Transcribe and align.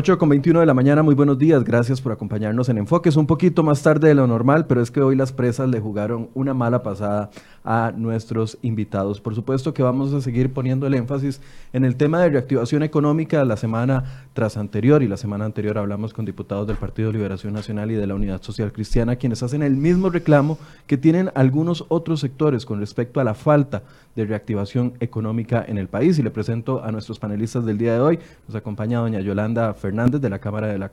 8 0.00 0.16
con 0.16 0.30
21 0.30 0.60
de 0.60 0.64
la 0.64 0.72
mañana, 0.72 1.02
muy 1.02 1.14
buenos 1.14 1.36
días, 1.36 1.62
gracias 1.62 2.00
por 2.00 2.10
acompañarnos 2.10 2.70
en 2.70 2.78
Enfoques, 2.78 3.16
un 3.16 3.26
poquito 3.26 3.62
más 3.62 3.82
tarde 3.82 4.08
de 4.08 4.14
lo 4.14 4.26
normal, 4.26 4.64
pero 4.66 4.80
es 4.80 4.90
que 4.90 5.02
hoy 5.02 5.14
las 5.14 5.30
presas 5.30 5.68
le 5.68 5.78
jugaron 5.78 6.30
una 6.32 6.54
mala 6.54 6.82
pasada 6.82 7.28
a 7.64 7.92
nuestros 7.94 8.56
invitados. 8.62 9.20
Por 9.20 9.34
supuesto 9.34 9.74
que 9.74 9.82
vamos 9.82 10.14
a 10.14 10.22
seguir 10.22 10.54
poniendo 10.54 10.86
el 10.86 10.94
énfasis 10.94 11.42
en 11.74 11.84
el 11.84 11.96
tema 11.96 12.22
de 12.22 12.30
reactivación 12.30 12.82
económica 12.82 13.44
la 13.44 13.58
semana 13.58 14.26
tras 14.32 14.56
anterior 14.56 15.02
y 15.02 15.08
la 15.08 15.18
semana 15.18 15.44
anterior 15.44 15.76
hablamos 15.76 16.14
con 16.14 16.24
diputados 16.24 16.66
del 16.66 16.78
Partido 16.78 17.12
Liberación 17.12 17.52
Nacional 17.52 17.90
y 17.90 17.94
de 17.96 18.06
la 18.06 18.14
Unidad 18.14 18.40
Social 18.40 18.72
Cristiana, 18.72 19.16
quienes 19.16 19.42
hacen 19.42 19.62
el 19.62 19.76
mismo 19.76 20.08
reclamo 20.08 20.56
que 20.86 20.96
tienen 20.96 21.30
algunos 21.34 21.84
otros 21.88 22.20
sectores 22.20 22.64
con 22.64 22.80
respecto 22.80 23.20
a 23.20 23.24
la 23.24 23.34
falta 23.34 23.82
de 24.16 24.24
reactivación 24.24 24.94
económica 25.00 25.62
en 25.68 25.76
el 25.76 25.88
país. 25.88 26.18
Y 26.18 26.22
le 26.22 26.30
presento 26.30 26.82
a 26.82 26.90
nuestros 26.90 27.18
panelistas 27.18 27.66
del 27.66 27.76
día 27.76 27.92
de 27.92 28.00
hoy. 28.00 28.18
Nos 28.48 28.56
acompaña 28.56 29.00
doña 29.00 29.20
Yolanda 29.20 29.74
Fernández 29.74 29.89
de 29.90 30.30
la 30.30 30.38
Cámara 30.38 30.68
de 30.68 30.78
la, 30.78 30.90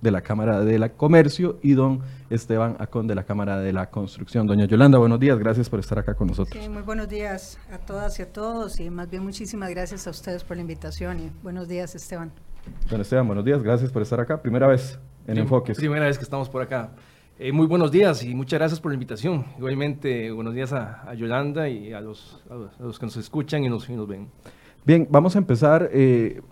de 0.00 0.10
la 0.10 0.20
Cámara 0.22 0.60
de 0.64 0.78
la 0.78 0.88
Comercio 0.90 1.58
y 1.62 1.74
don 1.74 2.00
Esteban 2.30 2.76
Acón 2.78 3.06
de 3.06 3.14
la 3.14 3.22
Cámara 3.22 3.60
de 3.60 3.72
la 3.72 3.90
Construcción. 3.90 4.46
Doña 4.46 4.66
Yolanda, 4.66 4.98
buenos 4.98 5.20
días, 5.20 5.38
gracias 5.38 5.70
por 5.70 5.78
estar 5.78 5.98
acá 5.98 6.14
con 6.14 6.28
nosotros. 6.28 6.68
muy 6.68 6.82
buenos 6.82 7.08
días 7.08 7.58
a 7.72 7.78
todas 7.78 8.18
y 8.18 8.22
a 8.22 8.32
todos 8.32 8.80
y 8.80 8.90
más 8.90 9.08
bien 9.08 9.22
muchísimas 9.22 9.70
gracias 9.70 10.06
a 10.06 10.10
ustedes 10.10 10.42
por 10.42 10.56
la 10.56 10.62
invitación 10.62 11.20
y 11.20 11.30
buenos 11.42 11.68
días 11.68 11.94
Esteban. 11.94 12.32
Don 12.90 13.00
Esteban, 13.00 13.26
buenos 13.26 13.44
días, 13.44 13.62
gracias 13.62 13.90
por 13.92 14.02
estar 14.02 14.18
acá. 14.20 14.42
Primera 14.42 14.66
vez 14.66 14.98
en 15.26 15.38
Enfoques. 15.38 15.76
Primera 15.76 16.06
vez 16.06 16.18
que 16.18 16.24
estamos 16.24 16.48
por 16.48 16.62
acá. 16.62 16.90
Eh, 17.38 17.52
muy 17.52 17.66
buenos 17.66 17.90
días 17.90 18.22
y 18.24 18.34
muchas 18.34 18.58
gracias 18.58 18.80
por 18.80 18.90
la 18.90 18.94
invitación. 18.94 19.46
Igualmente, 19.56 20.30
buenos 20.32 20.54
días 20.54 20.72
a, 20.72 21.14
Yolanda 21.14 21.68
y 21.68 21.92
a 21.92 22.00
los, 22.00 22.42
a 22.50 22.82
los, 22.82 22.98
que 22.98 23.06
nos 23.06 23.16
escuchan 23.16 23.64
y 23.64 23.68
nos, 23.68 23.88
y 23.88 23.94
nos 23.94 24.06
ven. 24.06 24.28
Bien, 24.84 25.06
vamos 25.10 25.36
a 25.36 25.38
empezar 25.38 25.88
eh, 25.92 26.42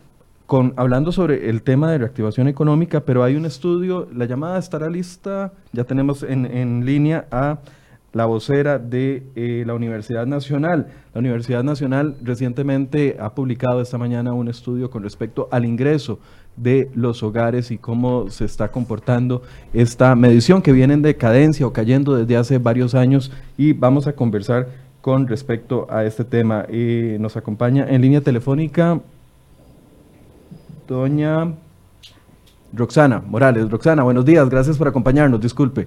con, 0.48 0.72
hablando 0.76 1.12
sobre 1.12 1.50
el 1.50 1.60
tema 1.60 1.92
de 1.92 1.98
reactivación 1.98 2.48
económica, 2.48 3.00
pero 3.00 3.22
hay 3.22 3.36
un 3.36 3.44
estudio, 3.44 4.08
la 4.14 4.24
llamada 4.24 4.58
estará 4.58 4.88
lista, 4.88 5.52
ya 5.74 5.84
tenemos 5.84 6.22
en, 6.22 6.46
en 6.46 6.86
línea 6.86 7.26
a 7.30 7.58
la 8.14 8.24
vocera 8.24 8.78
de 8.78 9.24
eh, 9.36 9.64
la 9.66 9.74
Universidad 9.74 10.26
Nacional. 10.26 10.86
La 11.12 11.18
Universidad 11.18 11.62
Nacional 11.62 12.16
recientemente 12.22 13.18
ha 13.20 13.34
publicado 13.34 13.82
esta 13.82 13.98
mañana 13.98 14.32
un 14.32 14.48
estudio 14.48 14.88
con 14.88 15.02
respecto 15.02 15.48
al 15.50 15.66
ingreso 15.66 16.18
de 16.56 16.90
los 16.94 17.22
hogares 17.22 17.70
y 17.70 17.76
cómo 17.76 18.30
se 18.30 18.46
está 18.46 18.72
comportando 18.72 19.42
esta 19.74 20.16
medición 20.16 20.62
que 20.62 20.72
viene 20.72 20.94
en 20.94 21.02
decadencia 21.02 21.66
o 21.66 21.74
cayendo 21.74 22.16
desde 22.16 22.38
hace 22.38 22.56
varios 22.56 22.94
años 22.94 23.30
y 23.58 23.74
vamos 23.74 24.06
a 24.06 24.14
conversar 24.14 24.68
con 25.02 25.28
respecto 25.28 25.86
a 25.90 26.06
este 26.06 26.24
tema. 26.24 26.64
Eh, 26.70 27.18
nos 27.20 27.36
acompaña 27.36 27.86
en 27.86 28.00
línea 28.00 28.22
telefónica 28.22 29.02
doña 30.88 31.54
Roxana 32.72 33.22
Morales. 33.24 33.70
Roxana, 33.70 34.02
buenos 34.02 34.24
días, 34.24 34.48
gracias 34.48 34.76
por 34.78 34.88
acompañarnos, 34.88 35.40
disculpe. 35.40 35.86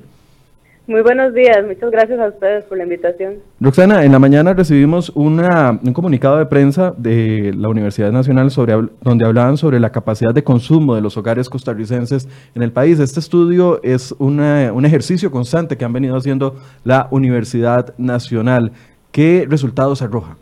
Muy 0.87 1.01
buenos 1.01 1.33
días, 1.33 1.63
muchas 1.65 1.91
gracias 1.91 2.19
a 2.19 2.27
ustedes 2.27 2.65
por 2.65 2.77
la 2.77 2.83
invitación. 2.83 3.35
Roxana, 3.59 4.03
en 4.03 4.11
la 4.11 4.19
mañana 4.19 4.53
recibimos 4.53 5.11
una, 5.13 5.79
un 5.83 5.93
comunicado 5.93 6.37
de 6.37 6.47
prensa 6.47 6.93
de 6.97 7.53
la 7.55 7.69
Universidad 7.69 8.11
Nacional 8.11 8.49
sobre, 8.49 8.75
donde 9.01 9.25
hablaban 9.25 9.57
sobre 9.57 9.79
la 9.79 9.91
capacidad 9.91 10.33
de 10.33 10.43
consumo 10.43 10.95
de 10.95 11.01
los 11.01 11.17
hogares 11.17 11.49
costarricenses 11.49 12.27
en 12.55 12.63
el 12.63 12.71
país. 12.71 12.99
Este 12.99 13.19
estudio 13.19 13.81
es 13.83 14.13
un 14.17 14.83
ejercicio 14.83 15.29
constante 15.29 15.77
que 15.77 15.85
han 15.85 15.93
venido 15.93 16.17
haciendo 16.17 16.55
la 16.83 17.07
Universidad 17.11 17.93
Nacional. 17.97 18.71
¿Qué 19.11 19.45
resultados 19.47 20.01
arroja? 20.01 20.35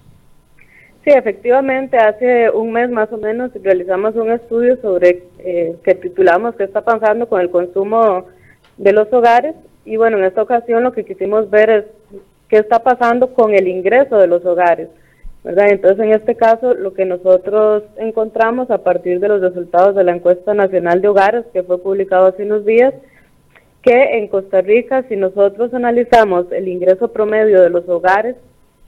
Sí, 1.03 1.11
efectivamente, 1.11 1.97
hace 1.97 2.49
un 2.49 2.73
mes 2.73 2.89
más 2.89 3.11
o 3.13 3.17
menos 3.17 3.51
realizamos 3.63 4.15
un 4.15 4.31
estudio 4.31 4.77
sobre 4.81 5.23
eh, 5.39 5.75
que 5.83 5.95
titulamos 5.95 6.55
¿Qué 6.55 6.65
está 6.65 6.81
pasando 6.81 7.27
con 7.29 7.39
el 7.39 7.49
consumo 7.49 8.27
de 8.77 8.91
los 8.91 9.11
hogares? 9.13 9.55
Y 9.85 9.95
bueno, 9.95 10.17
en 10.17 10.25
esta 10.25 10.41
ocasión 10.41 10.83
lo 10.83 10.91
que 10.91 11.05
quisimos 11.05 11.49
ver 11.49 11.69
es 11.69 11.85
qué 12.49 12.57
está 12.57 12.79
pasando 12.79 13.33
con 13.33 13.53
el 13.53 13.67
ingreso 13.67 14.17
de 14.17 14.27
los 14.27 14.45
hogares. 14.45 14.89
¿verdad? 15.41 15.69
Entonces, 15.69 15.99
en 16.05 16.11
este 16.11 16.35
caso, 16.35 16.73
lo 16.73 16.93
que 16.93 17.05
nosotros 17.05 17.83
encontramos 17.97 18.69
a 18.69 18.79
partir 18.79 19.21
de 19.21 19.29
los 19.29 19.41
resultados 19.41 19.95
de 19.95 20.03
la 20.03 20.15
encuesta 20.15 20.53
nacional 20.53 21.01
de 21.01 21.07
hogares 21.07 21.45
que 21.53 21.63
fue 21.63 21.81
publicado 21.81 22.27
hace 22.27 22.43
unos 22.43 22.65
días, 22.65 22.93
que 23.81 24.17
en 24.17 24.27
Costa 24.27 24.59
Rica, 24.59 25.05
si 25.07 25.15
nosotros 25.15 25.73
analizamos 25.73 26.51
el 26.51 26.67
ingreso 26.67 27.13
promedio 27.13 27.61
de 27.61 27.69
los 27.69 27.87
hogares 27.87 28.35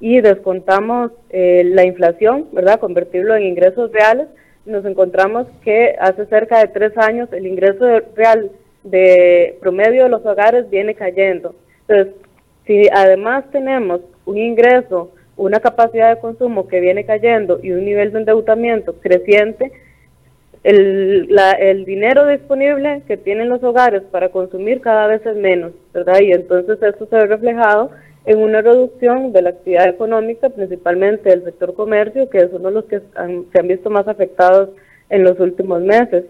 y 0.02 0.20
descontamos 0.20 1.12
eh, 1.30 1.62
la 1.64 1.86
inflación, 1.86 2.48
¿verdad? 2.52 2.80
Convertirlo 2.80 3.36
en 3.36 3.44
ingresos 3.44 3.92
reales, 3.92 4.28
nos 4.66 4.84
encontramos 4.84 5.48
que 5.64 5.96
hace 6.00 6.26
cerca 6.26 6.60
de 6.60 6.68
tres 6.68 6.98
años 6.98 7.32
el 7.32 7.46
ingreso 7.48 7.86
real 8.16 8.52
de 8.84 9.58
promedio 9.62 10.04
de 10.04 10.10
los 10.10 10.26
hogares 10.26 10.70
viene 10.70 10.96
cayendo. 10.96 11.54
Entonces, 11.88 12.16
si 12.66 12.88
además 12.92 13.46
tenemos 13.52 14.02
un 14.26 14.38
ingreso, 14.38 15.12
una 15.38 15.60
capacidad 15.60 16.16
de 16.16 16.22
consumo 16.22 16.68
que 16.68 16.80
viene 16.80 17.06
cayendo 17.06 17.60
y 17.62 17.72
un 17.72 17.86
nivel 17.86 18.12
de 18.12 18.20
endeudamiento 18.20 18.94
creciente, 19.02 19.72
el, 20.64 21.28
la, 21.34 21.52
el 21.54 21.86
dinero 21.86 22.28
disponible 22.28 23.02
que 23.08 23.18
tienen 23.18 23.50
los 23.50 23.64
hogares 23.64 24.04
para 24.12 24.30
consumir 24.30 24.82
cada 24.82 25.08
vez 25.08 25.24
es 25.26 25.36
menos, 25.36 25.74
¿verdad? 25.94 26.20
Y 26.22 26.32
entonces 26.32 26.82
eso 26.82 27.06
se 27.06 27.16
ve 27.16 27.26
reflejado 27.26 27.92
en 28.26 28.40
una 28.40 28.62
reducción 28.62 29.34
de 29.34 29.42
la 29.42 29.50
actividad 29.50 29.90
económica, 29.90 30.50
principalmente 30.50 31.30
del 31.30 31.44
sector 31.44 31.74
comercio, 31.74 32.30
que 32.30 32.40
es 32.40 32.50
uno 32.54 32.70
de 32.70 32.76
los 32.76 32.86
que 32.86 33.00
se 33.00 33.60
han 33.60 33.68
visto 33.68 33.90
más 33.90 34.08
afectados 34.08 34.70
en 35.10 35.24
los 35.24 35.40
últimos 35.40 35.82
meses. 35.82 36.26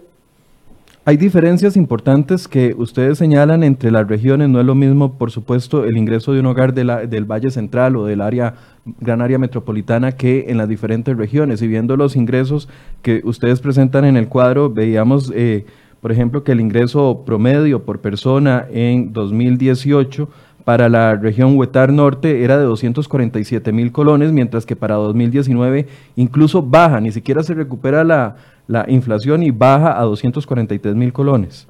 Hay 1.04 1.18
diferencias 1.18 1.78
importantes 1.78 2.48
que 2.48 2.76
ustedes 2.78 3.18
señalan 3.18 3.64
entre 3.64 3.90
las 3.90 4.08
regiones, 4.08 4.50
no 4.50 4.60
es 4.60 4.66
lo 4.68 4.76
mismo, 4.76 5.18
por 5.18 5.32
supuesto, 5.32 5.84
el 5.84 5.98
ingreso 5.98 6.32
de 6.32 6.42
un 6.42 6.46
hogar 6.46 6.76
de 6.76 6.84
la, 6.84 7.08
del 7.08 7.26
Valle 7.26 7.50
Central 7.50 7.96
o 7.96 8.06
del 8.06 8.22
área, 8.22 8.54
gran 9.00 9.20
área 9.20 9.40
metropolitana 9.40 10.12
que 10.12 10.46
en 10.50 10.58
las 10.58 10.70
diferentes 10.70 11.18
regiones. 11.18 11.64
Y 11.64 11.68
viendo 11.68 11.98
los 11.98 12.16
ingresos 12.16 12.70
que 13.02 13.22
ustedes 13.24 13.62
presentan 13.62 14.06
en 14.06 14.16
el 14.16 14.28
cuadro, 14.28 14.70
veíamos, 14.70 15.32
eh, 15.36 15.66
por 16.02 16.12
ejemplo, 16.12 16.44
que 16.44 16.52
el 16.52 16.62
ingreso 16.62 17.24
promedio 17.26 17.84
por 17.84 18.00
persona 18.00 18.68
en 18.72 19.12
2018 19.12 20.30
para 20.64 20.90
la 20.90 21.16
región 21.16 21.58
Huetar 21.58 21.92
Norte 21.92 22.44
era 22.44 22.58
de 22.58 22.64
247 22.64 23.72
mil 23.72 23.92
colones, 23.92 24.32
mientras 24.32 24.66
que 24.66 24.76
para 24.76 24.96
2019 24.96 25.88
incluso 26.16 26.62
baja, 26.62 27.00
ni 27.00 27.12
siquiera 27.12 27.44
se 27.44 27.54
recupera 27.54 28.04
la, 28.04 28.36
la 28.68 28.86
inflación 28.88 29.44
y 29.44 29.52
baja 29.52 30.00
a 30.00 30.04
243 30.04 30.96
mil 30.96 31.14
colones. 31.14 31.68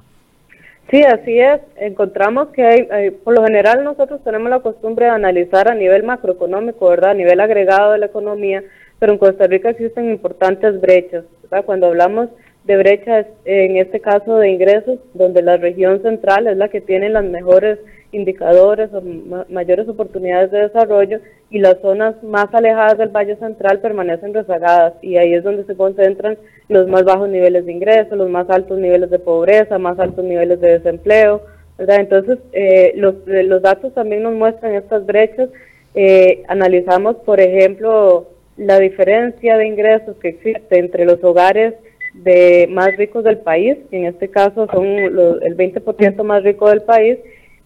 Sí, 0.90 1.02
así 1.04 1.38
es. 1.38 1.60
Encontramos 1.76 2.48
que 2.48 2.62
hay, 2.64 3.10
por 3.10 3.34
lo 3.34 3.44
general 3.44 3.82
nosotros 3.82 4.22
tenemos 4.24 4.50
la 4.50 4.60
costumbre 4.60 5.06
de 5.06 5.12
analizar 5.12 5.68
a 5.68 5.74
nivel 5.74 6.02
macroeconómico, 6.02 6.88
¿verdad? 6.88 7.12
A 7.12 7.14
nivel 7.14 7.40
agregado 7.40 7.92
de 7.92 7.98
la 7.98 8.06
economía, 8.06 8.62
pero 8.98 9.12
en 9.12 9.18
Costa 9.18 9.46
Rica 9.46 9.70
existen 9.70 10.10
importantes 10.10 10.80
brechas, 10.80 11.24
¿verdad? 11.42 11.64
Cuando 11.64 11.86
hablamos 11.86 12.28
de 12.64 12.76
brechas, 12.76 13.26
en 13.44 13.76
este 13.76 14.00
caso 14.00 14.36
de 14.36 14.50
ingresos, 14.50 14.98
donde 15.14 15.42
la 15.42 15.56
región 15.56 16.02
central 16.02 16.46
es 16.46 16.56
la 16.56 16.68
que 16.68 16.80
tiene 16.80 17.08
las 17.08 17.24
mejores 17.24 17.78
indicadores 18.12 18.90
o 18.92 19.02
mayores 19.48 19.88
oportunidades 19.88 20.50
de 20.50 20.60
desarrollo 20.60 21.20
y 21.50 21.58
las 21.58 21.80
zonas 21.80 22.22
más 22.22 22.46
alejadas 22.52 22.98
del 22.98 23.08
Valle 23.08 23.36
Central 23.36 23.80
permanecen 23.80 24.34
rezagadas 24.34 24.94
y 25.02 25.16
ahí 25.16 25.34
es 25.34 25.42
donde 25.42 25.64
se 25.64 25.74
concentran 25.74 26.38
los 26.68 26.86
más 26.88 27.04
bajos 27.04 27.28
niveles 27.28 27.66
de 27.66 27.72
ingresos, 27.72 28.16
los 28.16 28.30
más 28.30 28.48
altos 28.50 28.78
niveles 28.78 29.10
de 29.10 29.18
pobreza, 29.18 29.78
más 29.78 29.98
altos 29.98 30.24
niveles 30.24 30.60
de 30.60 30.78
desempleo, 30.78 31.42
¿verdad? 31.78 32.00
Entonces, 32.00 32.38
eh, 32.52 32.92
los, 32.96 33.14
los 33.26 33.62
datos 33.62 33.92
también 33.94 34.22
nos 34.22 34.34
muestran 34.34 34.74
estas 34.74 35.04
brechas. 35.06 35.48
Eh, 35.94 36.42
analizamos, 36.48 37.16
por 37.16 37.40
ejemplo, 37.40 38.28
la 38.56 38.78
diferencia 38.78 39.56
de 39.56 39.66
ingresos 39.66 40.16
que 40.18 40.28
existe 40.28 40.78
entre 40.78 41.04
los 41.04 41.22
hogares 41.24 41.74
de 42.14 42.68
más 42.70 42.94
ricos 42.96 43.24
del 43.24 43.38
país, 43.38 43.76
que 43.90 43.96
en 43.96 44.04
este 44.06 44.28
caso 44.28 44.66
son 44.70 44.84
el 44.86 45.56
20% 45.56 46.22
más 46.22 46.42
rico 46.42 46.68
del 46.68 46.82
país, 46.82 47.18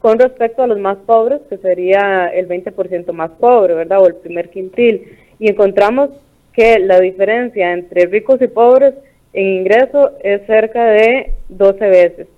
con 0.07 0.21
respecto 0.21 0.63
a 0.63 0.69
los 0.69 0.79
más 0.79 0.99
pobres, 0.99 1.41
que 1.51 1.57
sería 1.57 2.29
el 2.29 2.47
20% 2.47 3.11
más 3.11 3.33
pobre, 3.41 3.75
¿verdad? 3.75 4.01
O 4.01 4.07
el 4.07 4.15
primer 4.15 4.51
quintil. 4.51 5.17
Y 5.41 5.51
encontramos 5.51 6.11
que 6.53 6.79
la 6.79 7.01
diferencia 7.01 7.73
entre 7.73 8.07
ricos 8.07 8.41
y 8.41 8.47
pobres 8.47 8.95
en 9.33 9.63
ingreso 9.63 10.13
es 10.23 10.47
cerca 10.47 10.85
de 10.85 11.33
12 11.49 11.89
veces, 11.89 12.29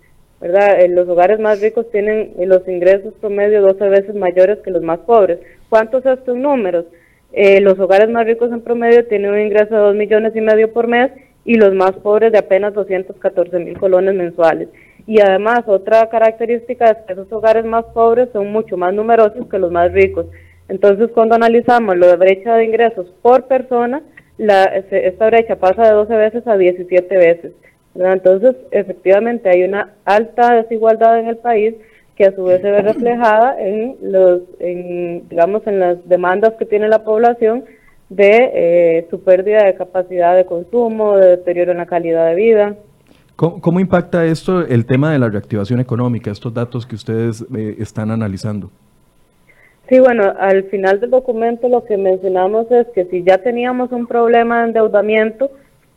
¿verdad? 0.41 0.81
Eh, 0.81 0.89
los 0.89 1.07
hogares 1.11 1.41
más 1.41 1.61
ricos 1.61 1.91
tienen 1.91 2.33
los 2.39 2.67
ingresos 2.67 3.13
promedio 3.21 3.61
12 3.61 3.87
veces 3.91 4.15
mayores 4.15 4.61
que 4.61 4.71
los 4.71 4.83
más 4.83 5.01
pobres. 5.01 5.39
¿Cuántos 5.69 6.05
son 6.05 6.15
estos 6.15 6.39
números? 6.39 6.87
Eh, 7.35 7.61
los 7.61 7.79
hogares 7.79 8.09
más 8.09 8.25
ricos 8.25 8.51
en 8.51 8.63
promedio 8.63 9.05
tienen 9.09 9.31
un 9.31 9.41
ingreso 9.41 9.75
de 9.75 9.81
2 9.83 9.95
millones 9.95 10.35
y 10.35 10.41
medio 10.41 10.73
por 10.73 10.87
mes 10.87 11.11
y 11.45 11.57
los 11.57 11.75
más 11.75 11.93
pobres 11.93 12.33
de 12.33 12.39
apenas 12.39 12.73
214 12.73 13.59
mil 13.59 13.77
colones 13.77 14.15
mensuales. 14.15 14.71
Y 15.09 15.23
además, 15.23 15.63
otra 15.67 16.07
característica 16.11 16.85
es 16.91 16.99
que 17.07 17.15
esos 17.15 17.33
hogares 17.33 17.65
más 17.65 17.83
pobres 17.95 18.29
son 18.31 18.53
mucho 18.53 18.77
más 18.77 18.93
numerosos 18.93 19.49
que 19.49 19.59
los 19.59 19.73
más 19.73 19.91
ricos. 19.91 20.27
Entonces, 20.69 21.09
cuando 21.15 21.35
analizamos 21.35 21.97
lo 21.97 22.09
de 22.09 22.17
brecha 22.17 22.57
de 22.57 22.67
ingresos 22.67 23.07
por 23.23 23.47
persona, 23.47 24.03
la, 24.37 24.65
esta 24.65 25.27
brecha 25.29 25.57
pasa 25.57 25.85
de 25.85 25.93
12 25.95 26.15
veces 26.15 26.47
a 26.47 26.59
17 26.59 27.17
veces. 27.17 27.53
Entonces, 27.95 28.55
efectivamente, 28.71 29.49
hay 29.49 29.63
una 29.63 29.95
alta 30.05 30.57
desigualdad 30.57 31.19
en 31.19 31.29
el 31.29 31.39
país 31.39 31.75
que 32.15 32.27
a 32.27 32.35
su 32.35 32.45
vez 32.45 32.61
se 32.61 32.71
ve 32.71 32.83
reflejada 32.83 33.57
en 33.59 33.97
los, 34.03 34.43
digamos, 34.59 35.67
en 35.67 35.81
las 35.81 36.07
demandas 36.07 36.53
que 36.59 36.67
tiene 36.67 36.87
la 36.87 37.03
población 37.05 37.65
de 38.11 38.51
eh, 38.53 39.07
su 39.09 39.25
pérdida 39.25 39.65
de 39.65 39.75
capacidad 39.75 40.37
de 40.37 40.45
consumo, 40.45 41.17
de 41.17 41.31
deterioro 41.31 41.73
en 41.73 41.79
la 41.79 41.87
calidad 41.87 42.27
de 42.29 42.35
vida. 42.35 42.77
¿Cómo, 43.39 43.79
impacta 43.79 44.25
esto 44.25 44.67
el 44.67 44.85
tema 44.85 45.13
de 45.13 45.21
la 45.21 45.29
reactivación 45.29 45.79
económica, 45.79 46.33
estos 46.33 46.53
datos 46.53 46.85
que 46.85 46.97
ustedes 46.97 47.47
eh, 47.57 47.77
están 47.79 48.11
analizando? 48.11 48.69
Sí, 49.89 50.01
bueno, 50.01 50.35
al 50.41 50.65
final 50.65 50.99
del 50.99 51.11
documento 51.11 51.69
lo 51.69 51.85
que 51.85 51.97
mencionamos 51.97 52.69
es 52.73 52.89
que 52.89 53.05
si 53.05 53.23
ya 53.23 53.39
teníamos 53.39 53.93
un 53.93 54.09
problema 54.09 54.59
de 54.59 54.67
endeudamiento, 54.67 55.53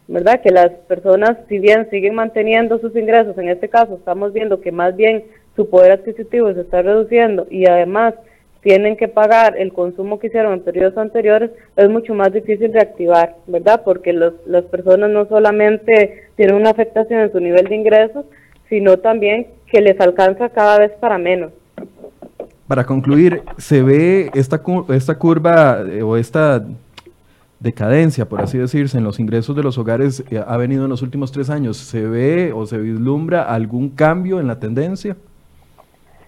¿verdad? 0.08 0.40
Que 0.42 0.52
las 0.52 0.70
personas, 0.88 1.36
si 1.50 1.58
bien 1.58 1.90
siguen 1.90 2.14
manteniendo 2.14 2.78
sus 2.78 2.96
ingresos, 2.96 3.36
en 3.40 3.50
este 3.50 3.70
caso 3.70 3.96
estamos 3.96 4.34
viendo 4.34 4.62
que 4.62 4.72
más 4.72 4.96
bien 4.96 5.24
su 5.56 5.68
poder 5.68 5.94
adquisitivo 5.94 6.54
se 6.54 6.62
está 6.62 6.84
reduciendo 6.84 7.48
y 7.50 7.66
además 7.66 8.14
tienen 8.62 8.96
que 8.96 9.08
pagar 9.08 9.58
el 9.58 9.74
consumo 9.74 10.20
que 10.20 10.28
hicieron 10.28 10.54
en 10.54 10.62
periodos 10.62 10.98
anteriores, 10.98 11.52
es 11.76 11.90
mucho 11.90 12.14
más 12.14 12.32
difícil 12.32 12.72
reactivar, 12.72 13.36
¿verdad? 13.48 13.82
Porque 13.84 14.14
los, 14.14 14.34
las 14.46 14.64
personas 14.66 15.10
no 15.10 15.26
solamente 15.26 16.30
tienen 16.36 16.56
una 16.56 16.70
afectación 16.70 17.22
en 17.22 17.32
su 17.32 17.40
nivel 17.40 17.66
de 17.66 17.76
ingresos, 17.76 18.26
sino 18.70 18.98
también 18.98 19.48
que 19.66 19.82
les 19.82 20.00
alcanza 20.00 20.50
cada 20.50 20.80
vez 20.80 20.92
para 21.00 21.18
menos. 21.18 21.52
Para 22.68 22.86
concluir, 22.86 23.42
¿se 23.58 23.82
ve 23.82 24.30
esta, 24.34 24.62
esta 24.90 25.16
curva 25.18 25.84
eh, 25.90 26.04
o 26.04 26.16
esta 26.16 26.64
decadencia, 27.60 28.28
por 28.30 28.42
así 28.42 28.58
decirse, 28.58 28.98
en 28.98 29.04
los 29.04 29.20
ingresos 29.20 29.56
de 29.56 29.64
los 29.64 29.78
hogares 29.78 30.24
eh, 30.32 30.42
ha 30.46 30.58
venido 30.58 30.86
en 30.86 30.90
los 30.90 31.02
últimos 31.02 31.32
tres 31.32 31.50
años? 31.50 31.78
¿Se 31.78 32.08
ve 32.08 32.54
o 32.54 32.66
se 32.66 32.78
vislumbra 32.78 33.44
algún 33.44 33.90
cambio 33.90 34.40
en 34.40 34.48
la 34.48 34.60
tendencia? 34.60 35.18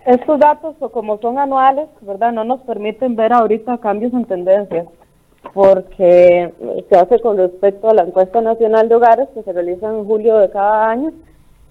Estos 0.05 0.37
datos, 0.39 0.75
como 0.91 1.17
son 1.19 1.39
anuales, 1.39 1.87
¿verdad? 2.01 2.33
No 2.33 2.43
nos 2.43 2.59
permiten 2.61 3.15
ver 3.15 3.31
ahorita 3.31 3.77
cambios 3.77 4.13
en 4.13 4.25
tendencias, 4.25 4.85
porque 5.53 6.53
se 6.89 6.95
hace 6.97 7.19
con 7.19 7.37
respecto 7.37 7.89
a 7.89 7.93
la 7.93 8.03
encuesta 8.03 8.41
nacional 8.41 8.89
de 8.89 8.95
hogares 8.95 9.29
que 9.33 9.43
se 9.43 9.53
realiza 9.53 9.87
en 9.87 10.05
julio 10.05 10.39
de 10.39 10.49
cada 10.49 10.89
año. 10.89 11.11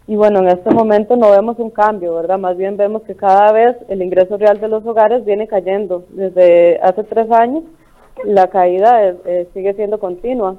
Y 0.06 0.16
bueno, 0.16 0.40
en 0.40 0.48
este 0.48 0.70
momento 0.70 1.14
no 1.16 1.30
vemos 1.30 1.58
un 1.58 1.70
cambio, 1.70 2.14
¿verdad? 2.14 2.38
Más 2.38 2.56
bien 2.56 2.78
vemos 2.78 3.02
que 3.02 3.14
cada 3.14 3.52
vez 3.52 3.76
el 3.88 4.02
ingreso 4.02 4.38
real 4.38 4.58
de 4.60 4.68
los 4.68 4.84
hogares 4.86 5.24
viene 5.26 5.46
cayendo. 5.46 6.04
Desde 6.08 6.80
hace 6.82 7.04
tres 7.04 7.30
años 7.30 7.64
la 8.24 8.48
caída 8.48 9.08
eh, 9.26 9.48
sigue 9.52 9.74
siendo 9.74 10.00
continua. 10.00 10.56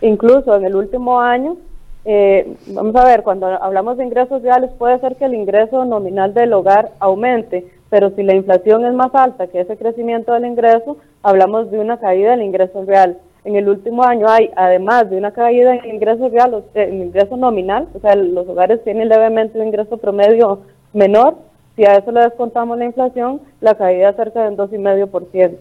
Incluso 0.00 0.56
en 0.56 0.64
el 0.64 0.74
último 0.74 1.20
año 1.20 1.56
eh, 2.04 2.56
vamos 2.68 2.94
a 2.96 3.04
ver, 3.04 3.22
cuando 3.22 3.46
hablamos 3.46 3.96
de 3.96 4.04
ingresos 4.04 4.42
reales 4.42 4.70
puede 4.78 4.98
ser 5.00 5.16
que 5.16 5.24
el 5.24 5.34
ingreso 5.34 5.84
nominal 5.84 6.34
del 6.34 6.52
hogar 6.52 6.90
aumente, 7.00 7.66
pero 7.88 8.10
si 8.10 8.22
la 8.22 8.34
inflación 8.34 8.84
es 8.84 8.92
más 8.92 9.14
alta 9.14 9.46
que 9.46 9.60
ese 9.60 9.76
crecimiento 9.76 10.32
del 10.32 10.44
ingreso, 10.44 10.98
hablamos 11.22 11.70
de 11.70 11.78
una 11.78 11.98
caída 11.98 12.32
del 12.32 12.42
ingreso 12.42 12.84
real. 12.84 13.18
En 13.44 13.56
el 13.56 13.68
último 13.68 14.02
año 14.04 14.28
hay, 14.28 14.50
además 14.56 15.08
de 15.08 15.16
una 15.16 15.32
caída 15.32 15.74
en 15.76 15.94
ingreso 15.94 16.28
real, 16.28 16.64
en 16.74 17.02
ingreso 17.02 17.36
nominal, 17.36 17.88
o 17.94 18.00
sea, 18.00 18.14
los 18.14 18.48
hogares 18.48 18.82
tienen 18.84 19.08
levemente 19.08 19.58
un 19.58 19.66
ingreso 19.66 19.96
promedio 19.96 20.60
menor, 20.92 21.36
si 21.76 21.84
a 21.84 21.96
eso 21.96 22.12
le 22.12 22.20
descontamos 22.20 22.78
la 22.78 22.84
inflación, 22.84 23.40
la 23.60 23.74
caída 23.74 24.10
es 24.10 24.16
cerca 24.16 24.44
del 24.44 24.56
2,5%. 24.56 25.56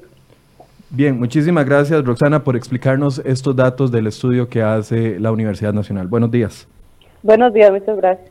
Bien, 0.96 1.18
muchísimas 1.18 1.66
gracias 1.66 2.06
Roxana 2.06 2.44
por 2.44 2.56
explicarnos 2.56 3.20
estos 3.26 3.56
datos 3.56 3.92
del 3.92 4.06
estudio 4.06 4.48
que 4.48 4.62
hace 4.62 5.20
la 5.20 5.32
Universidad 5.32 5.74
Nacional. 5.74 6.08
Buenos 6.08 6.30
días. 6.30 6.68
Buenos 7.24 7.52
días, 7.52 7.72
muchas 7.72 7.98
gracias. 7.98 8.30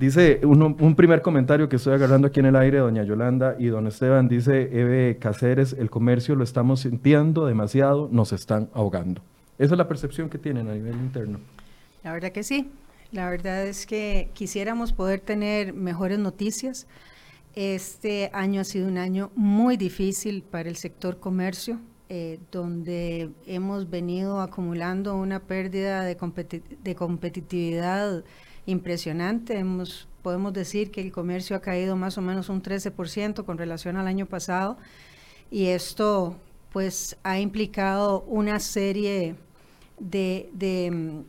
Dice 0.00 0.40
un, 0.46 0.94
primer 0.96 1.20
comentario 1.20 1.68
que 1.68 1.76
estoy 1.76 1.92
agarrando 1.92 2.28
aquí 2.28 2.40
en 2.40 2.46
el 2.46 2.56
aire, 2.56 2.78
doña 2.78 3.02
Yolanda 3.02 3.54
y 3.58 3.66
don 3.66 3.86
Esteban, 3.86 4.28
dice 4.28 4.62
Eve 4.62 5.18
Cáceres, 5.20 5.74
el 5.74 5.90
comercio 5.90 6.36
lo 6.36 6.42
estamos 6.42 6.80
sintiendo 6.80 7.44
demasiado, 7.44 8.08
nos 8.10 8.32
están 8.32 8.70
ahogando. 8.72 9.20
Esa 9.58 9.74
es 9.74 9.78
la 9.78 9.88
percepción 9.88 10.30
que 10.30 10.38
tienen 10.38 10.70
a 10.70 10.72
nivel 10.72 10.94
interno. 10.94 11.38
La 12.02 12.14
verdad 12.14 12.32
que 12.32 12.44
sí, 12.44 12.70
la 13.12 13.28
verdad 13.28 13.66
es 13.66 13.84
que 13.84 14.30
quisiéramos 14.32 14.94
poder 14.94 15.20
tener 15.20 15.74
mejores 15.74 16.18
noticias 16.18 16.86
este 17.58 18.30
año 18.32 18.60
ha 18.60 18.64
sido 18.64 18.86
un 18.86 18.98
año 18.98 19.32
muy 19.34 19.76
difícil 19.76 20.44
para 20.44 20.68
el 20.68 20.76
sector 20.76 21.18
comercio, 21.18 21.80
eh, 22.08 22.38
donde 22.52 23.30
hemos 23.46 23.90
venido 23.90 24.40
acumulando 24.40 25.16
una 25.16 25.40
pérdida 25.40 26.04
de, 26.04 26.16
competitividad 26.94 28.22
impresionante. 28.64 29.58
Hemos, 29.58 30.06
podemos 30.22 30.52
decir 30.52 30.92
que 30.92 31.00
el 31.00 31.10
comercio 31.10 31.56
ha 31.56 31.60
caído 31.60 31.96
más 31.96 32.16
o 32.16 32.22
menos 32.22 32.48
un 32.48 32.62
13% 32.62 33.44
con 33.44 33.58
relación 33.58 33.96
al 33.96 34.06
año 34.06 34.26
pasado 34.26 34.78
y 35.50 35.66
esto 35.66 36.36
pues 36.72 37.16
ha 37.24 37.40
implicado 37.40 38.20
una 38.28 38.60
serie 38.60 39.34
de 39.98 40.48
de 40.52 41.24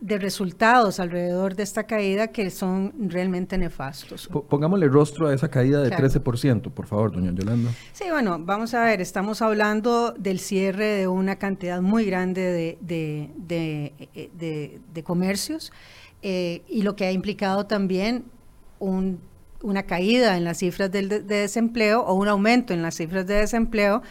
resultados 0.00 1.00
alrededor 1.00 1.54
de 1.54 1.62
esta 1.62 1.84
caída 1.84 2.28
que 2.28 2.50
son 2.50 2.92
realmente 2.98 3.56
nefastos. 3.58 4.28
pongámosle 4.48 4.88
rostro 4.88 5.28
a 5.28 5.34
esa 5.34 5.48
caída 5.48 5.82
de 5.82 5.90
13%, 5.90 6.70
por 6.70 6.86
favor, 6.86 7.12
doña 7.12 7.32
Yolanda. 7.32 7.70
Sí, 7.92 8.04
bueno, 8.10 8.38
vamos 8.38 8.74
a 8.74 8.84
ver, 8.84 9.00
estamos 9.00 9.42
hablando 9.42 10.12
del 10.12 10.38
cierre 10.38 10.86
de 10.86 11.08
una 11.08 11.36
cantidad 11.36 11.80
muy 11.80 12.04
grande 12.04 12.78
de, 12.80 13.30
de, 13.42 15.02
comercios 15.02 15.72
eh, 16.22 16.62
y 16.68 16.82
lo 16.82 16.96
que 16.96 17.06
ha 17.06 17.12
implicado 17.12 17.66
también 17.66 18.24
un, 18.78 19.20
una 19.62 19.84
caída 19.84 20.36
en 20.36 20.44
las 20.44 20.58
cifras 20.58 20.90
de 20.90 21.20
desempleo 21.20 22.02
o 22.02 22.14
un 22.14 22.28
aumento 22.28 22.74
en 22.74 22.82
las 22.82 22.96
cifras 22.96 23.26
de 23.26 23.34
desempleo 23.34 24.02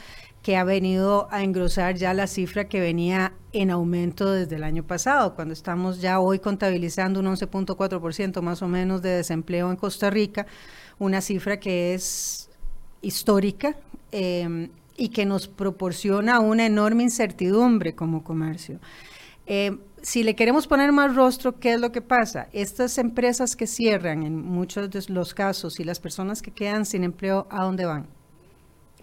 que 0.46 0.58
ha 0.58 0.64
venido 0.64 1.28
a 1.32 1.44
engrosar 1.44 1.96
ya 1.96 2.14
la 2.14 2.28
cifra 2.28 2.66
que 2.66 2.80
venía 2.80 3.34
en 3.52 3.72
aumento 3.72 4.32
desde 4.32 4.58
el 4.58 4.64
año 4.64 4.84
pasado, 4.84 5.34
cuando 5.34 5.56
estamos 5.56 6.02
ya 6.02 6.20
hoy 6.20 6.38
contabilizando 6.38 7.20
un 7.20 7.26
11.4% 7.26 8.42
más 8.44 8.62
o 8.62 8.68
menos 8.68 9.02
de 9.02 9.10
desempleo 9.10 9.72
en 9.72 9.76
Costa 9.76 10.12
Rica, 10.12 10.46
una 11.00 11.22
cifra 11.22 11.60
que 11.60 11.96
es 11.96 12.52
histórica 13.02 13.76
em, 14.12 14.70
y 14.96 15.10
que 15.10 15.26
nos 15.26 15.48
proporciona 15.48 16.40
una 16.40 16.68
enorme 16.68 17.02
incertidumbre 17.02 17.96
como 17.96 18.24
comercio. 18.24 18.80
Em, 19.48 19.80
si 20.04 20.22
le 20.22 20.36
queremos 20.36 20.68
poner 20.68 20.92
más 20.92 21.16
rostro, 21.16 21.60
¿qué 21.60 21.74
es 21.74 21.80
lo 21.80 21.92
que 21.92 22.04
pasa? 22.04 22.50
Estas 22.54 23.00
empresas 23.00 23.56
que 23.56 23.66
cierran 23.66 24.22
en 24.22 24.46
muchos 24.46 24.92
de 24.92 25.04
los 25.12 25.34
casos 25.34 25.80
y 25.80 25.84
las 25.84 26.00
personas 26.00 26.44
que 26.44 26.52
quedan 26.52 26.86
sin 26.86 27.04
empleo, 27.04 27.48
¿a 27.50 27.64
dónde 27.64 27.86
van? 27.86 28.06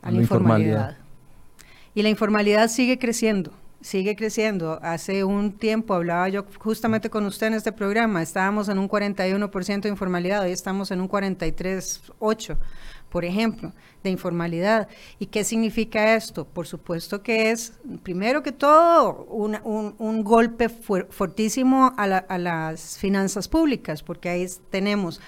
A 0.02 0.12
la, 0.12 0.20
informalidad. 0.20 1.01
Y 1.94 2.02
la 2.02 2.08
informalidad 2.08 2.68
sigue 2.68 2.99
creciendo, 2.99 3.52
sigue 3.82 4.16
creciendo. 4.16 4.78
Hace 4.82 5.25
un 5.25 5.52
tiempo 5.52 5.92
hablaba 5.92 6.28
yo 6.30 6.46
justamente 6.58 7.11
con 7.11 7.26
usted 7.26 7.49
en 7.49 7.54
este 7.54 7.70
programa, 7.70 8.22
estábamos 8.22 8.70
en 8.70 8.78
un 8.78 8.88
41% 8.88 9.82
de 9.82 9.88
informalidad, 9.90 10.42
hoy 10.42 10.52
estamos 10.52 10.90
en 10.90 11.02
un 11.02 11.08
43,8%, 11.08 12.56
por 13.11 13.26
ejemplo, 13.26 13.75
de 14.02 14.08
informalidad. 14.08 14.88
¿Y 15.18 15.26
qué 15.26 15.44
significa 15.44 16.14
esto? 16.14 16.46
Por 16.46 16.66
supuesto 16.66 17.22
que 17.22 17.50
es, 17.50 17.75
primero 18.02 18.42
que 18.42 18.52
todo, 18.52 19.26
un, 19.26 20.25
golpe 20.25 20.70
fortísimo 20.70 21.92
a, 21.99 22.38
las 22.38 22.96
finanzas 22.96 23.49
públicas, 23.49 24.02
porque 24.02 24.30
ahí 24.30 24.46
tenemos... 24.70 25.20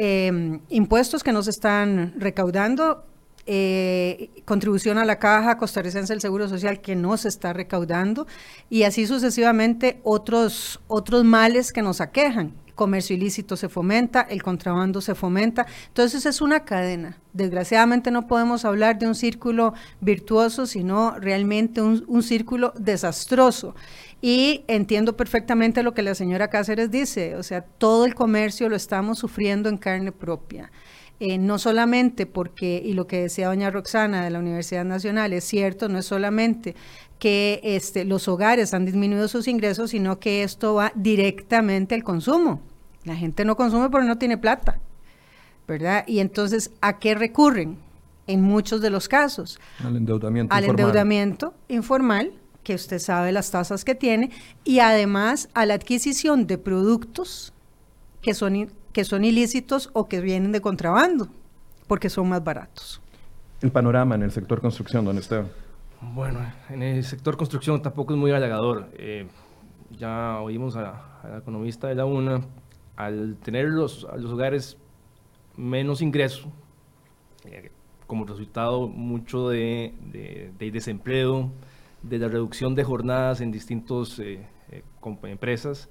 Eh, 0.00 0.60
impuestos 0.68 1.24
que 1.24 1.32
nos 1.32 1.48
están 1.48 2.14
recaudando 2.18 3.07
eh, 3.50 4.28
contribución 4.44 4.98
a 4.98 5.06
la 5.06 5.18
caja 5.18 5.56
costarricense 5.56 6.12
del 6.12 6.20
Seguro 6.20 6.50
Social 6.50 6.82
que 6.82 6.94
no 6.94 7.16
se 7.16 7.28
está 7.28 7.54
recaudando 7.54 8.26
y 8.68 8.82
así 8.82 9.06
sucesivamente 9.06 10.00
otros, 10.04 10.80
otros 10.86 11.24
males 11.24 11.72
que 11.72 11.80
nos 11.80 12.02
aquejan. 12.02 12.52
Comercio 12.74 13.16
ilícito 13.16 13.56
se 13.56 13.70
fomenta, 13.70 14.20
el 14.20 14.42
contrabando 14.42 15.00
se 15.00 15.14
fomenta. 15.14 15.66
Entonces 15.86 16.26
es 16.26 16.42
una 16.42 16.66
cadena. 16.66 17.18
Desgraciadamente 17.32 18.10
no 18.10 18.26
podemos 18.26 18.66
hablar 18.66 18.98
de 18.98 19.06
un 19.06 19.14
círculo 19.14 19.72
virtuoso, 20.02 20.66
sino 20.66 21.18
realmente 21.18 21.80
un, 21.80 22.04
un 22.06 22.22
círculo 22.22 22.74
desastroso. 22.78 23.74
Y 24.20 24.64
entiendo 24.68 25.16
perfectamente 25.16 25.82
lo 25.82 25.94
que 25.94 26.02
la 26.02 26.14
señora 26.14 26.48
Cáceres 26.48 26.90
dice, 26.90 27.34
o 27.36 27.42
sea, 27.42 27.62
todo 27.62 28.04
el 28.04 28.14
comercio 28.14 28.68
lo 28.68 28.76
estamos 28.76 29.18
sufriendo 29.18 29.70
en 29.70 29.78
carne 29.78 30.12
propia. 30.12 30.70
Eh, 31.20 31.36
no 31.36 31.58
solamente 31.58 32.26
porque, 32.26 32.80
y 32.84 32.92
lo 32.92 33.08
que 33.08 33.22
decía 33.22 33.48
doña 33.48 33.70
Roxana 33.70 34.22
de 34.22 34.30
la 34.30 34.38
Universidad 34.38 34.84
Nacional 34.84 35.32
es 35.32 35.42
cierto, 35.42 35.88
no 35.88 35.98
es 35.98 36.06
solamente 36.06 36.76
que 37.18 37.60
este, 37.64 38.04
los 38.04 38.28
hogares 38.28 38.72
han 38.72 38.84
disminuido 38.84 39.26
sus 39.26 39.48
ingresos, 39.48 39.90
sino 39.90 40.20
que 40.20 40.44
esto 40.44 40.74
va 40.74 40.92
directamente 40.94 41.96
al 41.96 42.04
consumo. 42.04 42.60
La 43.04 43.16
gente 43.16 43.44
no 43.44 43.56
consume 43.56 43.90
porque 43.90 44.06
no 44.06 44.18
tiene 44.18 44.38
plata, 44.38 44.78
¿verdad? 45.66 46.04
Y 46.06 46.20
entonces, 46.20 46.70
¿a 46.80 46.98
qué 46.98 47.14
recurren? 47.14 47.78
En 48.28 48.42
muchos 48.42 48.82
de 48.82 48.90
los 48.90 49.08
casos. 49.08 49.58
Al 49.82 49.96
endeudamiento 49.96 50.54
al 50.54 50.64
endeudamiento 50.64 51.54
informal 51.68 52.34
que 52.62 52.74
usted 52.74 52.98
sabe 52.98 53.32
las 53.32 53.50
tasas 53.50 53.84
que 53.84 53.94
tiene, 53.94 54.30
y 54.62 54.80
además 54.80 55.48
a 55.54 55.64
la 55.64 55.72
adquisición 55.72 56.46
de 56.46 56.58
productos 56.58 57.54
que 58.20 58.34
son, 58.34 58.70
que 58.98 59.04
son 59.04 59.22
ilícitos 59.22 59.90
o 59.92 60.08
que 60.08 60.20
vienen 60.20 60.50
de 60.50 60.60
contrabando, 60.60 61.28
porque 61.86 62.10
son 62.10 62.28
más 62.30 62.42
baratos. 62.42 63.00
El 63.60 63.70
panorama 63.70 64.16
en 64.16 64.24
el 64.24 64.32
sector 64.32 64.60
construcción, 64.60 65.04
don 65.04 65.16
Esteban. 65.16 65.46
Bueno, 66.00 66.40
en 66.68 66.82
el 66.82 67.04
sector 67.04 67.36
construcción 67.36 67.80
tampoco 67.80 68.14
es 68.14 68.18
muy 68.18 68.32
halagador. 68.32 68.90
Eh, 68.94 69.28
ya 69.96 70.40
oímos 70.40 70.74
a, 70.74 71.20
la 71.22 71.38
economista 71.38 71.86
de 71.86 71.94
la 71.94 72.06
UNA, 72.06 72.40
al 72.96 73.36
tener 73.36 73.66
los, 73.68 74.04
a 74.04 74.16
los 74.16 74.32
hogares 74.32 74.76
menos 75.56 76.02
ingreso, 76.02 76.50
eh, 77.44 77.70
como 78.08 78.24
resultado 78.24 78.88
mucho 78.88 79.48
de, 79.48 79.94
desempleo, 80.58 81.52
de 82.02 82.18
la 82.18 82.26
reducción 82.26 82.74
de 82.74 82.82
jornadas 82.82 83.40
en 83.42 83.52
distintas 83.52 84.18
eh, 84.18 84.44
eh, 84.72 84.82
empresas, 85.22 85.88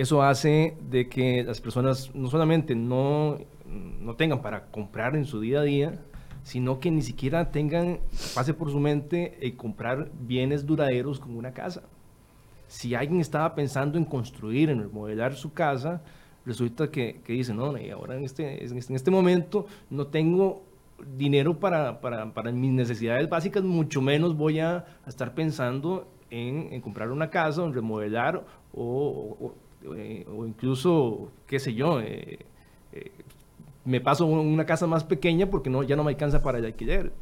eso 0.00 0.22
hace 0.22 0.76
de 0.90 1.08
que 1.08 1.42
las 1.44 1.60
personas 1.60 2.14
no 2.14 2.28
solamente 2.28 2.74
no, 2.74 3.38
no 3.66 4.16
tengan 4.16 4.42
para 4.42 4.66
comprar 4.66 5.16
en 5.16 5.24
su 5.24 5.40
día 5.40 5.60
a 5.60 5.64
día, 5.64 6.00
sino 6.42 6.78
que 6.78 6.90
ni 6.90 7.02
siquiera 7.02 7.50
tengan, 7.50 8.00
pase 8.34 8.54
por 8.54 8.70
su 8.70 8.78
mente 8.78 9.54
comprar 9.56 10.10
bienes 10.20 10.66
duraderos 10.66 11.18
como 11.18 11.38
una 11.38 11.52
casa. 11.52 11.82
Si 12.66 12.94
alguien 12.94 13.20
estaba 13.20 13.54
pensando 13.54 13.98
en 13.98 14.04
construir, 14.04 14.70
en 14.70 14.80
remodelar 14.80 15.34
su 15.34 15.52
casa, 15.52 16.02
resulta 16.44 16.90
que, 16.90 17.20
que 17.24 17.32
dice, 17.32 17.54
no, 17.54 17.76
y 17.78 17.90
ahora 17.90 18.16
en 18.16 18.24
este, 18.24 18.64
en 18.64 18.76
este, 18.76 18.94
este 18.94 19.10
momento 19.10 19.66
no 19.90 20.06
tengo 20.08 20.62
dinero 21.16 21.58
para, 21.58 22.00
para, 22.00 22.52
mis 22.52 22.72
necesidades 22.72 23.28
básicas, 23.28 23.62
mucho 23.62 24.00
menos 24.00 24.36
voy 24.36 24.60
a, 24.60 24.84
estar 25.06 25.34
pensando 25.34 26.08
en, 26.30 26.72
en, 26.72 26.80
comprar 26.80 27.10
una 27.10 27.30
casa, 27.30 27.64
en 27.64 27.72
remodelar 27.72 28.44
o, 28.72 29.36
o, 29.40 29.54
eh, 29.96 30.26
incluso, 30.46 31.30
qué 31.46 31.58
sé 31.58 31.74
yo, 31.74 32.00
eh, 32.00 32.38
eh, 32.92 33.10
me 33.84 34.00
paso 34.00 34.26
una 34.26 34.64
casa 34.66 34.86
más 34.86 35.04
pequeña 35.04 35.50
porque 35.50 35.70
no, 35.70 35.82
ya 35.82 35.96
no 35.96 36.04
me 36.04 36.12
alcanza 36.12 36.42
para 36.42 36.58
el 36.58 36.64
alquiler. 36.64 37.12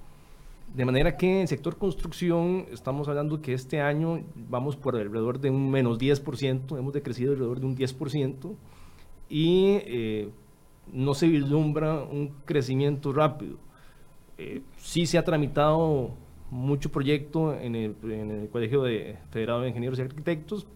De 0.74 0.86
manera 0.86 1.16
que 1.18 1.30
en 1.30 1.40
el 1.42 1.48
sector 1.48 1.76
construcción 1.76 2.66
estamos 2.72 3.06
hablando 3.08 3.42
que 3.42 3.52
este 3.52 3.82
año 3.82 4.22
vamos 4.48 4.74
por 4.76 4.96
alrededor 4.96 5.38
de 5.38 5.50
un 5.50 5.70
menos 5.70 5.98
10%, 5.98 6.78
hemos 6.78 6.92
decrecido 6.94 7.32
alrededor 7.32 7.60
de 7.60 7.66
un 7.66 7.76
10% 7.76 8.54
y 9.28 9.80
eh, 9.84 10.30
no 10.90 11.12
se 11.12 11.26
vislumbra 11.28 12.02
un 12.04 12.28
crecimiento 12.46 13.12
rápido. 13.12 13.58
Eh, 14.38 14.62
sí 14.78 15.04
se 15.04 15.18
ha 15.18 15.24
tramitado 15.24 16.10
mucho 16.50 16.90
proyecto 16.90 17.54
en 17.54 17.74
el, 17.74 17.96
en 18.04 18.30
el 18.30 18.48
Colegio 18.48 18.82
de 18.82 19.18
Federado 19.30 19.60
de 19.60 19.68
Ingenieros 19.68 19.98
y 19.98 20.02
Arquitectos, 20.02 20.66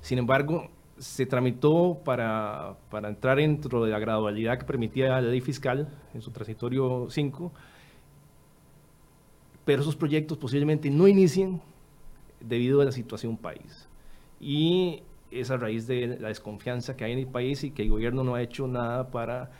sin 0.00 0.18
embargo, 0.18 0.68
se 1.02 1.26
tramitó 1.26 1.98
para, 2.04 2.76
para, 2.88 3.08
entrar 3.08 3.38
dentro 3.38 3.84
de 3.84 3.90
la 3.90 3.98
gradualidad 3.98 4.56
que 4.56 4.64
permitía 4.64 5.08
la 5.08 5.20
ley 5.20 5.40
fiscal 5.40 5.88
en 6.14 6.22
su 6.22 6.30
transitorio 6.30 7.08
5, 7.10 7.52
pero 9.64 9.82
esos 9.82 9.96
proyectos 9.96 10.38
posiblemente 10.38 10.90
no 10.90 11.08
inicien 11.08 11.60
debido 12.38 12.80
a 12.80 12.84
la 12.84 12.92
situación 12.92 13.36
país. 13.36 13.88
Y 14.40 15.02
es 15.32 15.50
a 15.50 15.56
raíz 15.56 15.88
de 15.88 16.18
la 16.20 16.28
desconfianza 16.28 16.96
que 16.96 17.04
hay 17.04 17.12
en 17.12 17.18
el 17.18 17.26
país 17.26 17.64
y 17.64 17.72
que 17.72 17.82
el 17.82 17.90
gobierno 17.90 18.22
no 18.22 18.36
ha 18.36 18.42
hecho 18.42 18.68
nada 18.68 19.10
para, 19.10 19.50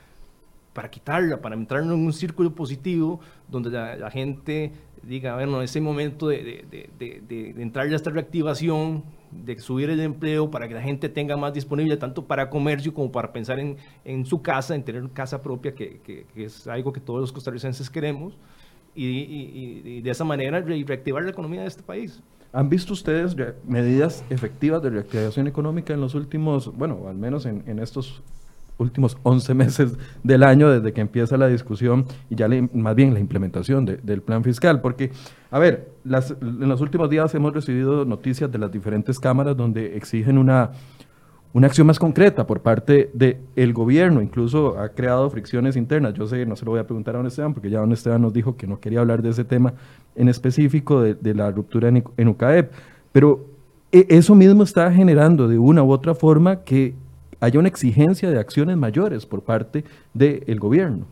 para 0.72 0.90
quitarla, 0.90 1.40
para 1.40 1.56
entrar 1.56 1.82
en 1.82 1.90
un 1.90 2.12
círculo 2.12 2.54
positivo 2.54 3.18
donde 3.48 3.70
la, 3.70 4.10
gente 4.12 4.70
diga, 5.02 5.34
bueno, 5.34 5.62
ese 5.62 5.80
momento 5.80 6.28
de, 6.28 6.64
de, 6.70 6.90
de, 6.98 7.22
de, 7.28 7.62
entrar 7.62 7.86
a 7.86 7.94
esta 7.96 8.10
reactivación, 8.10 9.04
de 9.30 9.58
subir 9.58 9.90
el 9.90 10.00
empleo 10.00 10.50
para 10.50 10.68
que 10.68 10.74
la 10.74 10.82
gente 10.82 11.08
tenga 11.08 11.36
más 11.36 11.54
disponible 11.54 11.96
tanto 11.96 12.26
para 12.26 12.50
comercio 12.50 12.92
como 12.92 13.10
para 13.10 13.32
pensar 13.32 13.58
en, 13.58 13.76
en 14.04 14.26
su 14.26 14.42
casa, 14.42 14.74
en 14.74 14.82
tener 14.82 15.08
casa 15.10 15.42
propia, 15.42 15.74
que, 15.74 16.00
que, 16.00 16.26
es 16.36 16.66
algo 16.66 16.92
que 16.92 17.00
todos 17.00 17.20
los 17.20 17.32
costarricenses 17.32 17.90
queremos, 17.90 18.34
y, 18.94 19.06
y, 19.06 19.82
y 19.84 20.02
de 20.02 20.10
esa 20.10 20.24
manera 20.24 20.60
reactivar 20.60 21.22
la 21.24 21.30
economía 21.30 21.62
de 21.62 21.68
este 21.68 21.82
país. 21.82 22.22
¿Han 22.52 22.68
visto 22.68 22.92
ustedes 22.92 23.34
medidas 23.66 24.22
efectivas 24.28 24.82
de 24.82 24.90
reactivación 24.90 25.46
económica 25.46 25.94
en 25.94 26.02
los 26.02 26.14
últimos, 26.14 26.76
bueno, 26.76 27.08
al 27.08 27.16
menos 27.16 27.46
en, 27.46 27.64
en 27.66 27.78
estos 27.78 28.22
últimos 28.82 29.16
11 29.22 29.54
meses 29.54 29.98
del 30.22 30.42
año 30.42 30.70
desde 30.70 30.92
que 30.92 31.00
empieza 31.00 31.36
la 31.36 31.48
discusión 31.48 32.04
y 32.28 32.34
ya 32.34 32.48
más 32.74 32.94
bien 32.94 33.14
la 33.14 33.20
implementación 33.20 33.86
del 33.86 34.22
plan 34.22 34.44
fiscal? 34.44 34.80
Porque, 34.80 35.10
a 35.50 35.58
ver, 35.58 35.92
las, 36.04 36.32
en 36.40 36.68
los 36.68 36.80
últimos 36.80 37.08
días 37.08 37.34
hemos 37.34 37.54
recibido 37.54 38.04
noticias 38.04 38.50
de 38.50 38.58
las 38.58 38.70
diferentes 38.70 39.18
cámaras 39.18 39.56
donde 39.56 39.96
exigen 39.96 40.38
una 40.38 40.72
una 41.54 41.66
acción 41.66 41.86
más 41.86 41.98
concreta 41.98 42.46
por 42.46 42.60
parte 42.60 43.10
del 43.12 43.72
gobierno, 43.72 44.22
incluso 44.22 44.78
ha 44.78 44.88
creado 44.88 45.28
fricciones 45.28 45.76
internas. 45.76 46.14
Yo 46.14 46.26
sé, 46.26 46.46
no 46.46 46.56
se 46.56 46.64
lo 46.64 46.70
voy 46.70 46.80
a 46.80 46.86
preguntar 46.86 47.14
a 47.14 47.18
don 47.18 47.26
Esteban, 47.26 47.52
porque 47.52 47.68
ya 47.68 47.80
don 47.80 47.92
Esteban 47.92 48.22
nos 48.22 48.32
dijo 48.32 48.56
que 48.56 48.66
no 48.66 48.80
quería 48.80 49.00
hablar 49.00 49.22
de 49.22 49.30
ese 49.30 49.44
tema 49.44 49.74
en 50.14 50.28
específico 50.28 51.02
de, 51.02 51.34
la 51.34 51.50
ruptura 51.50 51.88
en, 51.88 52.04
en, 52.16 52.28
UCAEP, 52.28 52.72
pero 53.12 53.46
e, 53.90 54.06
eso 54.08 54.34
mismo 54.34 54.62
está 54.62 54.90
generando 54.92 55.46
de 55.46 55.58
una 55.58 55.82
u 55.82 55.92
otra 55.92 56.14
forma 56.14 56.62
que 56.62 56.94
haya 57.42 57.58
una 57.58 57.68
exigencia 57.68 58.30
de 58.30 58.38
acciones 58.38 58.76
mayores 58.76 59.26
por 59.26 59.42
parte 59.42 59.84
del 60.14 60.60
gobierno. 60.60 61.06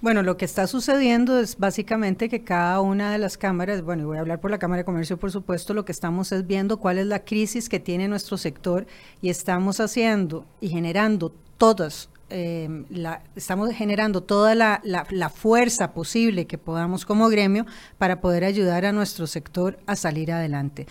Bueno, 0.00 0.24
lo 0.24 0.36
que 0.36 0.44
está 0.44 0.66
sucediendo 0.66 1.38
es 1.38 1.56
básicamente 1.56 2.28
que 2.28 2.42
cada 2.42 2.80
una 2.80 3.12
de 3.12 3.18
las 3.18 3.38
cámaras, 3.38 3.82
bueno, 3.82 4.02
y 4.02 4.06
voy 4.06 4.16
a 4.16 4.20
hablar 4.20 4.40
por 4.40 4.50
la 4.50 4.58
Cámara 4.58 4.80
de 4.80 4.84
Comercio, 4.84 5.16
por 5.16 5.30
supuesto, 5.30 5.74
lo 5.74 5.84
que 5.84 5.92
estamos 5.92 6.32
es 6.32 6.44
viendo 6.44 6.78
cuál 6.78 6.98
es 6.98 7.06
la 7.06 7.24
crisis 7.24 7.68
que 7.68 7.78
tiene 7.78 8.08
nuestro 8.08 8.36
sector 8.36 8.86
y 9.22 9.28
estamos 9.28 9.78
haciendo 9.78 10.44
y 10.60 10.70
generando 10.70 11.32
todas 11.56 12.10
la, 12.30 13.22
estamos 13.36 13.70
generando 13.72 14.22
toda 14.22 14.54
la, 14.54 14.82
la, 14.82 15.28
fuerza 15.30 15.94
posible 15.94 16.46
que 16.46 16.58
podamos 16.58 17.06
como 17.06 17.28
gremio 17.28 17.64
para 17.96 18.20
poder 18.20 18.44
ayudar 18.44 18.84
a 18.84 18.92
nuestro 18.92 19.26
sector 19.26 19.78
a 19.86 19.96
salir 19.96 20.30
adelante. 20.32 20.86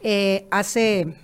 Eh, 0.00 0.46
hace 0.50 1.14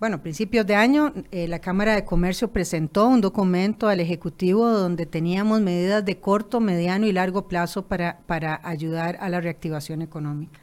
bueno, 0.00 0.22
principios 0.22 0.66
de 0.66 0.74
año, 0.74 1.12
eh, 1.30 1.46
la 1.46 1.58
Cámara 1.58 1.94
de 1.94 2.06
Comercio 2.06 2.48
presentó 2.48 3.06
un 3.06 3.20
documento 3.20 3.86
al 3.86 4.00
Ejecutivo 4.00 4.66
donde 4.70 5.04
teníamos 5.04 5.60
medidas 5.60 6.02
de 6.06 6.18
corto, 6.18 6.58
mediano 6.58 7.06
y 7.06 7.12
largo 7.12 7.48
plazo 7.48 7.84
para, 7.84 8.20
para 8.26 8.62
ayudar 8.64 9.18
a 9.20 9.28
la 9.28 9.42
reactivación 9.42 10.00
económica. 10.00 10.58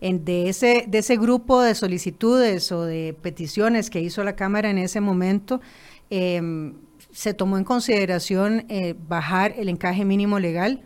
En, 0.00 0.24
de, 0.24 0.48
ese, 0.48 0.86
de 0.88 0.98
ese 0.98 1.16
grupo 1.16 1.62
de 1.62 1.76
solicitudes 1.76 2.72
o 2.72 2.84
de 2.84 3.16
peticiones 3.22 3.90
que 3.90 4.00
hizo 4.00 4.24
la 4.24 4.34
Cámara 4.34 4.70
en 4.70 4.78
ese 4.78 5.00
momento, 5.00 5.60
em, 6.10 6.74
se 7.12 7.34
tomó 7.34 7.58
en 7.58 7.64
consideración 7.64 8.66
eh, 8.68 8.96
bajar 9.08 9.54
el 9.56 9.68
encaje 9.68 10.04
mínimo 10.04 10.40
legal. 10.40 10.82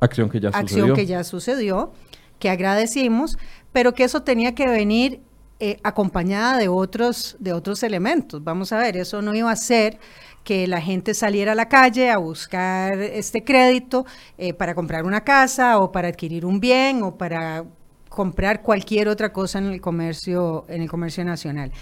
Acción 0.00 0.28
que 0.28 0.40
ya 0.40 0.48
acción 0.48 0.94
que 0.94 1.06
ya 1.06 1.22
sucedió, 1.22 1.92
que 2.40 2.50
agradecimos, 2.50 3.38
pero 3.72 3.94
que 3.94 4.02
eso 4.02 4.22
tenía 4.22 4.56
que 4.56 4.66
venir 4.66 5.20
eh, 5.60 5.80
acompañada 5.82 6.56
de 6.56 6.68
otros, 6.68 7.36
de 7.40 7.52
otros 7.52 7.82
elementos. 7.82 8.44
Vamos 8.44 8.72
a 8.72 8.78
ver, 8.78 8.96
eso 8.96 9.22
no 9.22 9.34
iba 9.34 9.50
a 9.50 9.56
ser 9.56 9.98
que 10.44 10.68
la 10.68 10.80
gente 10.80 11.14
saliera 11.14 11.52
a 11.52 11.54
la 11.56 11.68
calle 11.68 12.10
a 12.10 12.18
buscar 12.18 12.98
este 13.00 13.42
crédito 13.42 14.06
eh, 14.38 14.54
para 14.54 14.74
comprar 14.74 15.04
una 15.04 15.24
casa 15.24 15.80
o 15.80 15.90
para 15.90 16.08
adquirir 16.08 16.46
un 16.46 16.60
bien 16.60 17.02
o 17.02 17.18
para 17.18 17.64
comprar 18.08 18.62
cualquier 18.62 19.08
otra 19.08 19.32
cosa 19.32 19.58
en 19.58 19.66
el 19.66 19.80
comercio, 19.80 20.64
en 20.68 20.82
el 20.82 20.88
comercio 20.88 21.24
nacional. 21.24 21.72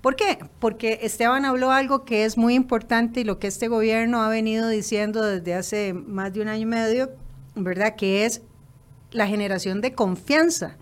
¿Por 0.00 0.16
qué? 0.16 0.38
Porque 0.60 1.00
Esteban 1.02 1.44
habló 1.44 1.72
algo 1.72 2.04
que 2.04 2.24
es 2.24 2.38
muy 2.38 2.54
importante 2.54 3.20
y 3.20 3.24
lo 3.24 3.38
que 3.38 3.48
este 3.48 3.66
gobierno 3.66 4.22
ha 4.22 4.28
venido 4.28 4.68
diciendo 4.68 5.22
desde 5.22 5.54
hace 5.54 5.92
más 5.92 6.32
de 6.32 6.40
un 6.40 6.48
año 6.48 6.62
y 6.62 6.66
medio, 6.66 7.10
¿verdad? 7.56 7.96
Que 7.96 8.26
es 8.26 8.42
la 9.10 9.26
generación 9.26 9.80
de 9.80 9.92
confianza 9.92 10.76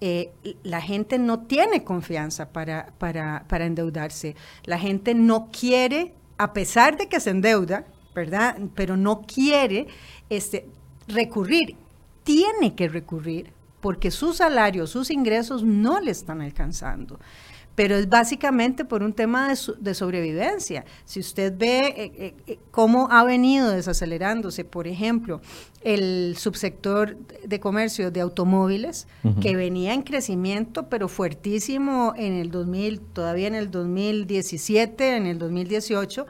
eh, 0.00 0.32
la 0.62 0.80
gente 0.80 1.18
no 1.18 1.40
tiene 1.40 1.84
confianza 1.84 2.52
para, 2.52 2.92
para, 2.98 3.44
para 3.48 3.66
endeudarse. 3.66 4.34
La 4.64 4.78
gente 4.78 5.14
no 5.14 5.50
quiere, 5.50 6.14
a 6.38 6.52
pesar 6.52 6.96
de 6.96 7.08
que 7.08 7.20
se 7.20 7.30
endeuda, 7.30 7.84
¿verdad? 8.14 8.56
Pero 8.74 8.96
no 8.96 9.22
quiere 9.22 9.88
este, 10.30 10.66
recurrir. 11.06 11.76
Tiene 12.24 12.74
que 12.74 12.88
recurrir 12.88 13.52
porque 13.80 14.10
su 14.10 14.32
salario, 14.32 14.86
sus 14.86 15.10
ingresos 15.10 15.62
no 15.62 16.00
le 16.00 16.10
están 16.10 16.40
alcanzando 16.40 17.18
pero 17.74 17.96
es 17.96 18.08
básicamente 18.08 18.84
por 18.84 19.02
un 19.02 19.12
tema 19.12 19.48
de, 19.48 19.94
sobrevivencia. 19.94 20.84
Si 21.04 21.20
usted 21.20 21.56
ve 21.56 21.78
eh, 21.78 22.12
eh, 22.16 22.34
eh, 22.46 22.58
cómo 22.70 23.08
ha 23.10 23.24
venido 23.24 23.70
desacelerándose, 23.70 24.64
por 24.64 24.86
ejemplo, 24.86 25.40
el 25.82 26.34
subsector 26.36 27.16
de 27.44 27.60
comercio 27.60 28.10
de 28.10 28.20
automóviles, 28.20 29.06
que 29.40 29.56
venía 29.56 29.94
en 29.94 30.02
crecimiento, 30.02 30.88
pero 30.88 31.08
fuertísimo 31.08 32.12
en 32.16 32.34
el 32.34 32.50
2000, 32.50 33.00
todavía 33.00 33.46
en 33.46 33.54
el 33.54 33.70
2017, 33.70 35.16
en 35.16 35.26
el 35.26 35.38
2018, 35.38 36.26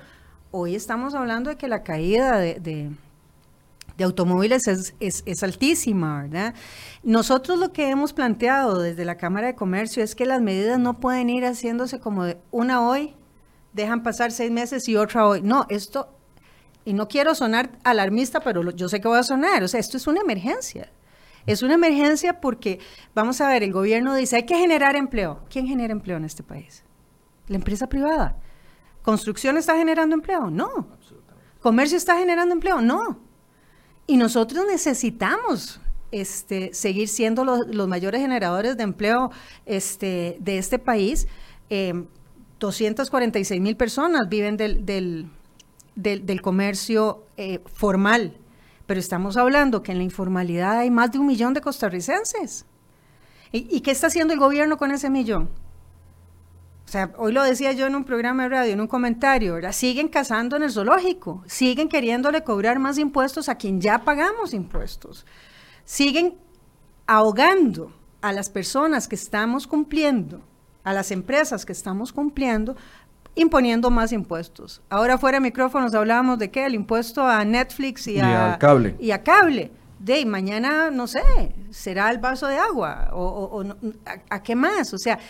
hoy 0.53 0.77
estamos 0.77 1.15
hablando 1.15 1.51
de 1.51 1.57
que 1.57 1.67
la 1.67 1.83
caída 1.83 2.39
de 2.39 2.61
de 2.61 2.91
automóviles 4.05 4.69
es, 4.69 4.95
es, 5.01 5.43
altísima, 5.43 6.23
¿verdad? 6.23 6.55
Nosotros 7.03 7.59
lo 7.59 7.73
que 7.73 7.89
hemos 7.89 8.13
planteado 8.13 8.81
desde 8.81 9.05
la 9.05 9.17
Cámara 9.17 9.49
de 9.49 9.55
Comercio 9.55 10.03
es 10.03 10.15
que 10.15 10.27
las 10.27 10.41
medidas 10.41 10.79
no 10.79 11.01
pueden 11.01 11.31
ir 11.31 11.45
haciéndose 11.45 12.01
como 12.01 12.25
de 12.25 12.39
una 12.51 12.87
hoy, 12.87 13.15
dejan 13.73 14.03
pasar 14.03 14.33
seis 14.33 14.51
meses 14.51 14.89
y 14.89 14.97
otra 14.97 15.27
hoy. 15.27 15.43
No, 15.43 15.67
esto, 15.69 16.09
y 16.85 16.93
no 16.93 17.09
quiero 17.09 17.35
sonar 17.35 17.79
alarmista, 17.85 18.41
pero 18.41 18.69
yo 18.71 18.89
sé 18.89 19.01
que 19.01 19.09
voy 19.09 19.19
a 19.19 19.23
sonar, 19.23 19.63
o 19.63 19.69
sea, 19.69 19.81
esto 19.81 19.97
es 19.97 20.07
una 20.07 20.21
emergencia. 20.21 20.91
Es 21.47 21.63
una 21.63 21.75
emergencia 21.75 22.41
porque, 22.41 22.79
vamos 23.15 23.41
a 23.41 23.49
ver, 23.49 23.63
el 23.63 23.73
gobierno 23.73 24.15
dice, 24.15 24.37
hay 24.37 24.45
que 24.45 24.57
generar 24.57 24.95
empleo. 24.97 25.41
¿Quién 25.49 25.67
genera 25.67 25.93
empleo 25.93 26.17
en 26.17 26.25
este 26.25 26.43
país? 26.43 26.85
La 27.49 27.57
empresa 27.57 27.89
privada. 27.89 28.37
¿Construcción 29.03 29.57
está 29.57 29.77
generando 29.77 30.15
empleo? 30.15 30.51
No. 30.51 30.89
¿Comercio 31.61 31.97
está 31.97 32.19
generando 32.19 32.55
empleo? 32.55 32.81
No. 32.81 33.30
Y 34.11 34.17
nosotros 34.17 34.67
necesitamos 34.67 35.81
este, 36.11 36.75
seguir 36.75 37.07
siendo 37.07 37.45
los, 37.45 37.87
mayores 37.87 38.21
generadores 38.21 38.77
de 38.77 38.83
empleo 38.83 39.31
este, 39.67 40.37
de 40.41 40.59
este 40.59 40.81
país. 40.81 41.29
246 42.59 43.57
em, 43.57 43.63
mil 43.63 43.77
personas 43.77 44.23
viven 44.29 44.57
del, 44.57 44.85
del, 45.95 46.43
comercio 46.43 47.23
eh, 47.37 47.61
formal, 47.73 48.37
pero 48.87 48.99
estamos 48.99 49.37
hablando 49.37 49.85
que 49.85 49.93
en 49.93 49.99
la 49.99 50.05
informalidad 50.05 50.79
hay 50.79 50.91
más 50.91 51.13
de 51.13 51.21
un 51.21 51.29
millón 51.29 51.55
de 51.55 51.61
costarricenses. 51.61 52.67
¿Y 53.53 53.81
qué 53.81 53.93
está 53.93 54.09
haciendo 54.09 54.35
el 54.35 54.41
gobierno 54.41 54.77
con 54.77 54.91
ese 54.91 55.09
millón? 55.09 55.51
O 56.91 56.93
sea, 56.93 57.13
hoy 57.19 57.31
lo 57.31 57.45
decía 57.45 57.71
yo 57.71 57.87
en 57.87 57.95
un 57.95 58.03
programa 58.03 58.43
de 58.43 58.49
radio, 58.49 58.73
en 58.73 58.81
un 58.81 58.89
comentario, 58.89 59.55
¿verdad? 59.55 59.71
Siguen 59.71 60.09
cazando 60.09 60.57
en 60.57 60.65
el 60.65 60.73
zoológico, 60.73 61.45
siguen 61.47 61.89
queriéndole 61.89 62.43
cobrar 62.43 62.81
más 62.81 62.99
impuestos 62.99 63.49
a 63.49 63.55
quien 63.55 63.81
ya 63.81 64.01
pagamos 64.01 64.53
impuestos, 64.53 65.25
siguen 65.85 66.35
ahogando 67.07 67.93
a 68.23 68.33
las 68.33 68.51
personas 68.51 69.07
que 69.07 69.15
estamos 69.15 69.69
cumpliendo, 69.69 70.41
a 70.83 70.93
las 70.93 71.13
empresas 71.13 71.65
que 71.65 71.71
estamos 71.71 72.13
cumpliendo, 72.13 72.75
imponiendo 73.37 73.89
más 73.93 74.11
impuestos. 74.11 74.83
Ahora 74.91 75.17
fuera 75.17 75.37
de 75.37 75.43
micrófonos 75.43 75.95
hablábamos 75.95 76.41
de 76.41 76.51
qué, 76.51 76.67
el 76.67 76.75
impuesto 76.75 77.25
a 77.25 77.45
Netflix 77.45 78.09
y, 78.09 78.19
a 78.19 78.57
cable. 78.59 78.97
Y 78.99 79.13
a 79.13 79.23
cable. 79.23 79.71
De 80.01 80.27
mañana, 80.27 80.91
no 80.91 81.07
sé, 81.07 81.23
será 81.71 82.11
el 82.11 82.19
vaso 82.19 82.49
de 82.49 82.57
agua 82.57 83.11
o, 83.13 83.63
a 84.29 84.43
qué 84.43 84.57
más. 84.57 84.93
O 84.93 84.99
sea, 84.99 85.21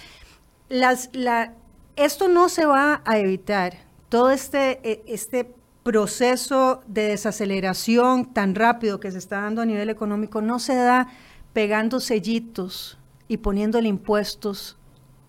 las, 0.71 1.11
la, 1.13 1.53
esto 1.97 2.29
no 2.29 2.49
se 2.49 2.65
va 2.65 3.03
a 3.05 3.19
evitar. 3.19 3.75
Todo 4.09 4.31
este, 4.31 4.81
e, 4.89 5.05
este 5.07 5.55
proceso 5.83 6.83
de 6.87 7.09
desaceleración 7.09 8.33
tan 8.33 8.55
rápido 8.55 9.01
que 9.01 9.11
se 9.11 9.19
está 9.19 9.43
dando 9.43 9.61
a 9.61 9.67
nivel 9.67 9.91
económico 9.91 10.41
no 10.41 10.59
se 10.59 10.75
da 10.75 11.09
pegando 11.53 12.01
sellitos 12.01 12.97
y 13.29 13.39
poniéndole 13.39 13.89
impuestos 13.89 14.79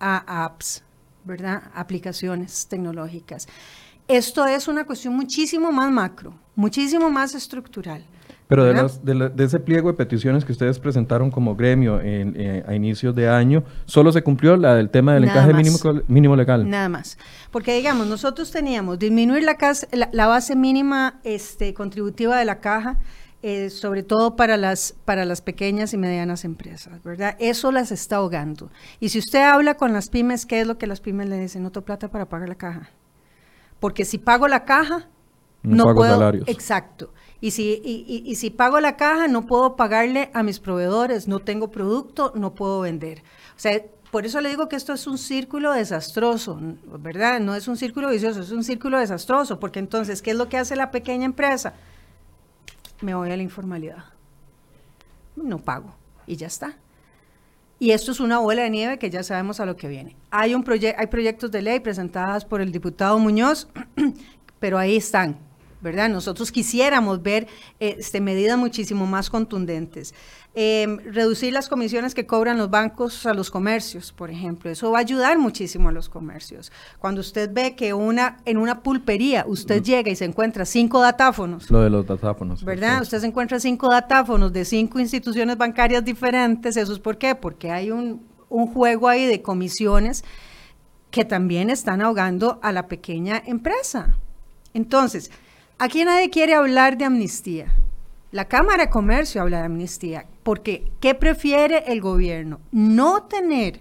a 0.00 0.44
apps, 0.44 0.82
¿verdad? 1.24 1.70
Aplicaciones 1.74 2.66
tecnológicas. 2.68 3.46
Esto 4.08 4.46
es 4.46 4.68
una 4.68 4.84
cuestión 4.84 5.14
muchísimo 5.14 5.72
más 5.72 5.90
macro, 5.90 6.34
muchísimo 6.54 7.10
más 7.10 7.34
estructural. 7.34 8.04
Pero 8.54 8.64
de, 8.64 9.44
ese 9.44 9.60
pliego 9.60 9.88
de 9.90 9.94
peticiones 9.94 10.44
que 10.44 10.52
ustedes 10.52 10.78
presentaron 10.78 11.30
como 11.30 11.56
gremio 11.56 12.00
eh, 12.02 12.62
a 12.66 12.74
inicios 12.74 13.14
de 13.14 13.28
año, 13.28 13.64
¿solo 13.86 14.12
se 14.12 14.22
cumplió 14.22 14.56
la 14.58 14.74
del 14.74 14.90
tema 14.90 15.14
del 15.14 15.24
encaje 15.24 15.54
mínimo, 15.54 15.78
mínimo, 16.06 16.36
legal? 16.36 16.68
Nada 16.68 16.90
más. 16.90 17.16
Porque, 17.50 17.74
digamos, 17.74 18.06
nosotros 18.06 18.50
teníamos 18.50 18.98
disminuir 18.98 19.42
la, 19.42 19.56
la, 20.12 20.26
base 20.26 20.54
mínima 20.54 21.20
este, 21.24 21.72
contributiva 21.72 22.36
de 22.36 22.44
la 22.44 22.60
caja, 22.60 22.98
eh, 23.42 23.70
sobre 23.70 24.02
todo 24.02 24.36
para 24.36 24.58
las, 24.58 24.94
para 25.06 25.24
las 25.24 25.40
pequeñas 25.40 25.94
y 25.94 25.96
medianas 25.96 26.44
empresas, 26.44 27.02
¿verdad? 27.02 27.36
Eso 27.40 27.72
las 27.72 27.90
está 27.90 28.16
ahogando. 28.16 28.70
Y 29.00 29.08
si 29.08 29.18
usted 29.18 29.42
habla 29.42 29.78
con 29.78 29.94
las 29.94 30.10
pymes, 30.10 30.44
¿qué 30.44 30.60
es 30.60 30.66
lo 30.66 30.76
que 30.76 30.86
las 30.86 31.00
pymes 31.00 31.28
le 31.28 31.40
dicen? 31.40 31.62
No 31.62 31.72
tengo 31.72 31.86
plata 31.86 32.08
para 32.08 32.28
pagar 32.28 32.48
la 32.48 32.56
caja. 32.56 32.90
Porque 33.80 34.04
si 34.04 34.18
pago 34.18 34.46
la 34.46 34.64
caja, 34.64 35.08
no, 35.62 35.84
pago 35.84 35.96
puedo. 35.96 36.12
Salarios. 36.12 36.48
Exacto. 36.48 37.12
Y 37.42 37.50
si, 37.50 37.82
y, 37.84 38.36
si 38.36 38.50
pago 38.50 38.78
la 38.78 38.96
caja, 38.96 39.26
no 39.26 39.46
puedo 39.46 39.74
pagarle 39.74 40.30
a 40.32 40.44
mis 40.44 40.60
proveedores, 40.60 41.26
no 41.26 41.40
tengo 41.40 41.72
producto, 41.72 42.32
no 42.36 42.54
puedo 42.54 42.82
vender. 42.82 43.24
O 43.56 43.58
sea, 43.58 43.82
por 44.12 44.24
eso 44.24 44.40
le 44.40 44.48
digo 44.48 44.68
que 44.68 44.76
esto 44.76 44.92
es 44.92 45.08
un 45.08 45.18
círculo 45.18 45.72
desastroso, 45.72 46.56
¿verdad? 47.00 47.40
No 47.40 47.56
es 47.56 47.66
un 47.66 47.76
círculo 47.76 48.10
vicioso, 48.10 48.42
es 48.42 48.52
un 48.52 48.62
círculo 48.62 48.96
desastroso, 48.96 49.58
porque 49.58 49.80
entonces, 49.80 50.22
¿qué 50.22 50.30
es 50.30 50.36
lo 50.36 50.48
que 50.48 50.56
hace 50.56 50.76
la 50.76 50.92
pequeña 50.92 51.24
empresa? 51.24 51.74
Me 53.00 53.12
voy 53.12 53.32
a 53.32 53.36
la 53.36 53.42
informalidad. 53.42 54.04
No 55.34 55.58
pago 55.58 55.96
y 56.28 56.36
ya 56.36 56.46
está. 56.46 56.76
Y 57.80 57.90
esto 57.90 58.12
es 58.12 58.20
una 58.20 58.38
bola 58.38 58.62
de 58.62 58.70
nieve 58.70 59.00
que 59.00 59.10
ya 59.10 59.24
sabemos 59.24 59.58
a 59.58 59.66
lo 59.66 59.74
que 59.74 59.88
viene. 59.88 60.14
Hay, 60.30 60.54
un 60.54 60.64
hay 60.96 61.06
proyectos 61.08 61.50
de 61.50 61.60
ley 61.60 61.80
presentados 61.80 62.44
por 62.44 62.60
el 62.60 62.70
diputado 62.70 63.18
Muñoz, 63.18 63.66
pero 64.60 64.78
ahí 64.78 64.96
están, 64.96 65.38
¿verdad? 65.82 66.08
Nosotros 66.08 66.52
quisiéramos 66.52 67.22
ver 67.22 67.46
este, 67.80 68.20
medidas 68.20 68.56
muchísimo 68.56 69.06
más 69.06 69.28
contundentes. 69.28 70.14
Em, 70.54 70.98
reducir 70.98 71.52
las 71.52 71.68
comisiones 71.68 72.14
que 72.14 72.26
cobran 72.26 72.58
los 72.58 72.68
bancos 72.68 73.24
a 73.24 73.32
los 73.32 73.50
comercios, 73.50 74.12
por 74.12 74.30
ejemplo. 74.30 74.70
Eso 74.70 74.90
va 74.90 74.98
a 74.98 75.00
ayudar 75.00 75.38
muchísimo 75.38 75.88
a 75.88 75.92
los 75.92 76.08
comercios. 76.10 76.70
Cuando 76.98 77.22
usted 77.22 77.50
ve 77.52 77.74
que 77.74 77.94
una, 77.94 78.36
en 78.44 78.58
una 78.58 78.82
pulpería 78.82 79.44
usted 79.48 79.82
llega 79.82 80.10
y 80.10 80.16
se 80.16 80.26
encuentra 80.26 80.66
cinco 80.66 81.00
datáfonos. 81.00 81.70
Lo 81.70 81.80
de 81.80 81.90
los 81.90 82.06
datáfonos. 82.06 82.62
¿Verdad? 82.64 83.00
Usted 83.00 83.20
se 83.20 83.26
encuentra 83.26 83.58
cinco 83.60 83.88
datáfonos 83.88 84.52
de 84.52 84.64
cinco 84.66 85.00
instituciones 85.00 85.56
bancarias 85.56 86.04
diferentes. 86.04 86.76
¿Eso 86.76 86.92
es 86.92 86.98
por 86.98 87.16
qué? 87.16 87.34
Porque 87.34 87.70
hay 87.70 87.90
un, 87.90 88.22
un 88.50 88.66
juego 88.66 89.08
ahí 89.08 89.24
de 89.24 89.40
comisiones 89.40 90.22
que 91.10 91.24
también 91.24 91.70
están 91.70 92.02
ahogando 92.02 92.58
a 92.62 92.72
la 92.72 92.88
pequeña 92.88 93.42
empresa. 93.46 94.16
Entonces, 94.74 95.30
Aquí 95.84 96.04
nadie 96.04 96.30
quiere 96.30 96.54
hablar 96.54 96.96
de 96.96 97.06
amnistía. 97.06 97.74
La 98.30 98.44
Cámara 98.44 98.84
de 98.84 98.90
Comercio 98.90 99.42
habla 99.42 99.58
de 99.58 99.64
amnistía, 99.64 100.26
porque 100.44 100.92
¿qué 101.00 101.16
prefiere 101.16 101.82
el 101.88 102.00
gobierno? 102.00 102.60
No 102.70 103.24
tener 103.24 103.80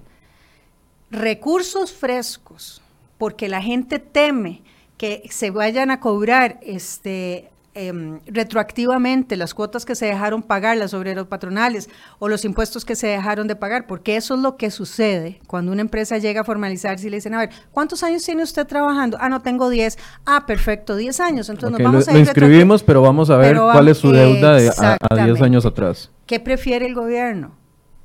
recursos 1.12 1.94
frescos, 1.94 2.82
porque 3.20 3.48
la 3.48 3.62
gente 3.62 4.00
teme 4.00 4.64
que 4.98 5.22
se 5.30 5.52
vayan 5.52 5.92
a 5.92 6.00
cobrar 6.00 6.60
este, 6.64 7.52
Em, 7.74 8.20
retroactivamente 8.28 9.38
las 9.38 9.54
cuotas 9.54 9.86
que 9.86 9.96
se 9.96 10.06
dejaron 10.06 10.44
pagar 10.44 10.76
las 10.76 10.94
obreros 10.94 11.28
patronales 11.28 11.90
o 12.20 12.28
los 12.28 12.44
impuestos 12.44 12.84
que 12.84 12.98
se 12.98 13.08
dejaron 13.08 13.48
de 13.48 13.56
pagar, 13.56 13.88
porque 13.88 14.18
eso 14.18 14.36
es 14.36 14.42
lo 14.42 14.58
que 14.58 14.70
sucede 14.72 15.40
cuando 15.48 15.72
una 15.72 15.80
empresa 15.80 16.18
llega 16.18 16.42
a 16.42 16.44
formalizarse 16.44 17.08
y 17.08 17.10
le 17.10 17.16
dicen, 17.16 17.34
a 17.34 17.38
ver, 17.38 17.50
¿cuántos 17.72 18.04
años 18.04 18.26
tiene 18.26 18.44
usted 18.44 18.68
trabajando? 18.68 19.16
Ah, 19.22 19.30
no 19.30 19.42
tengo 19.42 19.70
10. 19.70 19.98
Ah, 20.26 20.46
perfecto, 20.46 20.98
10 20.98 21.18
años. 21.22 21.48
Entonces 21.48 21.80
nos 21.80 21.82
vamos 21.82 22.08
a 22.10 22.12
ir 22.12 22.16
lo 22.16 22.20
inscribimos, 22.20 22.84
pero 22.84 23.02
vamos 23.02 23.30
a 23.30 23.38
ver 23.38 23.56
cuál 23.56 23.88
es 23.88 24.00
su 24.00 24.12
deuda 24.12 24.56
de 24.56 24.70
a, 24.70 25.24
10 25.24 25.42
años 25.42 25.66
atrás. 25.66 26.12
¿Qué 26.26 26.42
prefiere 26.42 26.86
el 26.86 26.94
gobierno? 26.94 27.54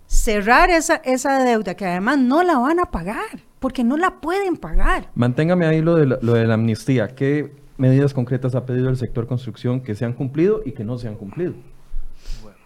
Cerrar 0.07 0.71
esa, 0.71 0.95
esa 1.05 1.43
deuda 1.43 1.75
que 1.75 1.87
además 1.87 2.19
no 2.19 2.45
la 2.45 2.57
van 2.59 2.79
a 2.79 2.93
pagar, 2.93 3.41
porque 3.59 3.83
no 3.83 3.97
la 3.97 4.21
pueden 4.21 4.59
pagar. 4.59 5.09
Manténgame 5.17 5.67
ahí 5.67 5.83
lo 5.83 5.97
de 5.97 6.07
la, 6.07 6.19
lo 6.23 6.35
de 6.35 6.47
la 6.47 6.55
amnistía. 6.55 7.09
¿Qué 7.17 7.66
medidas 7.79 8.15
concretas 8.15 8.55
ha 8.55 8.65
pedido 8.67 8.89
el 8.89 8.97
sector 8.97 9.27
construcción 9.27 9.81
que 9.81 9.95
se 9.95 10.05
han 10.05 10.13
cumplido 10.13 10.63
y 10.65 10.73
que 10.73 10.85
no 10.85 10.99
se 10.99 11.09
han 11.09 11.17
cumplido? 11.17 11.55
Bueno, 12.43 12.59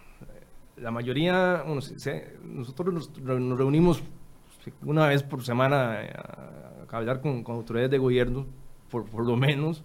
la 0.77 0.91
mayoría, 0.91 1.63
nosotros 2.43 2.93
nos, 2.93 3.11
reunimos 3.57 4.03
una 4.83 5.07
vez 5.07 5.23
por 5.23 5.43
semana 5.43 5.99
a, 6.89 6.95
hablar 6.95 7.21
con, 7.21 7.43
autoridades 7.47 7.91
de 7.91 7.97
gobierno, 7.97 8.45
por, 8.89 9.05
por 9.05 9.25
lo 9.25 9.37
menos, 9.37 9.83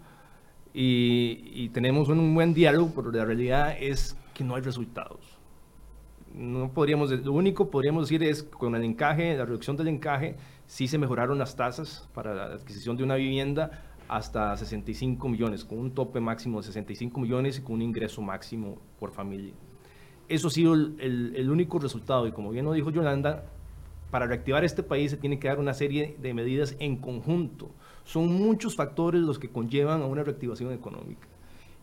y, 0.79 1.71
tenemos 1.71 2.11
un, 2.11 2.35
buen 2.35 2.53
diálogo, 2.53 2.93
pero 2.95 3.11
la 3.11 3.25
realidad 3.25 3.75
es 3.81 4.15
que 4.35 4.45
no 4.45 4.57
hay 4.57 4.63
resultados. 4.63 5.21
No 6.35 6.71
podríamos, 6.71 7.11
lo 7.11 7.33
único 7.33 7.71
podríamos 7.71 8.09
decir 8.09 8.23
es 8.23 8.43
con 8.43 8.75
el 8.75 8.85
encaje, 8.85 9.35
la 9.39 9.47
reducción 9.47 9.79
del 9.79 9.89
encaje, 9.89 10.37
sí 10.67 10.87
se 10.87 10.99
mejoraron 10.99 11.39
las 11.39 11.57
tasas 11.57 12.07
para 12.13 12.35
la 12.35 12.45
adquisición 12.57 12.99
de 12.99 13.05
una 13.05 13.15
vivienda, 13.15 13.71
hasta 14.09 14.57
65 14.57 15.29
millones, 15.29 15.65
con 15.65 15.79
un 15.79 15.91
tope 15.93 16.21
máximo 16.21 16.59
de 16.59 16.67
65 16.67 17.21
millones 17.21 17.59
y 17.59 17.63
con 17.63 17.77
un 17.77 17.83
ingreso 17.83 18.23
máximo 18.23 18.79
por 18.99 19.13
familia. 19.13 19.53
Eso 20.29 20.49
ha 20.49 20.51
sido 20.51 20.75
el, 20.75 21.49
único 21.51 21.79
resultado 21.79 22.27
y 22.27 22.33
como 22.33 22.51
bien 22.51 22.65
lo 22.65 22.73
dijo 22.73 22.91
Yolanda, 22.91 23.45
para 24.11 24.27
reactivar 24.27 24.65
este 24.65 24.83
país 24.83 25.11
se 25.11 25.17
tiene 25.17 25.39
que 25.39 25.49
dar 25.49 25.59
una 25.59 25.75
serie 25.75 26.17
de 26.21 26.35
medidas 26.35 26.77
en 26.79 26.97
conjunto. 26.97 27.71
Son 28.05 28.33
muchos 28.33 28.77
factores 28.77 29.21
los 29.21 29.39
que 29.39 29.49
conllevan 29.49 30.03
a 30.03 30.07
una 30.07 30.23
reactivación 30.23 30.73
económica. 30.73 31.27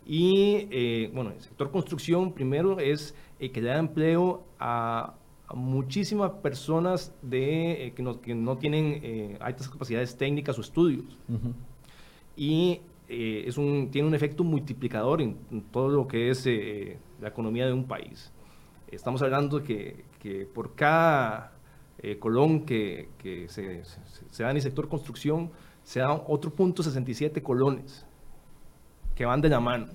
Y 0.05 0.67
eh, 0.71 1.11
bueno, 1.13 1.31
el 1.31 1.41
sector 1.41 1.71
construcción 1.71 2.33
primero 2.33 2.79
es 2.79 3.15
eh, 3.39 3.51
que 3.51 3.61
da 3.61 3.77
empleo 3.77 4.45
a, 4.59 5.15
muchísimas 5.53 6.31
personas 6.41 7.13
de, 7.21 7.87
eh, 7.87 7.93
que, 7.93 8.01
no, 8.01 8.19
que, 8.21 8.33
no, 8.33 8.57
tienen 8.57 9.37
altas 9.39 9.69
capacidades 9.69 10.17
técnicas 10.17 10.57
o 10.57 10.61
estudios 10.61 11.17
y 12.35 12.81
eh, 13.07 13.43
es 13.47 13.57
un, 13.57 13.89
tiene 13.91 14.07
un 14.07 14.15
efecto 14.15 14.43
multiplicador 14.43 15.21
en, 15.21 15.37
todo 15.71 15.89
lo 15.89 16.07
que 16.07 16.29
es 16.29 16.45
eh, 16.47 16.97
la 17.21 17.29
economía 17.29 17.65
de 17.65 17.73
un 17.73 17.85
país. 17.85 18.31
Estamos 18.91 19.21
hablando 19.21 19.63
que, 19.63 20.05
que 20.19 20.45
por 20.45 20.75
cada 20.75 21.53
eh, 21.99 22.17
colón 22.17 22.65
que, 22.65 23.09
que 23.17 23.47
se, 23.49 23.83
se, 24.29 24.43
da 24.43 24.51
en 24.51 24.57
el 24.57 24.61
sector 24.61 24.87
construcción, 24.87 25.51
se 25.83 25.99
dan 25.99 26.21
otro 26.27 26.51
punto 26.51 26.83
67 26.83 27.41
colones 27.41 28.05
que 29.15 29.25
van 29.25 29.41
de 29.41 29.49
la 29.49 29.59
mano. 29.59 29.87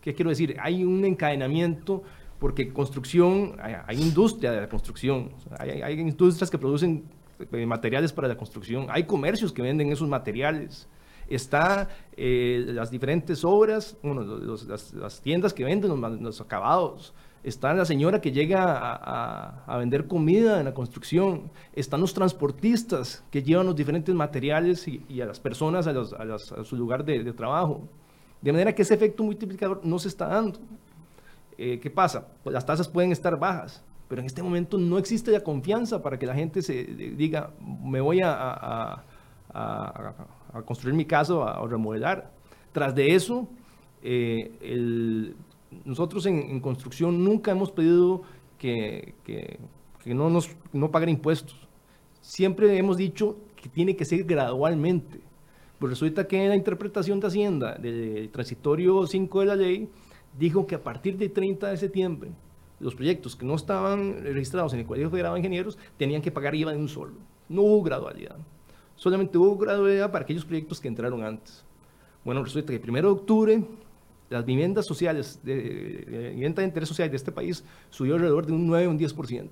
¿Qué 0.00 0.14
quiero 0.14 0.30
decir? 0.30 0.56
Hay 0.60 0.84
un 0.84 1.04
encadenamiento 1.04 2.02
porque 2.38 2.72
construcción, 2.72 3.56
hay, 3.60 4.00
industria 4.00 4.52
de 4.52 4.60
la 4.60 4.68
construcción, 4.68 5.32
hay, 5.58 5.82
hay, 5.82 5.98
industrias 5.98 6.50
que 6.50 6.58
producen 6.58 7.04
eh, 7.50 7.66
materiales 7.66 8.12
para 8.12 8.28
la 8.28 8.36
construcción, 8.36 8.86
hay 8.90 9.04
comercios 9.04 9.52
que 9.52 9.62
venden 9.62 9.90
esos 9.90 10.08
materiales, 10.08 10.88
está 11.28 11.88
eh, 12.16 12.64
las 12.68 12.90
diferentes 12.90 13.44
obras, 13.44 13.96
bueno, 14.02 14.22
las, 14.22 15.20
tiendas 15.20 15.52
que 15.52 15.64
venden 15.64 16.00
los, 16.22 16.40
acabados, 16.40 17.14
está 17.42 17.74
la 17.74 17.84
señora 17.84 18.20
que 18.20 18.32
llega 18.32 18.64
a, 18.66 19.78
vender 19.78 20.06
comida 20.06 20.58
en 20.58 20.64
la 20.64 20.74
construcción, 20.74 21.50
están 21.74 22.00
los 22.00 22.14
transportistas 22.14 23.22
que 23.30 23.42
llevan 23.42 23.66
los 23.66 23.76
diferentes 23.76 24.14
materiales 24.14 24.86
y, 24.88 25.20
a 25.20 25.26
las 25.26 25.40
personas 25.40 25.86
a, 25.86 26.64
su 26.64 26.76
lugar 26.76 27.04
de, 27.04 27.32
trabajo. 27.32 27.88
De 28.40 28.52
manera 28.52 28.74
que 28.74 28.82
ese 28.82 28.94
efecto 28.94 29.22
multiplicador 29.22 29.80
no 29.84 29.98
se 29.98 30.08
está 30.08 30.26
dando. 30.26 30.58
Eh, 31.58 31.78
¿Qué 31.80 31.90
pasa? 31.90 32.26
Pues 32.42 32.52
las 32.52 32.66
tasas 32.66 32.86
pueden 32.86 33.12
estar 33.12 33.38
bajas, 33.38 33.82
pero 34.08 34.20
en 34.20 34.26
este 34.26 34.42
momento 34.42 34.78
no 34.78 34.98
existe 34.98 35.30
la 35.30 35.40
confianza 35.40 36.02
para 36.02 36.18
que 36.18 36.26
la 36.26 36.34
gente 36.34 36.62
se 36.62 36.84
diga, 36.84 37.50
me 37.60 38.00
voy 38.00 38.20
a, 38.22 39.02
construir 40.62 40.94
mi 40.94 41.04
casa 41.04 41.34
o 41.34 41.42
a, 41.42 41.66
remodelar. 41.66 42.32
Tras 42.72 42.94
de 42.94 43.14
eso, 43.14 43.48
eh, 44.02 45.34
nosotros 45.84 46.26
en, 46.26 46.60
construcción 46.60 47.24
nunca 47.24 47.50
hemos 47.50 47.70
pedido 47.70 48.22
que, 48.58 49.14
no, 50.04 50.30
nos, 50.30 50.50
no 50.72 50.90
paguen 50.90 51.10
impuestos. 51.10 51.56
Siempre 52.20 52.76
hemos 52.76 52.96
dicho 52.96 53.36
que 53.56 53.68
tiene 53.68 53.96
que 53.96 54.04
ser 54.04 54.24
gradualmente. 54.24 55.20
Pues 55.78 55.90
resulta 55.90 56.26
que 56.26 56.42
en 56.42 56.48
la 56.48 56.56
interpretación 56.56 57.20
de 57.20 57.26
Hacienda 57.26 57.74
del 57.74 58.30
transitorio 58.30 59.06
5 59.06 59.40
de 59.40 59.46
la 59.46 59.56
ley 59.56 59.88
dijo 60.38 60.66
que 60.66 60.74
a 60.74 60.82
partir 60.82 61.18
del 61.18 61.32
30 61.32 61.68
de 61.68 61.76
septiembre 61.76 62.30
los 62.80 62.94
proyectos 62.94 63.36
que 63.36 63.46
no 63.46 63.54
estaban 63.54 64.22
registrados 64.22 64.72
en 64.74 64.80
el 64.80 64.86
Colegio 64.86 65.10
Federal 65.10 65.34
de 65.34 65.40
Ingenieros 65.40 65.78
tenían 65.96 66.22
que 66.22 66.30
pagar 66.30 66.54
IVA 66.54 66.72
de 66.72 66.78
un 66.78 66.88
solo. 66.88 67.14
No 67.48 67.62
hubo 67.62 67.82
gradualidad. 67.82 68.36
Solamente 68.96 69.38
hubo 69.38 69.56
gradualidad 69.56 70.10
para 70.10 70.24
aquellos 70.24 70.44
proyectos 70.44 70.80
que 70.80 70.88
entraron 70.88 71.22
antes. 71.22 71.64
Bueno, 72.24 72.42
resulta 72.42 72.72
que 72.72 72.76
el 72.76 72.90
1 72.90 73.00
de 73.02 73.06
octubre 73.06 73.64
las 74.28 74.44
viviendas 74.44 74.86
sociales, 74.86 75.40
de, 75.44 76.32
vivienda 76.34 76.62
de 76.62 76.68
interés 76.68 76.88
social 76.88 77.08
de 77.10 77.16
este 77.16 77.30
país 77.30 77.64
subió 77.90 78.14
alrededor 78.14 78.46
de 78.46 78.52
un 78.52 78.66
9 78.66 78.86
o 78.86 78.90
un 78.90 78.98
10%. 78.98 79.48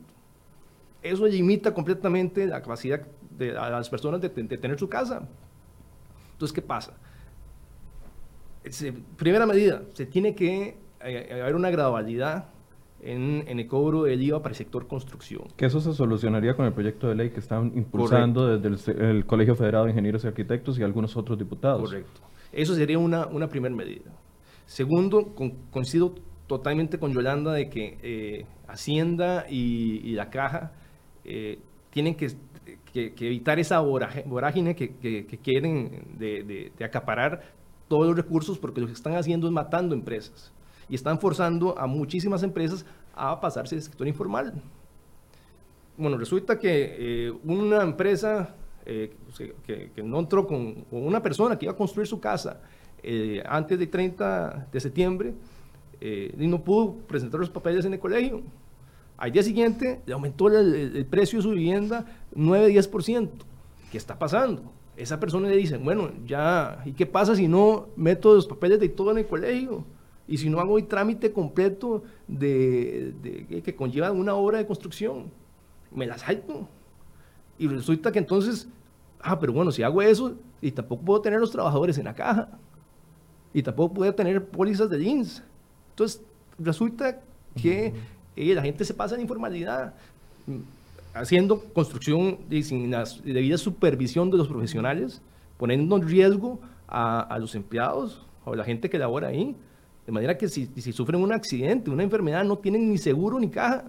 Eso 1.02 1.26
limita 1.26 1.72
completamente 1.72 2.46
la 2.46 2.60
capacidad 2.60 3.06
de 3.30 3.52
las 3.52 3.88
personas 3.88 4.20
de, 4.20 4.28
tener 4.28 4.78
su 4.78 4.88
casa. 4.88 5.28
Entonces, 6.32 6.54
¿qué 6.54 6.62
pasa? 6.62 6.94
primera 9.16 9.44
medida, 9.44 9.82
se 9.92 10.06
tiene 10.06 10.34
que 10.34 10.78
eh, 11.02 11.40
haber 11.42 11.54
una 11.54 11.70
gradualidad 11.70 12.46
en, 13.04 13.44
el 13.46 13.66
cobro 13.66 14.04
del 14.04 14.22
IVA 14.22 14.40
para 14.40 14.52
el 14.52 14.56
sector 14.56 14.86
construcción. 14.86 15.44
Que 15.56 15.66
eso 15.66 15.80
se 15.80 15.92
solucionaría 15.92 16.54
con 16.54 16.66
el 16.66 16.72
proyecto 16.72 17.08
de 17.08 17.14
ley 17.14 17.30
que 17.30 17.40
están 17.40 17.72
impulsando 17.76 18.56
desde 18.56 18.92
el, 19.10 19.26
Colegio 19.26 19.54
Federado 19.54 19.84
de 19.84 19.90
Ingenieros 19.90 20.24
y 20.24 20.28
Arquitectos 20.28 20.78
y 20.78 20.82
algunos 20.82 21.16
otros 21.16 21.38
diputados. 21.38 21.82
Correcto. 21.82 22.20
Eso 22.52 22.74
sería 22.74 22.98
una, 22.98 23.26
una 23.26 23.48
primera 23.48 23.74
medida. 23.74 24.10
Segundo, 24.66 25.34
coincido 25.70 26.14
totalmente 26.46 26.98
con 26.98 27.12
Yolanda 27.12 27.52
de 27.52 27.68
que 27.68 27.98
eh, 28.02 28.46
Hacienda 28.66 29.46
y, 29.48 30.12
la 30.12 30.30
Caja 30.30 30.72
eh, 31.24 31.58
tienen 31.90 32.14
que, 32.14 32.28
evitar 32.94 33.58
esa 33.58 33.80
vorágine 33.80 34.74
que, 34.74 35.38
quieren 35.42 36.04
de, 36.18 36.70
de 36.76 36.84
acaparar 36.84 37.42
todos 37.88 38.06
los 38.06 38.16
recursos 38.16 38.58
porque 38.58 38.80
lo 38.80 38.86
que 38.86 38.94
están 38.94 39.14
haciendo 39.16 39.46
es 39.46 39.52
matando 39.52 39.94
empresas 39.94 40.54
y 40.88 40.94
están 40.94 41.18
forzando 41.18 41.78
a 41.78 41.86
muchísimas 41.86 42.42
empresas 42.42 42.84
a 43.14 43.40
pasarse 43.40 43.76
al 43.76 43.82
sector 43.82 44.06
informal. 44.06 44.54
Bueno, 45.96 46.16
resulta 46.18 46.58
que 46.58 46.96
eh, 46.98 47.32
una 47.44 47.82
empresa 47.82 48.54
eh, 48.84 49.14
que, 49.66 50.02
no 50.02 50.18
entró 50.18 50.46
con, 50.46 50.84
una 50.90 51.22
persona 51.22 51.58
que 51.58 51.66
iba 51.66 51.72
a 51.72 51.76
construir 51.76 52.06
su 52.06 52.20
casa 52.20 52.60
eh, 53.02 53.42
antes 53.46 53.78
del 53.78 53.88
30 53.88 54.68
de 54.72 54.80
septiembre 54.80 55.34
y 56.00 56.46
no 56.46 56.62
pudo 56.62 56.96
presentar 57.06 57.40
los 57.40 57.48
papeles 57.48 57.86
en 57.86 57.94
el 57.94 57.98
colegio. 57.98 58.42
Al 59.16 59.32
día 59.32 59.42
siguiente 59.42 60.02
le 60.04 60.12
aumentó 60.12 60.48
el, 60.48 60.74
el 60.94 61.06
precio 61.06 61.38
de 61.38 61.42
su 61.44 61.50
vivienda 61.52 62.04
9-10%. 62.34 63.30
¿Qué 63.90 63.96
está 63.96 64.18
pasando? 64.18 64.70
esa 64.96 65.18
persona 65.18 65.48
le 65.48 65.56
dice, 65.56 65.76
bueno, 65.76 66.10
ya, 66.26 66.82
¿y 66.84 66.92
qué 66.92 67.06
pasa 67.06 67.34
si 67.34 67.48
no 67.48 67.88
meto 67.96 68.34
los 68.34 68.46
papeles 68.46 68.78
de 68.80 68.88
todo 68.88 69.10
en 69.10 69.18
el 69.18 69.26
colegio? 69.26 69.84
Y 70.26 70.38
si 70.38 70.48
no 70.48 70.58
hago 70.60 70.78
el 70.78 70.86
trámite 70.86 71.32
completo 71.32 72.02
de, 72.26 73.62
que 73.64 73.74
conlleva 73.74 74.10
una 74.12 74.34
obra 74.34 74.58
de 74.58 74.66
construcción, 74.66 75.30
me 75.92 76.06
la 76.06 76.18
salto. 76.18 76.68
Y 77.58 77.68
resulta 77.68 78.10
que 78.10 78.18
entonces, 78.18 78.68
ah, 79.20 79.38
pero 79.38 79.52
bueno, 79.52 79.70
si 79.70 79.82
hago 79.82 80.00
eso, 80.02 80.36
y 80.60 80.70
tampoco 80.70 81.04
puedo 81.04 81.20
tener 81.20 81.40
los 81.40 81.50
trabajadores 81.50 81.98
en 81.98 82.04
la 82.04 82.14
caja, 82.14 82.48
y 83.52 83.62
tampoco 83.62 83.94
puedo 83.94 84.14
tener 84.14 84.44
pólizas 84.44 84.88
de 84.90 84.98
jeans. 84.98 85.42
Entonces, 85.90 86.22
resulta 86.58 87.20
que 87.60 87.92
eh, 88.34 88.54
la 88.54 88.62
gente 88.62 88.84
se 88.84 88.94
pasa 88.94 89.14
en 89.14 89.20
informalidad 89.20 89.94
haciendo 91.14 91.60
construcción 91.72 92.38
sin 92.62 92.90
la 92.90 93.04
debida 93.24 93.56
supervisión 93.56 94.30
de 94.30 94.36
los 94.36 94.48
profesionales, 94.48 95.22
poniendo 95.56 95.96
en 95.96 96.08
riesgo 96.08 96.60
a, 96.88 97.36
los 97.38 97.54
empleados 97.54 98.26
o 98.44 98.52
a 98.52 98.56
la 98.56 98.64
gente 98.64 98.90
que 98.90 98.98
labora 98.98 99.28
ahí. 99.28 99.56
De 100.06 100.12
manera 100.12 100.36
que 100.36 100.48
si, 100.48 100.66
sufren 100.92 101.20
un 101.22 101.32
accidente, 101.32 101.90
una 101.90 102.02
enfermedad, 102.02 102.44
no 102.44 102.58
tienen 102.58 102.90
ni 102.90 102.98
seguro 102.98 103.40
ni 103.40 103.48
caja. 103.48 103.84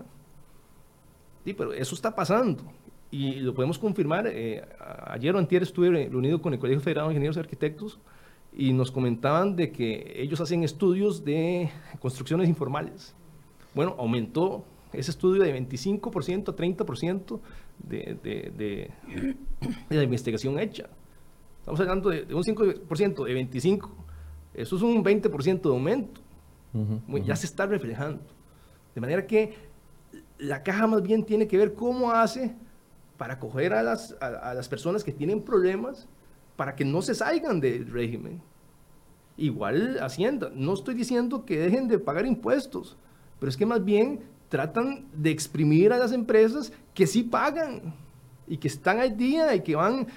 Sí, 1.43 1.53
pero 1.53 1.73
eso 1.73 1.93
está 1.93 2.15
pasando. 2.15 2.63
Y 3.11 3.35
lo 3.35 3.53
podemos 3.53 3.77
confirmar. 3.77 4.27
Eh, 4.27 4.63
ayer 5.07 5.35
o 5.35 5.39
antier 5.39 5.63
estuve 5.63 5.89
reunido 5.89 6.41
con 6.41 6.53
el 6.53 6.59
Colegio 6.59 6.81
Federal 6.81 7.07
de 7.07 7.13
Ingenieros 7.13 7.37
y 7.37 7.39
Arquitectos 7.39 7.99
y 8.57 8.71
nos 8.71 8.91
comentaban 8.91 9.55
de 9.55 9.71
que 9.71 10.13
ellos 10.15 10.39
hacen 10.39 10.63
estudios 10.63 11.25
de 11.25 11.69
construcciones 11.99 12.47
informales. 12.47 13.13
Bueno, 13.73 13.95
aumentó 13.99 14.63
ese 14.93 15.11
estudio 15.11 15.43
de 15.43 15.53
25% 15.53 16.49
a 16.49 16.55
30% 16.55 17.39
de, 17.79 18.15
de, 18.55 18.91
la 19.89 20.03
investigación 20.03 20.57
hecha. 20.59 20.87
Estamos 21.59 21.79
hablando 21.81 22.09
de, 22.09 22.33
un 22.33 22.43
5% 22.43 23.25
de 23.25 23.49
25%. 23.51 23.89
Eso 24.55 24.75
es 24.75 24.81
un 24.81 25.03
20% 25.03 25.61
de 25.61 25.69
aumento. 25.69 26.21
Ya 27.23 27.35
se 27.35 27.45
está 27.45 27.65
reflejando. 27.65 28.21
De 28.93 29.01
manera 29.01 29.25
que 29.25 29.53
la 30.37 30.63
caja 30.63 30.87
más 30.87 31.01
bien 31.01 31.23
tiene 31.23 31.47
que 31.47 31.57
ver 31.57 31.73
cómo 31.73 32.11
hace 32.11 32.53
para 33.17 33.35
acoger 33.35 33.73
a 33.73 33.81
las, 33.81 34.15
a 34.19 34.53
las 34.53 34.67
personas 34.67 35.03
que 35.03 35.13
tienen 35.13 35.41
problemas 35.41 36.07
para 36.55 36.75
que 36.75 36.85
no 36.85 37.01
se 37.01 37.15
salgan 37.15 37.59
del 37.59 37.87
régimen. 37.87 38.41
Igual 39.37 39.99
Hacienda, 40.01 40.49
no 40.53 40.73
estoy 40.73 40.95
diciendo 40.95 41.45
que 41.45 41.59
dejen 41.59 41.87
de 41.87 41.99
pagar 41.99 42.25
impuestos, 42.25 42.97
pero 43.39 43.49
es 43.49 43.57
que 43.57 43.65
más 43.65 43.83
bien 43.83 44.21
tratan 44.49 45.05
de 45.13 45.31
exprimir 45.31 45.91
a 45.91 45.97
las 45.97 46.13
empresas 46.13 46.71
que 46.93 47.05
sí 47.05 47.23
pagan 47.23 47.93
y 48.47 48.57
que 48.57 48.67
están 48.67 48.99
al 48.99 49.17
día 49.17 49.53
y 49.55 49.61
que 49.61 49.75
van 49.75 50.07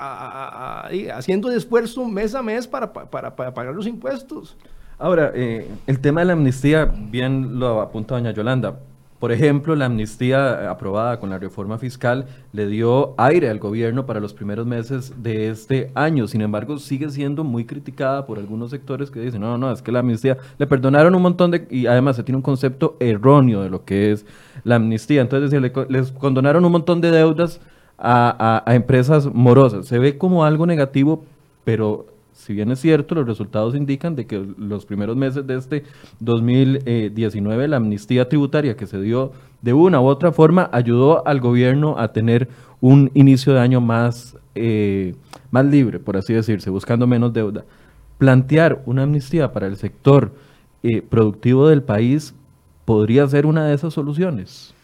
haciendo 0.00 1.50
el 1.50 1.56
esfuerzo 1.56 2.04
mes 2.06 2.34
a 2.34 2.42
mes 2.42 2.66
para, 2.66 2.92
para, 2.92 3.34
pagar 3.34 3.74
los 3.74 3.86
impuestos. 3.86 4.56
Ahora, 4.98 5.32
eh, 5.34 5.68
el 5.86 6.00
tema 6.00 6.20
de 6.20 6.26
la 6.26 6.32
amnistía, 6.34 6.84
bien 6.84 7.58
lo 7.58 7.80
apunta 7.80 8.14
doña 8.14 8.32
Yolanda. 8.32 8.80
Por 9.18 9.32
ejemplo, 9.32 9.76
la 9.76 9.84
amnistía 9.84 10.62
eh, 10.62 10.66
aprobada 10.66 11.20
con 11.20 11.28
la 11.28 11.38
reforma 11.38 11.76
fiscal 11.76 12.24
le 12.52 12.66
dio 12.66 13.14
aire 13.18 13.50
al 13.50 13.58
gobierno 13.58 14.06
para 14.06 14.18
los 14.18 14.32
primeros 14.32 14.66
meses 14.66 15.22
de 15.22 15.50
este 15.50 15.90
año. 15.94 16.26
Sin 16.26 16.40
embargo, 16.40 16.78
sigue 16.78 17.10
siendo 17.10 17.44
muy 17.44 17.66
criticada 17.66 18.24
por 18.24 18.38
algunos 18.38 18.70
sectores 18.70 19.10
que 19.10 19.20
dicen, 19.20 19.42
no, 19.42 19.58
no, 19.58 19.70
es 19.70 19.82
que 19.82 19.92
la 19.92 19.98
amnistía 19.98 20.38
le 20.56 20.66
perdonaron 20.66 21.14
un 21.14 21.20
montón 21.20 21.50
de... 21.50 21.68
y 21.70 21.86
además 21.86 22.16
se 22.16 22.22
tiene 22.22 22.36
un 22.36 22.42
concepto 22.42 22.96
erróneo 22.98 23.62
de 23.62 23.68
lo 23.68 23.84
que 23.84 24.12
es 24.12 24.24
la 24.64 24.76
amnistía. 24.76 25.20
Entonces, 25.20 25.52
le, 25.60 25.70
les 25.90 26.12
condonaron 26.12 26.64
un 26.64 26.72
montón 26.72 27.02
de 27.02 27.10
deudas 27.10 27.60
a, 28.00 28.62
empresas 28.74 29.32
morosas. 29.32 29.86
Se 29.86 29.98
ve 29.98 30.16
como 30.18 30.44
algo 30.44 30.66
negativo, 30.66 31.24
pero 31.64 32.06
si 32.32 32.54
bien 32.54 32.70
es 32.70 32.80
cierto, 32.80 33.14
los 33.14 33.26
resultados 33.26 33.74
indican 33.74 34.16
de 34.16 34.26
que 34.26 34.42
los 34.56 34.86
primeros 34.86 35.16
meses 35.16 35.46
de 35.46 35.56
este 35.56 35.84
2019 36.20 37.68
la 37.68 37.76
amnistía 37.76 38.28
tributaria 38.28 38.76
que 38.76 38.86
se 38.86 39.00
dio 39.00 39.32
de 39.60 39.74
una 39.74 40.00
u 40.00 40.06
otra 40.06 40.32
forma 40.32 40.70
ayudó 40.72 41.26
al 41.26 41.40
gobierno 41.40 41.96
a 41.98 42.12
tener 42.12 42.48
un 42.80 43.10
inicio 43.12 43.52
de 43.52 43.60
año 43.60 43.82
más, 43.82 44.38
eh, 44.54 45.14
más 45.50 45.66
libre, 45.66 45.98
por 45.98 46.16
así 46.16 46.32
decirse, 46.32 46.70
buscando 46.70 47.06
menos 47.06 47.34
deuda. 47.34 47.64
Plantear 48.16 48.82
una 48.86 49.02
amnistía 49.02 49.52
para 49.52 49.66
el 49.66 49.76
sector 49.76 50.32
eh, 50.82 51.02
productivo 51.02 51.68
del 51.68 51.82
país 51.82 52.34
podría 52.86 53.28
ser 53.28 53.44
una 53.44 53.66
de 53.66 53.74
esas 53.74 53.92
soluciones. 53.92 54.74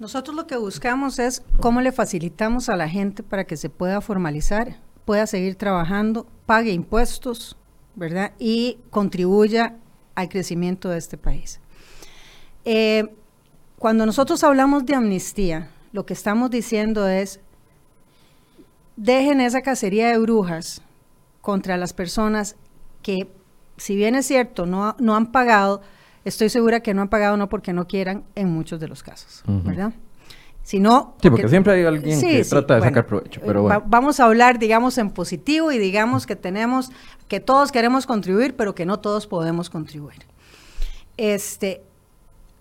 Nosotros 0.00 0.34
lo 0.34 0.46
que 0.46 0.56
buscamos 0.56 1.18
es 1.18 1.42
cómo 1.60 1.82
le 1.82 1.92
facilitamos 1.92 2.70
a 2.70 2.76
la 2.76 2.88
gente 2.88 3.22
para 3.22 3.44
que 3.44 3.58
se 3.58 3.68
pueda 3.68 4.00
formalizar, 4.00 4.78
pueda 5.04 5.26
seguir 5.26 5.56
trabajando, 5.56 6.26
pague 6.46 6.72
impuestos, 6.72 7.58
¿verdad? 7.96 8.32
Y 8.38 8.78
contribuya 8.88 9.76
al 10.14 10.30
crecimiento 10.30 10.88
de 10.88 10.96
este 10.96 11.18
país. 11.18 11.60
Eh, 12.64 13.14
cuando 13.78 14.06
nosotros 14.06 14.42
hablamos 14.42 14.86
de 14.86 14.94
amnistía, 14.94 15.68
lo 15.92 16.06
que 16.06 16.14
estamos 16.14 16.50
diciendo 16.50 17.06
es, 17.06 17.40
dejen 18.96 19.42
esa 19.42 19.60
cacería 19.60 20.08
de 20.08 20.16
brujas 20.16 20.80
contra 21.42 21.76
las 21.76 21.92
personas 21.92 22.56
que, 23.02 23.30
si 23.76 23.96
bien 23.96 24.14
es 24.14 24.24
cierto, 24.24 24.64
no, 24.64 24.96
no 24.98 25.14
han 25.14 25.30
pagado, 25.30 25.82
estoy 26.24 26.48
segura 26.48 26.80
que 26.80 26.94
no 26.94 27.02
han 27.02 27.08
pagado 27.08 27.36
no 27.36 27.48
porque 27.48 27.72
no 27.72 27.86
quieran 27.86 28.24
en 28.34 28.48
muchos 28.48 28.80
de 28.80 28.88
los 28.88 29.02
casos, 29.02 29.42
¿verdad? 29.46 29.92
Sino 30.62 31.16
sí, 31.20 31.30
porque, 31.30 31.48
siempre 31.48 31.72
hay 31.72 31.84
alguien 31.84 32.20
que 32.20 32.44
trata 32.44 32.76
de 32.76 32.82
sacar 32.82 33.06
provecho. 33.06 33.40
Pero 33.44 33.62
bueno. 33.62 33.82
vamos 33.86 34.20
a 34.20 34.26
hablar, 34.26 34.58
digamos, 34.58 34.98
en 34.98 35.10
positivo 35.10 35.72
y 35.72 35.78
digamos 35.78 36.26
que 36.26 36.36
tenemos, 36.36 36.90
que 37.28 37.40
todos 37.40 37.72
queremos 37.72 38.06
contribuir, 38.06 38.54
pero 38.54 38.74
que 38.74 38.84
no 38.84 39.00
todos 39.00 39.26
podemos 39.26 39.70
contribuir. 39.70 40.26
Este, 41.16 41.82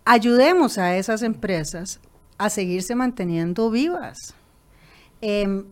ayudemos 0.06 0.78
a 0.78 0.96
esas 0.96 1.22
empresas 1.22 2.00
a 2.38 2.50
seguirse 2.50 2.96
manteniendo 2.96 3.70
vivas. 3.70 4.34
Em, 5.22 5.66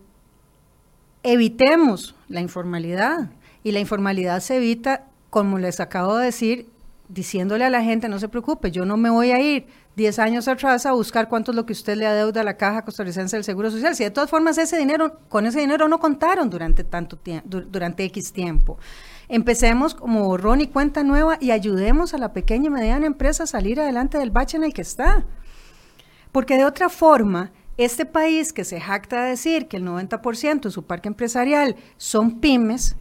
evitemos 1.24 2.14
la 2.28 2.42
informalidad. 2.42 3.32
Y 3.64 3.72
la 3.72 3.80
informalidad 3.80 4.42
se 4.42 4.58
evita, 4.58 5.06
como 5.30 5.58
les 5.58 5.80
acabo 5.80 6.16
de 6.18 6.26
decir, 6.26 6.68
diciéndole 7.10 7.64
a 7.64 7.70
la 7.70 7.84
gente, 7.84 8.10
no 8.10 8.20
se 8.20 8.28
preocupe, 8.28 8.72
yo 8.72 8.86
no 8.86 8.98
me 8.98 9.10
voy 9.10 9.32
a 9.32 9.40
ir 9.40 9.68
10 9.96 10.20
años 10.20 10.48
atrás 10.48 10.86
a 10.86 10.92
buscar 10.92 11.30
cuánto 11.30 11.52
es 11.52 11.56
lo 11.56 11.66
que 11.66 11.74
usted 11.74 11.96
le 11.96 12.06
adeuda 12.06 12.42
a 12.42 12.44
la 12.44 12.58
Caja 12.58 12.84
Costarricense 12.84 13.38
del 13.38 13.44
Seguro 13.44 13.72
Social. 13.72 13.96
Si 13.96 14.04
de 14.04 14.12
todas 14.12 14.30
formas 14.30 14.58
ese 14.58 14.78
dinero, 14.78 15.20
con 15.30 15.46
ese 15.46 15.60
dinero 15.60 15.88
no 15.88 16.00
contaron 16.00 16.50
durante 16.50 16.84
tanto 16.84 17.18
tiempo, 17.18 17.62
durante 17.62 18.04
X 18.06 18.34
tiempo. 18.34 18.78
Empecemos 19.30 19.96
como 19.96 20.26
borrón 20.26 20.62
y 20.62 20.68
cuenta 20.68 21.04
nueva 21.04 21.38
y 21.40 21.52
ayudemos 21.52 22.14
a 22.14 22.18
la 22.18 22.34
pequeña 22.34 22.68
y 22.68 22.70
mediana 22.70 23.08
empresa 23.08 23.44
a 23.44 23.48
salir 23.48 23.80
adelante 23.80 24.18
del 24.18 24.32
bache 24.32 24.58
en 24.58 24.64
el 24.64 24.74
que 24.74 24.82
está. 24.82 25.26
Porque 26.32 26.58
de 26.58 26.66
otra 26.66 26.90
forma, 26.90 27.52
este 27.78 28.06
país 28.06 28.54
que 28.54 28.66
se 28.66 28.80
jacta 28.80 29.24
de 29.24 29.30
decir 29.30 29.68
que 29.68 29.78
el 29.78 29.86
90% 29.86 30.62
de 30.62 30.72
su 30.72 30.84
parque 30.86 31.08
empresarial 31.08 31.76
son 31.98 32.40
pymes, 32.40 32.96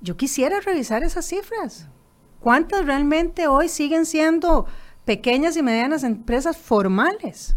yo 0.00 0.16
quisiera 0.16 0.60
revisar 0.60 1.04
esas 1.04 1.26
cifras. 1.26 1.88
¿Cuántas 2.42 2.84
realmente 2.84 3.46
hoy 3.46 3.68
siguen 3.68 4.04
siendo 4.04 4.66
pequeñas 5.04 5.56
y 5.56 5.62
medianas 5.62 6.02
empresas 6.02 6.56
formales? 6.56 7.54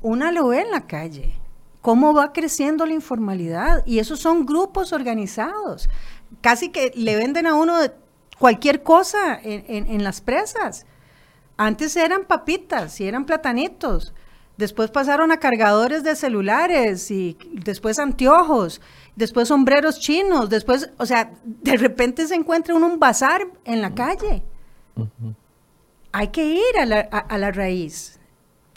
Una 0.00 0.30
lo 0.30 0.46
ve 0.48 0.60
en 0.60 0.70
la 0.70 0.86
calle. 0.86 1.34
¿Cómo 1.82 2.14
va 2.14 2.32
creciendo 2.32 2.86
la 2.86 2.94
informalidad? 2.94 3.84
Y 3.84 3.98
esos 3.98 4.20
son 4.20 4.46
grupos 4.46 4.92
organizados. 4.92 5.88
Casi 6.40 6.68
que 6.68 6.92
le 6.94 7.16
venden 7.16 7.48
a 7.48 7.54
uno 7.54 7.78
cualquier 8.38 8.84
cosa 8.84 9.40
en, 9.42 10.04
las 10.04 10.20
presas. 10.20 10.86
Antes 11.56 11.96
eran 11.96 12.26
papitas 12.26 13.00
y 13.00 13.08
eran 13.08 13.26
platanitos. 13.26 14.14
Después 14.56 14.92
pasaron 14.92 15.32
a 15.32 15.38
cargadores 15.38 16.04
de 16.04 16.14
celulares 16.14 17.10
y 17.10 17.36
después 17.52 17.98
anteojos 17.98 18.80
después 19.16 19.48
sombreros 19.48 19.98
chinos, 19.98 20.48
después, 20.48 20.90
o 20.98 21.06
sea, 21.06 21.32
de 21.44 21.76
repente 21.76 22.26
se 22.26 22.34
encuentra 22.34 22.74
uno 22.74 22.86
un 22.86 23.00
bazar 23.00 23.46
en 23.64 23.82
la 23.82 23.94
calle. 23.94 24.42
Hay 26.12 26.28
que 26.28 26.46
ir 26.46 26.78
a 26.80 26.86
la, 26.86 27.00
a 27.00 27.38
la 27.38 27.50
raíz. 27.50 28.20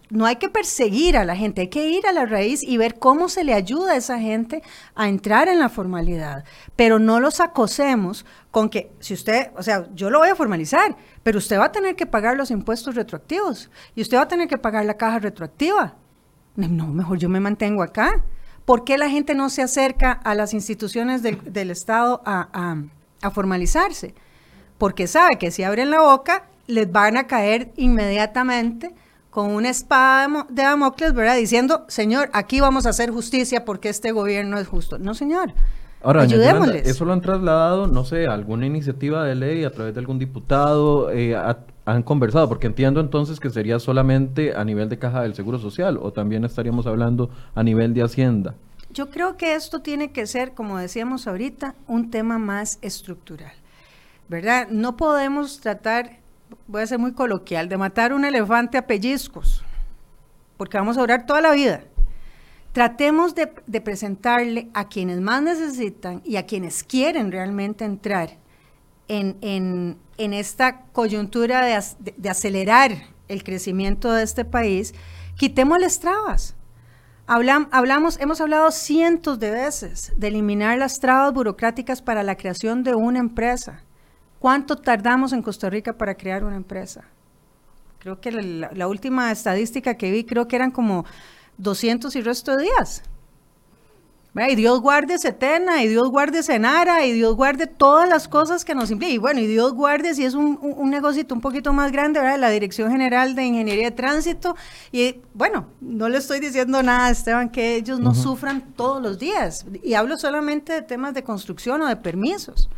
No 0.09 0.25
hay 0.25 0.37
que 0.37 0.49
perseguir 0.49 1.17
a 1.17 1.23
la 1.23 1.35
gente, 1.35 1.61
hay 1.61 1.67
que 1.67 1.87
ir 1.87 2.07
a 2.07 2.11
la 2.11 2.25
raíz 2.25 2.63
y 2.63 2.77
ver 2.77 2.97
cómo 2.97 3.29
se 3.29 3.43
le 3.43 3.53
ayuda 3.53 3.91
a 3.91 3.95
esa 3.95 4.17
gente 4.17 4.63
a 4.95 5.07
entrar 5.07 5.47
en 5.47 5.59
la 5.59 5.69
formalidad. 5.69 6.45
Pero 6.75 6.97
no 6.97 7.19
los 7.19 7.39
acosemos 7.39 8.25
con 8.49 8.69
que, 8.69 8.91
si 8.99 9.13
usted, 9.13 9.51
o 9.55 9.61
sea, 9.61 9.87
yo 9.93 10.09
lo 10.09 10.17
voy 10.17 10.29
a 10.29 10.35
formalizar, 10.35 10.97
pero 11.21 11.37
usted 11.37 11.59
va 11.59 11.65
a 11.65 11.71
tener 11.71 11.95
que 11.95 12.07
pagar 12.07 12.37
los 12.37 12.49
impuestos 12.49 12.95
retroactivos 12.95 13.69
y 13.93 14.01
usted 14.01 14.17
va 14.17 14.23
a 14.23 14.27
tener 14.27 14.47
que 14.47 14.57
pagar 14.57 14.83
la 14.85 14.97
caja 14.97 15.19
retroactiva. 15.19 15.95
No, 16.55 16.87
mejor 16.87 17.19
yo 17.19 17.29
me 17.29 17.39
mantengo 17.39 17.83
acá. 17.83 18.25
¿Por 18.69 18.83
qué 18.83 18.99
la 18.99 19.09
gente 19.09 19.33
no 19.33 19.49
se 19.49 19.63
acerca 19.63 20.11
a 20.11 20.35
las 20.35 20.53
instituciones 20.53 21.23
del, 21.23 21.71
Estado 21.71 22.21
a, 22.23 22.77
formalizarse? 23.33 24.13
Porque 24.77 25.07
sabe 25.07 25.39
que 25.39 25.49
si 25.49 25.63
abren 25.63 25.89
la 25.89 26.01
boca, 26.01 26.45
les 26.67 26.91
van 26.91 27.17
a 27.17 27.25
caer 27.25 27.71
inmediatamente 27.77 28.93
con 29.31 29.49
una 29.55 29.71
espada 29.71 30.45
de 30.49 30.61
Damocles, 30.61 31.15
¿verdad? 31.15 31.35
Diciendo, 31.35 31.85
señor, 31.87 32.29
aquí 32.31 32.59
vamos 32.59 32.85
a 32.85 32.89
hacer 32.89 33.09
justicia 33.09 33.65
porque 33.65 33.89
este 33.89 34.11
gobierno 34.11 34.59
es 34.59 34.67
justo. 34.67 34.99
No, 34.99 35.15
señor. 35.15 35.51
Ahora, 36.01 36.21
Ayudémosles. 36.21 36.87
eso 36.87 37.03
lo 37.03 37.11
han 37.11 37.21
trasladado, 37.21 37.87
no 37.87 38.05
sé, 38.05 38.27
a 38.27 38.33
alguna 38.33 38.65
iniciativa 38.65 39.25
de 39.25 39.35
ley 39.35 39.65
a 39.65 39.71
través 39.71 39.93
de 39.93 39.99
algún 39.99 40.17
diputado, 40.17 41.11
eh, 41.11 41.35
han 41.85 42.03
conversado, 42.03 42.47
porque 42.47 42.67
entiendo 42.67 43.01
entonces 43.01 43.39
que 43.39 43.49
sería 43.49 43.79
solamente 43.79 44.55
a 44.55 44.63
nivel 44.63 44.87
de 44.87 44.97
caja 44.97 45.23
del 45.23 45.33
Seguro 45.33 45.59
Social 45.59 45.99
o 46.01 46.13
también 46.13 46.45
estaríamos 46.45 46.87
hablando 46.87 47.29
a 47.53 47.63
nivel 47.63 47.93
de 47.93 48.03
Hacienda. 48.03 48.55
Yo 48.91 49.09
creo 49.09 49.37
que 49.37 49.55
esto 49.55 49.81
tiene 49.81 50.11
que 50.11 50.25
ser, 50.25 50.53
como 50.53 50.77
decíamos 50.77 51.27
ahorita, 51.27 51.75
un 51.87 52.09
tema 52.09 52.37
más 52.37 52.79
estructural, 52.81 53.51
¿verdad? 54.29 54.67
No 54.69 54.95
podemos 54.97 55.59
tratar, 55.59 56.19
voy 56.67 56.81
a 56.81 56.87
ser 56.87 56.97
muy 56.97 57.11
coloquial, 57.11 57.67
de 57.69 57.77
matar 57.77 58.13
un 58.13 58.23
elefante 58.23 58.77
a 58.77 58.87
pellizcos, 58.87 59.63
porque 60.57 60.77
vamos 60.77 60.97
a 60.97 61.01
durar 61.01 61.25
toda 61.25 61.41
la 61.41 61.51
vida. 61.51 61.81
Tratemos 62.71 63.33
de, 63.33 63.47
presentarle 63.81 64.69
a 64.73 64.87
quienes 64.87 65.19
más 65.21 65.41
necesitan 65.41 66.21
y 66.23 66.35
a 66.35 66.45
quienes 66.45 66.83
quieren 66.83 67.31
realmente 67.31 67.83
entrar 67.83 68.37
en, 69.07 69.97
esta 70.17 70.81
coyuntura 70.91 71.65
de, 71.65 72.29
acelerar 72.29 72.91
el 73.27 73.43
crecimiento 73.43 74.11
de 74.11 74.23
este 74.23 74.45
país, 74.45 74.93
quitémosles 75.35 75.99
trabas. 75.99 76.55
hablamos, 77.25 78.19
hemos 78.19 78.39
hablado 78.39 78.69
cientos 78.69 79.39
de 79.39 79.49
veces 79.49 80.13
de 80.15 80.27
eliminar 80.27 80.77
las 80.77 80.99
trabas 80.99 81.33
burocráticas 81.33 82.03
para 82.03 82.21
la 82.21 82.35
creación 82.35 82.83
de 82.83 82.93
una 82.93 83.17
empresa. 83.17 83.83
¿Cuánto 84.37 84.75
tardamos 84.75 85.33
en 85.33 85.41
Costa 85.41 85.71
Rica 85.71 85.93
para 85.93 86.15
crear 86.15 86.43
una 86.43 86.55
empresa? 86.55 87.03
Creo 87.97 88.21
que 88.21 88.31
la 88.31 88.87
última 88.87 89.31
estadística 89.31 89.95
que 89.95 90.11
vi, 90.11 90.23
creo 90.23 90.47
que 90.47 90.55
eran 90.55 90.71
como 90.71 91.03
200 91.59 92.15
y 92.15 92.21
resto 92.21 92.57
de 92.57 92.63
días. 92.63 93.03
Y 94.47 94.55
Dios 94.55 94.79
guarde 94.79 95.17
Setena, 95.17 95.83
y 95.83 95.89
Dios 95.89 96.09
guarde 96.09 96.43
Senara, 96.43 97.05
y 97.05 97.11
Dios 97.11 97.35
guarde 97.35 97.67
todas 97.67 98.07
las 98.07 98.27
cosas 98.27 98.63
que 98.63 98.73
nos 98.73 98.89
implican. 98.89 99.15
Y 99.15 99.17
bueno, 99.17 99.39
y 99.41 99.47
Dios 99.47 99.73
guarde 99.73 100.13
si 100.15 100.23
es 100.23 100.33
un, 100.33 100.57
un, 100.61 100.89
negocito 100.89 101.35
un 101.35 101.41
poquito 101.41 101.73
más 101.73 101.91
grande, 101.91 102.21
¿verdad? 102.21 102.39
La 102.39 102.49
Dirección 102.49 102.89
General 102.89 103.35
de 103.35 103.43
Ingeniería 103.43 103.85
de 103.85 103.91
Tránsito. 103.91 104.55
Y 104.91 105.17
bueno, 105.33 105.67
no 105.81 106.07
le 106.07 106.19
estoy 106.19 106.39
diciendo 106.39 106.81
nada, 106.81 107.09
Esteban, 107.09 107.49
que 107.49 107.75
ellos 107.75 107.99
no 107.99 108.15
sufran 108.15 108.73
todos 108.75 109.01
los 109.01 109.19
días. 109.19 109.65
Y 109.83 109.95
hablo 109.95 110.17
solamente 110.17 110.71
de 110.71 110.83
temas 110.83 111.13
de 111.13 111.23
construcción 111.23 111.81
o 111.81 111.87
de 111.87 111.97
permisos. 111.97 112.69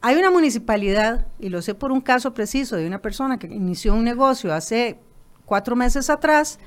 Hay 0.00 0.16
una 0.16 0.30
municipalidad, 0.30 1.26
y 1.40 1.48
lo 1.48 1.60
sé 1.60 1.74
por 1.74 1.90
un 1.90 2.02
caso 2.02 2.34
preciso 2.34 2.76
de 2.76 2.86
una 2.86 3.00
persona 3.00 3.38
que 3.38 3.48
inició 3.48 3.94
un 3.94 4.04
negocio 4.04 4.54
hace 4.54 4.98
cuatro 5.44 5.74
meses 5.74 6.08
atrás, 6.08 6.58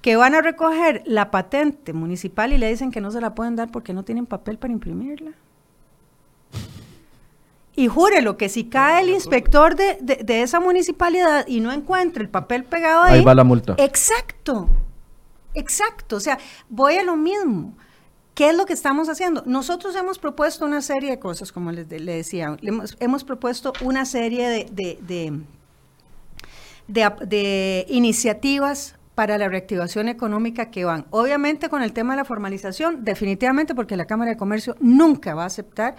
que 0.00 0.16
van 0.16 0.34
a 0.34 0.40
recoger 0.40 1.02
la 1.04 1.30
patente 1.30 1.92
municipal 1.92 2.52
y 2.52 2.58
le 2.58 2.68
dicen 2.68 2.90
que 2.90 3.00
no 3.00 3.10
se 3.10 3.20
la 3.20 3.34
pueden 3.34 3.56
dar 3.56 3.70
porque 3.70 3.92
no 3.92 4.02
tienen 4.02 4.26
papel 4.26 4.58
para 4.58 4.72
imprimirla. 4.72 5.32
Y 7.76 7.88
júrelo 7.88 8.36
que 8.36 8.48
si 8.48 8.64
cae 8.64 9.02
el 9.02 9.10
inspector 9.10 9.76
de, 9.76 10.42
esa 10.42 10.60
municipalidad 10.60 11.46
y 11.46 11.60
no 11.60 11.72
encuentra 11.72 12.22
el 12.22 12.28
papel 12.28 12.64
pegado 12.64 13.04
ahí. 13.04 13.18
Ahí 13.18 13.24
va 13.24 13.34
la 13.34 13.44
multa. 13.44 13.74
Exacto, 13.78 14.68
exacto. 15.54 16.16
O 16.16 16.20
sea, 16.20 16.38
voy 16.68 16.96
a 16.96 17.02
lo 17.02 17.16
mismo. 17.16 17.74
¿Qué 18.34 18.50
es 18.50 18.56
lo 18.56 18.64
que 18.64 18.72
estamos 18.72 19.08
haciendo? 19.08 19.42
Nosotros 19.46 19.94
hemos 19.96 20.18
propuesto 20.18 20.64
una 20.64 20.80
serie 20.80 21.10
de 21.10 21.18
cosas, 21.18 21.52
como 21.52 21.72
les 21.72 21.88
le 21.88 22.12
decía. 22.12 22.56
Hemos, 22.62 22.96
hemos, 23.00 23.22
propuesto 23.22 23.72
una 23.82 24.04
serie 24.04 24.48
de, 24.48 25.42
de 26.88 27.86
iniciativas 27.88 28.96
para 29.14 29.38
la 29.38 29.48
reactivación 29.48 30.08
económica 30.08 30.70
que 30.70 30.84
van. 30.84 31.06
Obviamente 31.10 31.68
con 31.68 31.82
el 31.82 31.92
tema 31.92 32.14
de 32.14 32.18
la 32.18 32.24
formalización, 32.24 33.04
definitivamente 33.04 33.74
porque 33.74 33.96
la 33.96 34.06
Cámara 34.06 34.30
de 34.30 34.36
Comercio 34.36 34.76
nunca 34.80 35.34
va 35.34 35.44
a 35.44 35.46
aceptar 35.46 35.96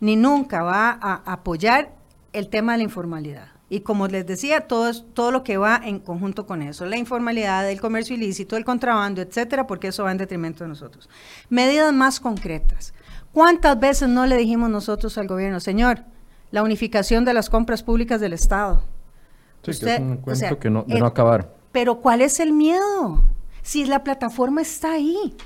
ni 0.00 0.16
nunca 0.16 0.62
va 0.62 0.98
a 1.00 1.22
apoyar 1.32 1.92
el 2.32 2.48
tema 2.48 2.72
de 2.72 2.78
la 2.78 2.84
informalidad. 2.84 3.48
Y 3.70 3.80
como 3.80 4.06
les 4.08 4.26
decía, 4.26 4.62
todo, 4.62 4.92
todo 5.14 5.30
lo 5.30 5.42
que 5.42 5.56
va 5.56 5.80
en 5.82 5.98
conjunto 5.98 6.46
con 6.46 6.62
eso, 6.62 6.84
la 6.84 6.98
informalidad, 6.98 7.68
el 7.70 7.80
comercio 7.80 8.14
ilícito, 8.14 8.56
el 8.56 8.64
contrabando, 8.64 9.22
etcétera, 9.22 9.66
porque 9.66 9.88
eso 9.88 10.04
va 10.04 10.12
en 10.12 10.18
detrimento 10.18 10.64
de 10.64 10.68
nosotros. 10.68 11.08
Medidas 11.48 11.92
más 11.92 12.20
concretas. 12.20 12.92
¿Cuántas 13.32 13.80
veces 13.80 14.08
no 14.08 14.26
le 14.26 14.36
dijimos 14.36 14.68
nosotros 14.68 15.16
al 15.16 15.26
gobierno, 15.26 15.60
señor, 15.60 16.04
la 16.50 16.62
unificación 16.62 17.24
de 17.24 17.34
las 17.34 17.48
compras 17.48 17.82
públicas 17.82 18.20
del 18.20 18.34
Estado? 18.34 18.82
Sí, 19.62 19.80
que 19.80 19.94
es 19.94 20.00
un 20.00 20.18
cuento 20.18 20.58
que 20.58 20.70
no, 20.70 20.84
de 20.86 20.98
no 20.98 21.06
acabar. 21.06 21.53
Pero 21.74 21.96
¿cuál 21.96 22.22
es 22.22 22.38
el 22.38 22.52
miedo? 22.52 23.24
Si 23.62 23.84
la 23.84 24.04
plataforma 24.04 24.62
está 24.62 24.92
ahí. 24.92 25.36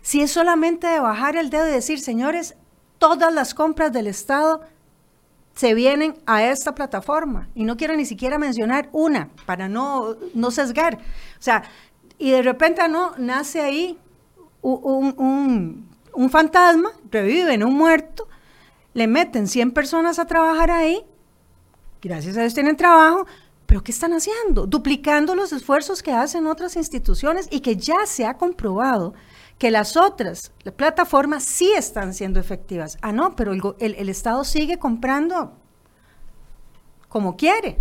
Si 0.00 0.22
es 0.22 0.30
solamente 0.30 0.86
de 0.86 1.00
bajar 1.00 1.36
el 1.36 1.50
dedo 1.50 1.68
y 1.68 1.72
decir, 1.72 2.00
señores, 2.00 2.56
todas 2.96 3.30
las 3.34 3.52
compras 3.52 3.92
del 3.92 4.06
Estado 4.06 4.62
se 5.54 5.74
vienen 5.74 6.16
a 6.24 6.44
esta 6.44 6.74
plataforma. 6.74 7.50
Y 7.54 7.64
no 7.64 7.76
quiero 7.76 7.94
ni 7.94 8.06
siquiera 8.06 8.38
mencionar 8.38 8.88
una 8.92 9.28
para 9.44 9.68
no, 9.68 10.16
no 10.32 10.50
sesgar. 10.50 10.94
O 10.94 11.42
sea, 11.42 11.62
y 12.16 12.30
de 12.30 12.40
repente 12.40 12.88
no, 12.88 13.12
nace 13.18 13.60
ahí 13.60 13.98
un, 14.62 15.86
un, 16.14 16.30
fantasma, 16.30 16.92
reviven 17.10 17.64
un 17.64 17.74
muerto, 17.74 18.26
le 18.94 19.06
meten 19.06 19.46
100 19.46 19.72
personas 19.72 20.18
a 20.18 20.24
trabajar 20.24 20.70
ahí, 20.70 21.04
gracias 22.00 22.38
a 22.38 22.40
Dios 22.40 22.54
tienen 22.54 22.76
trabajo, 22.76 23.26
pero 23.68 23.84
¿qué 23.84 23.92
están 23.92 24.14
haciendo? 24.14 24.66
Duplicando 24.66 25.34
los 25.34 25.52
esfuerzos 25.52 26.02
que 26.02 26.10
hacen 26.10 26.46
otras 26.46 26.74
instituciones 26.74 27.48
y 27.50 27.60
que 27.60 27.76
ya 27.76 28.06
se 28.06 28.24
ha 28.24 28.38
comprobado 28.38 29.12
que 29.58 29.70
las 29.70 29.94
otras 29.94 30.52
plataformas 30.74 31.44
sí 31.44 31.70
están 31.76 32.14
siendo 32.14 32.40
efectivas. 32.40 32.96
Ah, 33.02 33.12
no, 33.12 33.36
pero 33.36 33.52
el, 33.52 33.94
el 33.94 34.08
Estado 34.08 34.42
sigue 34.44 34.78
comprando 34.78 35.52
como 37.10 37.36
quiere. 37.36 37.76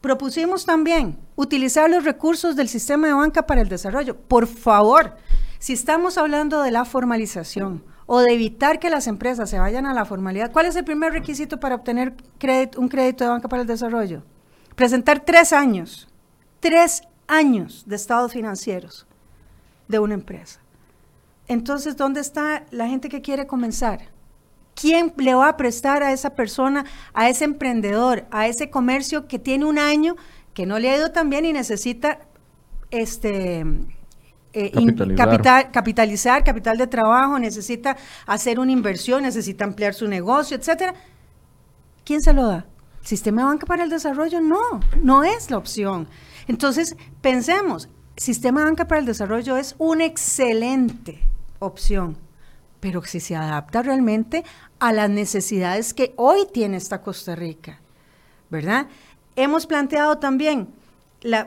Propusimos 0.00 0.64
también 0.66 1.18
utilizar 1.34 1.90
los 1.90 2.04
recursos 2.04 2.54
del 2.54 2.68
sistema 2.68 3.08
de 3.08 3.14
banca 3.14 3.44
para 3.44 3.60
el 3.60 3.68
desarrollo. 3.68 4.16
Por 4.16 4.46
favor, 4.46 5.16
si 5.58 5.72
estamos 5.72 6.16
hablando 6.16 6.62
de 6.62 6.70
la 6.70 6.84
formalización 6.84 7.82
o 8.06 8.20
de 8.20 8.34
evitar 8.34 8.78
que 8.78 8.88
las 8.88 9.08
empresas 9.08 9.50
se 9.50 9.58
vayan 9.58 9.84
a 9.84 9.94
la 9.94 10.04
formalidad, 10.04 10.52
¿cuál 10.52 10.66
es 10.66 10.76
el 10.76 10.84
primer 10.84 11.12
requisito 11.12 11.58
para 11.58 11.74
obtener 11.74 12.14
un 12.76 12.88
crédito 12.88 13.24
de 13.24 13.30
banca 13.30 13.48
para 13.48 13.62
el 13.62 13.68
desarrollo? 13.68 14.22
Presentar 14.74 15.20
tres 15.20 15.52
años, 15.52 16.08
tres 16.60 17.02
años 17.26 17.84
de 17.86 17.96
estados 17.96 18.32
financieros 18.32 19.06
de 19.88 19.98
una 19.98 20.14
empresa. 20.14 20.60
Entonces, 21.48 21.96
¿dónde 21.96 22.20
está 22.20 22.64
la 22.70 22.88
gente 22.88 23.08
que 23.08 23.20
quiere 23.20 23.46
comenzar? 23.46 24.10
¿Quién 24.74 25.12
le 25.16 25.34
va 25.34 25.48
a 25.48 25.56
prestar 25.56 26.02
a 26.02 26.12
esa 26.12 26.30
persona, 26.30 26.86
a 27.12 27.28
ese 27.28 27.44
emprendedor, 27.44 28.26
a 28.30 28.46
ese 28.46 28.70
comercio 28.70 29.28
que 29.28 29.38
tiene 29.38 29.66
un 29.66 29.78
año, 29.78 30.16
que 30.54 30.66
no 30.66 30.78
le 30.78 30.90
ha 30.90 30.96
ido 30.96 31.12
tan 31.12 31.28
bien 31.28 31.44
y 31.44 31.52
necesita 31.52 32.20
este, 32.90 33.64
eh, 34.54 34.70
capitalizar. 35.16 35.70
capitalizar, 35.70 36.44
capital 36.44 36.78
de 36.78 36.86
trabajo, 36.86 37.38
necesita 37.38 37.96
hacer 38.26 38.58
una 38.58 38.72
inversión, 38.72 39.22
necesita 39.22 39.64
ampliar 39.64 39.94
su 39.94 40.08
negocio, 40.08 40.56
etcétera. 40.56 40.94
¿Quién 42.04 42.20
se 42.20 42.32
lo 42.32 42.46
da? 42.46 42.66
¿Sistema 43.02 43.42
de 43.42 43.48
banca 43.48 43.66
para 43.66 43.84
el 43.84 43.90
desarrollo? 43.90 44.40
No, 44.40 44.80
no 45.02 45.24
es 45.24 45.50
la 45.50 45.58
opción. 45.58 46.08
Entonces, 46.46 46.96
pensemos, 47.20 47.88
sistema 48.16 48.60
de 48.60 48.66
banca 48.66 48.86
para 48.86 49.00
el 49.00 49.06
desarrollo 49.06 49.56
es 49.56 49.74
una 49.78 50.04
excelente 50.04 51.20
opción, 51.58 52.16
pero 52.80 53.02
si 53.02 53.20
se 53.20 53.36
adapta 53.36 53.82
realmente 53.82 54.44
a 54.78 54.92
las 54.92 55.10
necesidades 55.10 55.94
que 55.94 56.14
hoy 56.16 56.46
tiene 56.52 56.76
esta 56.76 57.02
Costa 57.02 57.34
Rica, 57.34 57.80
¿verdad? 58.50 58.86
Hemos 59.36 59.66
planteado 59.66 60.18
también 60.18 60.68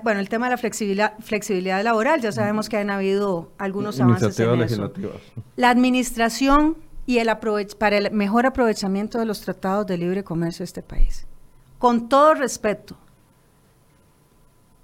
bueno, 0.03 0.19
el 0.19 0.29
tema 0.29 0.45
de 0.45 0.51
la 0.51 0.57
flexibilidad, 0.57 1.13
flexibilidad 1.19 1.83
laboral, 1.83 2.21
ya 2.21 2.31
sabemos 2.31 2.69
que 2.69 2.77
han 2.77 2.89
habido 2.89 3.51
algunos 3.57 3.99
avances 3.99 4.39
en 4.39 4.61
eso. 4.61 4.91
La 5.57 5.69
administración 5.69 6.77
y 7.05 7.17
el 7.19 7.29
para 7.77 7.97
el 7.97 8.11
mejor 8.11 8.45
aprovechamiento 8.45 9.19
de 9.19 9.25
los 9.25 9.41
tratados 9.41 9.85
de 9.85 9.97
libre 9.97 10.23
comercio 10.23 10.59
de 10.59 10.65
este 10.65 10.81
país. 10.81 11.27
Con 11.77 12.09
todo 12.09 12.33
respeto, 12.33 12.97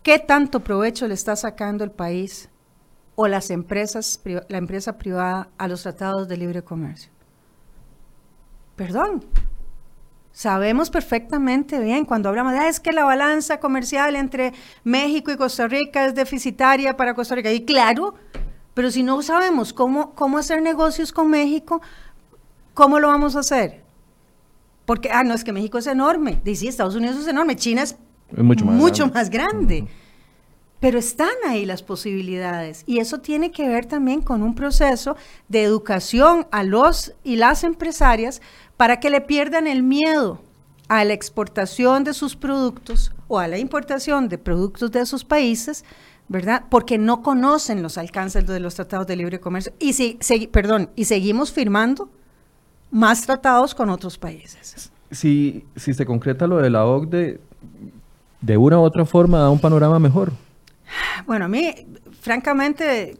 ¿qué 0.03 0.19
tanto 0.19 0.59
provecho 0.59 1.07
le 1.07 1.13
está 1.13 1.35
sacando 1.35 1.83
el 1.83 1.91
país 1.91 2.49
o 3.15 3.27
las 3.27 3.49
empresas, 3.49 4.21
la 4.25 4.57
empresa 4.57 4.97
privada 4.97 5.49
a 5.57 5.67
los 5.67 5.83
tratados 5.83 6.27
de 6.27 6.37
libre 6.37 6.63
comercio? 6.63 7.11
Perdón, 8.75 9.25
Sabemos 10.33 10.89
perfectamente 10.89 11.79
bien 11.79 12.05
cuando 12.05 12.29
hablamos 12.29 12.53
de 12.53 12.59
ah, 12.59 12.69
es 12.69 12.79
que 12.79 12.93
la 12.93 13.03
balanza 13.03 13.59
comercial 13.59 14.15
entre 14.15 14.53
México 14.83 15.29
y 15.29 15.35
Costa 15.35 15.67
Rica 15.67 16.05
es 16.05 16.15
deficitaria 16.15 16.95
para 16.95 17.13
Costa 17.13 17.35
Rica. 17.35 17.51
Y 17.51 17.65
claro, 17.65 18.15
pero 18.73 18.89
si 18.91 19.03
no 19.03 19.21
sabemos 19.21 19.73
cómo, 19.73 20.15
cómo 20.15 20.37
hacer 20.37 20.61
negocios 20.61 21.11
con 21.11 21.29
México, 21.29 21.81
¿cómo 22.73 22.99
lo 22.99 23.09
vamos 23.09 23.35
a 23.35 23.39
hacer? 23.39 23.83
Porque, 24.91 25.09
ah, 25.09 25.23
no, 25.23 25.33
es 25.33 25.45
que 25.45 25.53
México 25.53 25.77
es 25.77 25.87
enorme. 25.87 26.41
Dice, 26.43 26.59
sí, 26.59 26.67
Estados 26.67 26.95
Unidos 26.95 27.15
es 27.15 27.25
enorme, 27.25 27.55
China 27.55 27.83
es, 27.83 27.95
mucho 28.35 28.65
más 28.65 28.75
mucho 28.75 29.03
grande. 29.03 29.13
Más 29.13 29.29
grande. 29.29 29.87
Pero 30.81 30.99
están 30.99 31.29
ahí 31.47 31.63
las 31.65 31.81
posibilidades 31.81 32.83
y 32.85 32.99
eso 32.99 33.19
tiene 33.19 33.51
que 33.51 33.69
ver 33.69 33.85
también 33.85 34.21
con 34.21 34.43
un 34.43 34.53
proceso 34.53 35.15
de 35.47 35.63
educación 35.63 36.45
a 36.51 36.63
los 36.63 37.13
y 37.23 37.37
las 37.37 37.63
empresarias 37.63 38.41
para 38.75 38.99
que 38.99 39.09
le 39.09 39.21
pierdan 39.21 39.65
el 39.65 39.81
miedo 39.81 40.41
a 40.89 41.05
la 41.05 41.13
exportación 41.13 42.03
de 42.03 42.13
sus 42.13 42.35
productos 42.35 43.13
o 43.29 43.39
a 43.39 43.47
la 43.47 43.59
importación 43.59 44.27
de 44.27 44.39
productos 44.39 44.91
de 44.91 45.05
sus 45.05 45.23
países, 45.23 45.85
¿verdad? 46.27 46.65
Porque 46.69 46.97
no 46.97 47.23
conocen 47.23 47.81
los 47.81 47.97
alcances 47.97 48.45
de 48.45 48.59
los 48.59 48.75
tratados 48.75 49.07
de 49.07 49.15
libre 49.15 49.39
comercio 49.39 49.71
y 49.79 49.93
si, 49.93 50.19
perdón, 50.51 50.89
y 50.97 51.05
seguimos 51.05 51.53
firmando 51.53 52.09
más 52.91 53.25
tratados 53.25 53.73
con 53.73 53.89
otros 53.89 54.17
países. 54.17 54.91
Si, 55.09 55.65
si 55.75 55.93
se 55.93 56.05
concreta 56.05 56.47
lo 56.47 56.57
de 56.57 56.69
la 56.69 56.85
OCDE, 56.85 57.39
de 58.41 58.57
una 58.57 58.79
u 58.79 58.83
otra 58.83 59.05
forma 59.05 59.39
da 59.39 59.49
un 59.49 59.59
panorama 59.59 59.99
mejor. 59.99 60.31
Bueno, 61.25 61.45
a 61.45 61.47
mí, 61.47 61.73
francamente, 62.19 63.17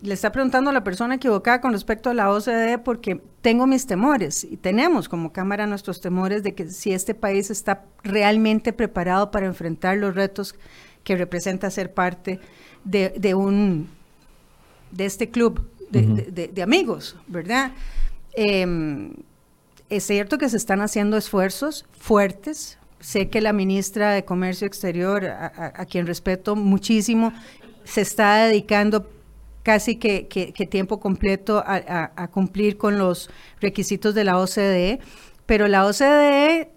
le 0.00 0.14
está 0.14 0.32
preguntando 0.32 0.70
a 0.70 0.72
la 0.72 0.84
persona 0.84 1.16
equivocada 1.16 1.60
con 1.60 1.72
respecto 1.72 2.10
a 2.10 2.14
la 2.14 2.30
OCDE 2.30 2.78
porque 2.78 3.20
tengo 3.42 3.66
mis 3.66 3.86
temores 3.86 4.44
y 4.44 4.56
tenemos 4.56 5.08
como 5.08 5.32
Cámara 5.32 5.66
nuestros 5.66 6.00
temores 6.00 6.42
de 6.42 6.54
que 6.54 6.68
si 6.68 6.92
este 6.92 7.14
país 7.14 7.50
está 7.50 7.84
realmente 8.02 8.72
preparado 8.72 9.30
para 9.30 9.46
enfrentar 9.46 9.98
los 9.98 10.14
retos 10.14 10.54
que 11.04 11.16
representa 11.16 11.70
ser 11.70 11.92
parte 11.92 12.40
de, 12.84 13.34
un 13.34 13.88
de 14.90 15.04
este 15.04 15.30
club 15.30 15.68
de, 15.90 16.62
amigos, 16.62 17.16
¿verdad? 17.26 17.72
Em, 18.32 19.14
es 19.88 20.04
cierto 20.04 20.38
que 20.38 20.48
se 20.48 20.56
están 20.56 20.80
haciendo 20.80 21.16
esfuerzos 21.16 21.86
fuertes. 21.92 22.78
Sé 23.00 23.28
que 23.28 23.40
la 23.40 23.52
ministra 23.52 24.12
de 24.12 24.24
Comercio 24.24 24.66
Exterior, 24.66 25.24
a 25.26 25.86
quien 25.86 26.06
respeto 26.06 26.54
muchísimo, 26.54 27.32
se 27.84 28.02
está 28.02 28.44
dedicando 28.44 29.08
casi 29.62 29.96
que, 29.96 30.22
tiempo 30.70 31.00
completo 31.00 31.62
a, 31.64 32.28
cumplir 32.28 32.76
con 32.76 32.98
los 32.98 33.30
requisitos 33.60 34.14
de 34.14 34.24
la 34.24 34.38
OCDE, 34.38 35.00
pero 35.46 35.68
la 35.68 35.86
OCDE 35.86 36.70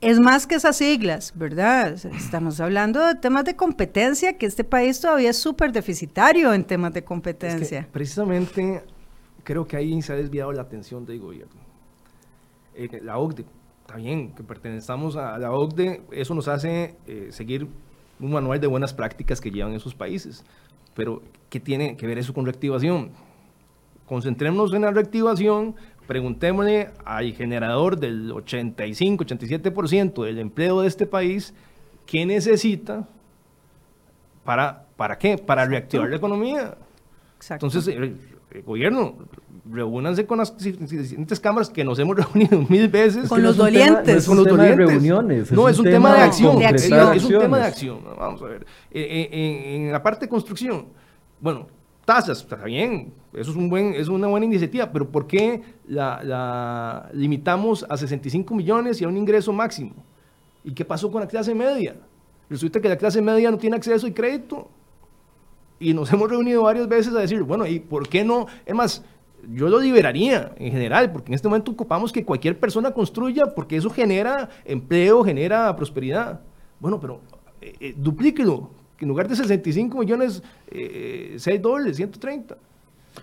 es 0.00 0.18
más 0.18 0.46
que 0.46 0.56
esas 0.56 0.76
siglas, 0.76 1.32
¿verdad? 1.36 1.94
Estamos 2.16 2.60
hablando 2.60 3.04
de 3.06 3.14
temas 3.14 3.44
de 3.44 3.54
competencia, 3.54 4.36
que 4.36 4.46
este 4.46 4.64
país 4.64 5.00
todavía 5.00 5.30
es 5.30 5.36
súper 5.36 5.70
deficitario 5.70 6.52
en 6.52 6.64
temas 6.64 6.92
de 6.92 7.04
competencia. 7.04 7.86
precisamente 7.92 8.82
creo 9.44 9.66
que 9.66 9.76
ahí 9.76 10.00
se 10.02 10.12
ha 10.12 10.16
desviado 10.16 10.52
la 10.52 10.62
atención 10.62 11.04
del 11.04 11.20
gobierno. 11.20 11.60
Eh, 12.74 13.00
la 13.02 13.18
OCDE, 13.18 13.44
está 13.80 13.96
bien, 13.96 14.34
que 14.34 14.42
pertenezcamos 14.42 15.16
a 15.16 15.38
la 15.38 15.52
OCDE, 15.52 16.02
eso 16.12 16.34
nos 16.34 16.48
hace 16.48 16.96
eh, 17.06 17.28
seguir 17.30 17.68
un 18.20 18.32
manual 18.32 18.60
de 18.60 18.66
buenas 18.66 18.94
prácticas 18.94 19.40
que 19.40 19.50
llevan 19.50 19.74
esos 19.74 19.94
países. 19.94 20.44
Pero, 20.94 21.22
¿qué 21.50 21.60
tiene 21.60 21.96
que 21.96 22.06
ver 22.06 22.18
eso 22.18 22.32
con 22.32 22.44
reactivación? 22.44 23.10
Concentrémonos 24.06 24.72
en 24.74 24.82
la 24.82 24.90
reactivación, 24.90 25.74
preguntémosle 26.06 26.90
al 27.04 27.32
generador 27.32 27.98
del 27.98 28.30
85, 28.30 29.24
87% 29.24 30.24
del 30.24 30.38
empleo 30.38 30.82
de 30.82 30.88
este 30.88 31.06
país, 31.06 31.54
¿qué 32.06 32.26
necesita 32.26 33.08
para, 34.44 34.86
para 34.96 35.16
qué? 35.18 35.38
Para 35.38 35.64
reactivar 35.66 36.10
la 36.10 36.16
economía. 36.16 36.76
Exacto. 37.36 37.66
Entonces, 37.66 37.96
el, 38.54 38.62
gobierno, 38.62 39.16
reúnanse 39.70 40.26
con 40.26 40.38
las 40.38 40.56
diferentes 40.56 41.40
cámaras 41.40 41.70
que 41.70 41.84
nos 41.84 41.98
hemos 41.98 42.16
reunido 42.34 42.64
mil 42.68 42.88
veces. 42.88 43.28
Con 43.28 43.42
los 43.42 43.56
dolientes. 43.56 44.26
con 44.26 44.36
los 44.36 44.46
dolientes. 44.46 44.86
reuniones. 44.86 45.52
no, 45.52 45.68
es 45.68 45.78
un 45.78 45.84
tema, 45.84 46.14
de 46.14 46.20
acción. 46.20 46.62
Es, 46.62 47.24
un 47.24 47.38
tema 47.38 47.58
de 47.58 47.64
acción. 47.64 48.00
Vamos 48.18 48.42
a 48.42 48.46
ver. 48.46 48.66
Eh, 48.90 49.28
eh, 49.32 49.76
en, 49.76 49.92
la 49.92 50.02
parte 50.02 50.26
de 50.26 50.28
construcción, 50.28 50.86
bueno, 51.40 51.66
tasas, 52.04 52.40
está 52.40 52.56
bien, 52.56 53.12
eso 53.32 53.50
es, 53.50 53.56
un 53.56 53.68
buen, 53.68 53.94
es 53.94 54.08
una 54.08 54.26
buena 54.26 54.46
iniciativa, 54.46 54.90
pero 54.92 55.10
¿por 55.10 55.26
qué 55.26 55.62
la, 55.86 57.08
limitamos 57.12 57.86
a 57.88 57.96
65 57.96 58.54
millones 58.54 59.00
y 59.00 59.04
a 59.04 59.08
un 59.08 59.16
ingreso 59.16 59.52
máximo? 59.52 59.94
¿Y 60.64 60.72
qué 60.72 60.84
pasó 60.84 61.10
con 61.10 61.20
la 61.20 61.26
clase 61.28 61.54
media? 61.54 61.96
Resulta 62.48 62.80
que 62.80 62.88
la 62.88 62.96
clase 62.96 63.22
media 63.22 63.50
no 63.50 63.58
tiene 63.58 63.76
acceso 63.76 64.06
y 64.06 64.12
crédito. 64.12 64.68
Y 65.82 65.94
nos 65.94 66.12
hemos 66.12 66.30
reunido 66.30 66.62
varias 66.62 66.86
veces 66.86 67.12
a 67.12 67.18
decir, 67.18 67.42
bueno, 67.42 67.66
¿y 67.66 67.80
por 67.80 68.08
qué 68.08 68.24
no? 68.24 68.46
Es 68.64 68.72
más, 68.72 69.02
yo 69.52 69.68
lo 69.68 69.80
liberaría 69.80 70.52
en 70.56 70.70
general, 70.70 71.10
porque 71.10 71.30
en 71.30 71.34
este 71.34 71.48
momento 71.48 71.72
ocupamos 71.72 72.12
que 72.12 72.24
cualquier 72.24 72.56
persona 72.56 72.92
construya, 72.92 73.46
porque 73.46 73.76
eso 73.76 73.90
genera 73.90 74.48
empleo, 74.64 75.24
genera 75.24 75.74
prosperidad. 75.74 76.40
Bueno, 76.78 77.00
pero 77.00 77.20
eh, 77.60 77.74
eh, 77.80 77.94
duplíquelo. 77.96 78.70
En 79.00 79.08
lugar 79.08 79.26
de 79.26 79.34
65 79.34 79.98
millones, 79.98 80.44
eh, 80.70 81.34
6 81.36 81.60
dobles, 81.60 81.96
130. 81.96 82.56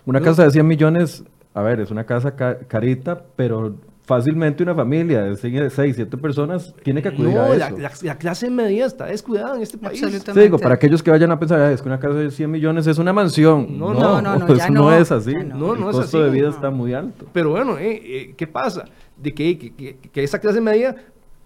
Una 0.04 0.20
casa 0.20 0.44
de 0.44 0.50
100 0.50 0.66
millones, 0.66 1.24
a 1.54 1.62
ver, 1.62 1.80
es 1.80 1.90
una 1.90 2.04
casa 2.04 2.36
carita, 2.36 3.24
pero 3.36 3.74
fácilmente 4.10 4.64
una 4.64 4.74
familia 4.74 5.22
de 5.22 5.36
6, 5.36 5.72
7 5.94 6.16
personas 6.16 6.74
tiene 6.82 7.00
que 7.00 7.10
acudir 7.10 7.38
a 7.38 7.54
eso. 7.54 7.78
La, 7.78 7.92
la, 8.02 8.18
clase 8.18 8.50
media 8.50 8.84
está 8.86 9.06
descuidada 9.06 9.54
en 9.54 9.62
este 9.62 9.78
país. 9.78 10.00
Sí, 10.00 10.40
digo, 10.40 10.58
para 10.58 10.74
aquellos 10.74 11.00
que 11.00 11.12
vayan 11.12 11.30
a 11.30 11.38
pensar, 11.38 11.70
es 11.70 11.80
que 11.80 11.88
una 11.88 12.00
casa 12.00 12.14
de 12.14 12.32
100 12.32 12.50
millones 12.50 12.88
es 12.88 12.98
una 12.98 13.12
mansión. 13.12 13.78
No, 13.78 13.94
no, 13.94 14.20
no, 14.20 14.36
no, 14.36 14.46
no 14.48 14.52
eso 14.52 14.72
no, 14.72 14.92
es 14.92 15.12
así. 15.12 15.32
No, 15.32 15.76
no, 15.76 15.90
El 15.90 15.94
costo 15.96 16.24
de 16.24 16.30
vida 16.30 16.48
está 16.48 16.70
muy 16.70 16.92
alto. 16.92 17.24
Pero 17.32 17.50
bueno, 17.50 17.78
eh, 17.78 18.02
eh, 18.04 18.34
¿qué 18.36 18.48
pasa? 18.48 18.86
De 19.16 19.32
que, 19.32 19.56
que, 19.56 19.96
que, 19.96 20.24
esa 20.24 20.40
clase 20.40 20.60
media 20.60 20.96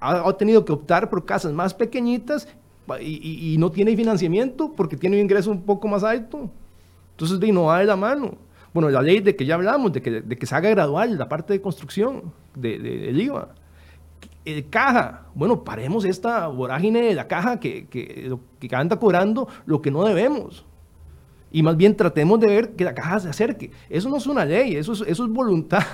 ha, 0.00 0.32
tenido 0.32 0.64
que 0.64 0.72
optar 0.72 1.10
por 1.10 1.26
casas 1.26 1.52
más 1.52 1.74
pequeñitas 1.74 2.48
y, 2.98 3.52
y, 3.52 3.58
no 3.58 3.70
tiene 3.70 3.94
financiamiento 3.94 4.72
porque 4.74 4.96
tiene 4.96 5.16
un 5.16 5.22
ingreso 5.22 5.50
un 5.50 5.60
poco 5.60 5.86
más 5.86 6.02
alto. 6.02 6.50
Entonces, 7.10 7.38
de 7.38 7.52
no 7.52 7.64
va 7.64 7.80
de 7.80 7.84
la 7.84 7.96
mano. 7.96 8.38
Bueno, 8.74 8.90
la 8.90 9.00
ley 9.00 9.20
de 9.20 9.36
que 9.36 9.46
ya 9.46 9.54
hablamos, 9.54 9.92
de 9.92 10.02
que, 10.02 10.20
de 10.20 10.36
que 10.36 10.46
se 10.46 10.54
haga 10.54 10.68
gradual 10.68 11.16
la 11.16 11.28
parte 11.28 11.52
de 11.52 11.62
construcción 11.62 12.34
de, 12.56 12.78
del 12.78 13.20
IVA. 13.20 13.54
El 14.44 14.68
caja, 14.68 15.28
bueno, 15.34 15.64
paremos 15.64 16.04
esta 16.04 16.48
vorágine 16.48 17.00
de 17.02 17.14
la 17.14 17.28
caja 17.28 17.60
que, 17.60 17.86
que, 17.86 18.36
que 18.60 18.76
anda 18.76 18.98
cobrando 18.98 19.48
lo 19.64 19.80
que 19.80 19.90
no 19.90 20.04
debemos. 20.04 20.66
Y 21.52 21.62
más 21.62 21.76
bien 21.76 21.96
tratemos 21.96 22.40
de 22.40 22.48
ver 22.48 22.74
que 22.74 22.82
la 22.82 22.94
caja 22.94 23.20
se 23.20 23.28
acerque. 23.28 23.70
Eso 23.88 24.08
no 24.08 24.16
es 24.16 24.26
una 24.26 24.44
ley, 24.44 24.74
eso 24.74 24.92
es, 24.92 25.04
eso 25.06 25.24
es 25.24 25.30
voluntad 25.30 25.84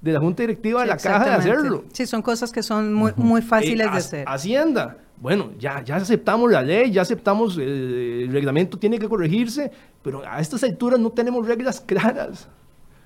de 0.00 0.12
la 0.12 0.18
Junta 0.18 0.42
Directiva 0.42 0.80
de 0.80 0.86
la 0.86 0.96
caja 0.96 1.26
de 1.26 1.30
hacerlo. 1.32 1.84
Sí, 1.92 2.06
son 2.06 2.22
cosas 2.22 2.50
que 2.50 2.62
son 2.62 2.94
muy, 2.94 3.12
muy 3.16 3.42
fáciles 3.42 3.92
de 3.92 3.98
hacer. 3.98 4.24
Hacienda, 4.26 4.96
bueno, 5.22 5.52
ya, 5.56 5.84
ya 5.84 5.94
aceptamos 5.94 6.50
la 6.50 6.62
ley, 6.62 6.90
ya 6.90 7.02
aceptamos 7.02 7.56
el, 7.56 8.28
reglamento, 8.32 8.76
tiene 8.76 8.98
que 8.98 9.08
corregirse, 9.08 9.70
pero 10.02 10.20
a 10.26 10.40
estas 10.40 10.64
alturas 10.64 10.98
no 10.98 11.10
tenemos 11.10 11.46
reglas 11.46 11.80
claras. 11.80 12.48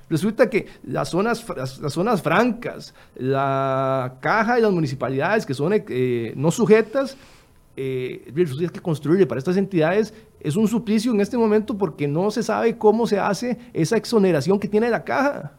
Resulta 0.09 0.49
que 0.49 0.67
las 0.83 1.11
zonas, 1.11 1.45
las, 1.55 1.93
zonas 1.93 2.23
francas, 2.23 2.95
la 3.17 4.15
caja 4.21 4.59
y 4.59 4.63
las 4.63 4.73
municipalidades 4.73 5.45
que 5.45 5.53
son 5.53 5.75
eh, 5.75 6.33
no 6.37 6.51
sujetas, 6.51 7.19
eh, 7.77 8.33
resulta 8.35 8.73
que 8.73 8.81
construirle 8.81 9.27
para 9.27 9.39
estas 9.39 9.59
entidades 9.59 10.15
es 10.41 10.57
un 10.57 10.69
suplicio 10.69 11.13
en 11.13 11.21
este 11.21 11.37
momento 11.37 11.77
porque 11.77 12.09
no 12.09 12.31
se 12.31 12.43
sabe 12.43 12.79
cómo 12.79 13.07
se 13.07 13.19
hace 13.19 13.59
esa 13.75 13.99
exoneración 13.99 14.59
que 14.59 14.69
tiene 14.69 14.89
la 14.89 15.05
caja. 15.05 15.53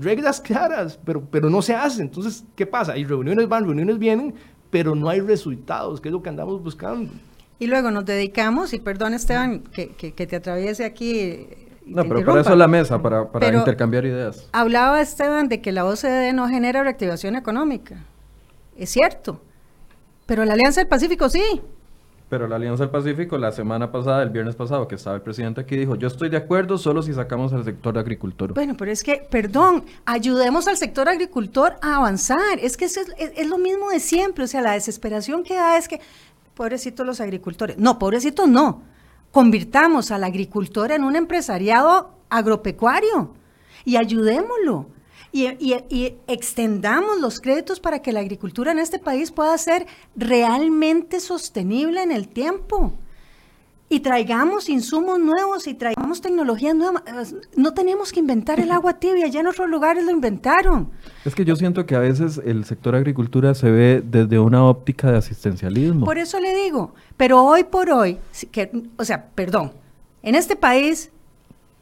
Reglas 0.00 0.40
claras, 0.40 0.98
pero, 1.04 1.22
pero 1.30 1.50
no 1.50 1.60
se 1.60 1.74
hace. 1.74 2.00
Entonces, 2.00 2.44
¿qué 2.56 2.64
pasa? 2.64 2.96
Y 2.96 3.04
reuniones 3.04 3.46
van, 3.46 3.64
reuniones 3.64 3.98
vienen, 3.98 4.34
pero 4.74 4.96
no 4.96 5.08
hay 5.08 5.20
resultados, 5.20 6.00
que 6.00 6.08
es 6.08 6.12
lo 6.12 6.20
que 6.20 6.28
andamos 6.30 6.60
buscando. 6.60 7.12
Y 7.60 7.68
luego 7.68 7.92
nos 7.92 8.04
dedicamos, 8.04 8.74
y 8.74 8.80
perdón 8.80 9.14
Esteban, 9.14 9.60
que, 9.60 9.90
que, 9.90 10.26
te 10.26 10.34
atraviese 10.34 10.84
aquí. 10.84 11.46
No, 11.86 12.02
pero 12.02 12.24
para 12.24 12.40
eso 12.40 12.50
es 12.50 12.58
la 12.58 12.66
mesa, 12.66 13.00
para, 13.00 13.30
para 13.30 13.56
intercambiar 13.56 14.04
ideas. 14.04 14.48
Hablaba 14.50 15.00
Esteban 15.00 15.48
de 15.48 15.60
que 15.60 15.70
la 15.70 15.84
OCDE 15.84 16.32
no 16.32 16.48
genera 16.48 16.82
reactivación 16.82 17.36
económica. 17.36 18.04
Es 18.76 18.90
cierto. 18.90 19.40
Pero 20.26 20.44
la 20.44 20.54
Alianza 20.54 20.80
del 20.80 20.88
Pacífico 20.88 21.28
sí. 21.28 21.62
Pero 22.34 22.48
la 22.48 22.56
Alianza 22.56 22.82
del 22.82 22.90
Pacífico, 22.90 23.38
la 23.38 23.52
semana 23.52 23.92
pasada, 23.92 24.20
el 24.24 24.30
viernes 24.30 24.56
pasado, 24.56 24.88
que 24.88 24.96
estaba 24.96 25.14
el 25.14 25.22
presidente 25.22 25.60
aquí, 25.60 25.76
dijo, 25.76 25.94
yo 25.94 26.08
estoy 26.08 26.30
de 26.30 26.36
acuerdo 26.36 26.78
solo 26.78 27.00
si 27.00 27.14
sacamos 27.14 27.52
al 27.52 27.62
sector 27.62 27.96
agricultor. 27.96 28.52
Bueno, 28.52 28.74
pero 28.76 28.90
es 28.90 29.04
que, 29.04 29.24
perdón, 29.30 29.84
ayudemos 30.04 30.66
al 30.66 30.76
sector 30.76 31.08
agricultor 31.08 31.74
a 31.80 31.94
avanzar. 31.94 32.58
Es 32.60 32.76
que 32.76 32.86
es, 32.86 32.96
es, 32.96 33.46
lo 33.46 33.56
mismo 33.56 33.88
de 33.88 34.00
siempre. 34.00 34.42
O 34.42 34.46
sea, 34.48 34.62
la 34.62 34.72
desesperación 34.72 35.44
que 35.44 35.54
da 35.54 35.78
es 35.78 35.86
que, 35.86 36.00
pobrecitos 36.56 37.06
los 37.06 37.20
agricultores. 37.20 37.78
No, 37.78 38.00
pobrecitos 38.00 38.48
no. 38.48 38.82
Convirtamos 39.30 40.10
al 40.10 40.24
agricultor 40.24 40.90
en 40.90 41.04
un 41.04 41.14
empresariado 41.14 42.18
agropecuario 42.30 43.32
y 43.84 43.94
ayudémoslo 43.94 44.86
y, 45.34 46.14
extendamos 46.28 47.20
los 47.20 47.40
créditos 47.40 47.80
para 47.80 48.00
que 48.00 48.12
la 48.12 48.20
agricultura 48.20 48.70
en 48.70 48.78
este 48.78 49.00
país 49.00 49.32
pueda 49.32 49.58
ser 49.58 49.86
realmente 50.14 51.18
sostenible 51.18 52.02
en 52.02 52.12
el 52.12 52.28
tiempo. 52.28 52.92
Y 53.88 54.00
traigamos 54.00 54.68
insumos 54.68 55.18
nuevos 55.18 55.66
y 55.66 55.74
traigamos 55.74 56.20
tecnologías 56.20 56.74
nuevas. 56.74 57.34
No 57.56 57.74
tenemos 57.74 58.12
que 58.12 58.20
inventar 58.20 58.60
el 58.60 58.70
agua 58.70 58.94
tibia, 58.94 59.26
ya 59.26 59.40
en 59.40 59.48
otros 59.48 59.68
lugares 59.68 60.04
lo 60.04 60.12
inventaron. 60.12 60.90
Es 61.24 61.34
que 61.34 61.44
yo 61.44 61.56
siento 61.56 61.84
que 61.84 61.96
a 61.96 61.98
veces 61.98 62.40
el 62.44 62.64
sector 62.64 62.94
agricultura 62.94 63.54
se 63.54 63.70
ve 63.70 64.02
desde 64.04 64.38
una 64.38 64.64
óptica 64.64 65.10
de 65.10 65.18
asistencialismo. 65.18 66.06
Por 66.06 66.18
eso 66.18 66.38
le 66.38 66.54
digo, 66.54 66.94
pero 67.16 67.44
hoy 67.44 67.64
por 67.64 67.90
hoy, 67.90 68.18
que, 68.52 68.70
o 68.96 69.04
sea, 69.04 69.26
perdón, 69.34 69.72
en 70.22 70.36
este 70.36 70.54
país 70.54 71.10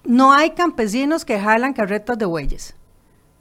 no 0.05 0.32
hay 0.32 0.50
campesinos 0.50 1.24
que 1.24 1.38
jalan 1.38 1.74
carretas 1.74 2.18
de 2.18 2.24
bueyes. 2.24 2.74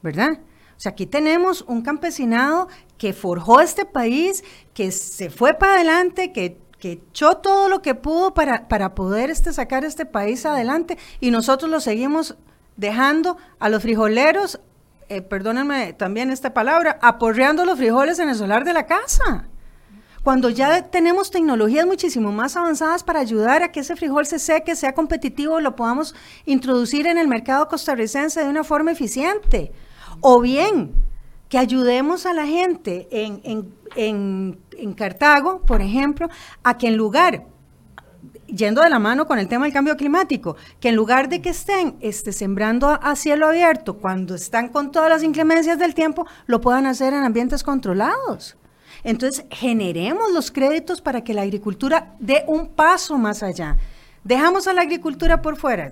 ¿Verdad? 0.02 0.40
O 0.78 0.80
sea, 0.80 0.94
aquí 0.94 1.06
tenemos 1.06 1.64
un 1.68 1.84
campesinado 1.84 2.68
que 2.98 3.14
forjó 3.14 3.62
este 3.62 3.86
país, 3.86 4.44
que 4.74 4.92
se 4.92 5.30
fue 5.30 5.54
para 5.54 5.76
adelante, 5.76 6.32
que, 6.32 6.58
que 6.80 6.94
echó 6.94 7.38
todo 7.38 7.70
lo 7.70 7.82
que 7.82 7.94
pudo 7.94 8.34
para, 8.34 8.68
para 8.68 8.96
poder 8.96 9.30
este, 9.30 9.54
sacar 9.54 9.86
este 9.86 10.06
país 10.06 10.46
adelante 10.46 10.98
y 11.20 11.30
nosotros 11.30 11.70
lo 11.70 11.80
seguimos 11.80 12.36
dejando 12.78 13.38
a 13.60 13.70
los 13.70 13.84
frijoleros, 13.84 14.60
eh, 15.10 15.22
perdónenme 15.22 15.94
también 15.94 16.32
esta 16.32 16.54
palabra, 16.54 16.98
aporreando 17.02 17.66
los 17.66 17.78
frijoles 17.78 18.18
en 18.20 18.30
el 18.30 18.36
solar 18.36 18.64
de 18.64 18.74
la 18.74 18.88
casa. 18.88 19.48
Cuando 20.24 20.50
ya 20.50 20.88
tenemos 20.90 21.32
tecnologías 21.32 21.86
muchísimo 21.86 22.32
más 22.32 22.56
avanzadas 22.56 23.04
para 23.04 23.20
ayudar 23.20 23.64
a 23.64 23.72
que 23.72 23.80
ese 23.80 23.96
frijol 23.96 24.26
se 24.26 24.40
seque, 24.40 24.76
sea 24.76 24.94
competitivo, 24.94 25.60
lo 25.60 25.76
podamos 25.76 26.16
introducir 26.46 27.08
en 27.08 27.18
el 27.18 27.28
mercado 27.28 27.68
costarricense 27.68 28.44
de 28.44 28.50
una 28.50 28.64
forma 28.64 28.92
eficiente. 28.92 29.72
O 30.22 30.40
bien 30.40 30.94
que 31.50 31.58
ayudemos 31.58 32.26
a 32.26 32.34
la 32.34 32.48
gente 32.48 33.10
en, 33.12 34.94
Cartago, 34.96 35.62
por 35.62 35.82
ejemplo, 35.82 36.30
a 36.64 36.78
que 36.78 36.88
en 36.88 36.96
lugar 36.96 37.46
yendo 38.48 38.82
de 38.82 38.90
la 38.90 39.00
mano 39.00 39.26
con 39.26 39.40
el 39.40 39.48
tema 39.48 39.66
del 39.66 39.74
cambio 39.74 39.98
climático, 39.98 40.56
que 40.80 40.90
en 40.90 40.96
lugar 40.96 41.30
de 41.30 41.42
que 41.42 41.50
estén 41.50 41.98
este, 42.02 42.32
sembrando 42.32 42.88
a, 42.88 43.16
cielo 43.16 43.48
abierto 43.48 43.98
cuando 43.98 44.36
están 44.36 44.70
con 44.70 44.92
todas 44.92 45.10
las 45.10 45.24
inclemencias 45.24 45.80
del 45.80 45.94
tiempo, 45.94 46.26
lo 46.46 46.62
puedan 46.62 46.86
hacer 46.86 47.14
en 47.14 47.24
ambientes 47.24 47.64
controlados. 47.64 48.58
Entonces, 49.04 49.46
generemos 49.50 50.32
los 50.32 50.52
créditos 50.52 51.02
para 51.02 51.24
que 51.24 51.34
la 51.34 51.42
agricultura 51.42 52.16
dé 52.20 52.44
un 52.48 52.68
paso 52.70 53.18
más 53.18 53.42
allá. 53.42 53.78
Dejamos 54.24 54.68
a 54.68 54.74
la 54.74 54.82
agricultura 54.82 55.42
por 55.42 55.56
fuera. 55.56 55.92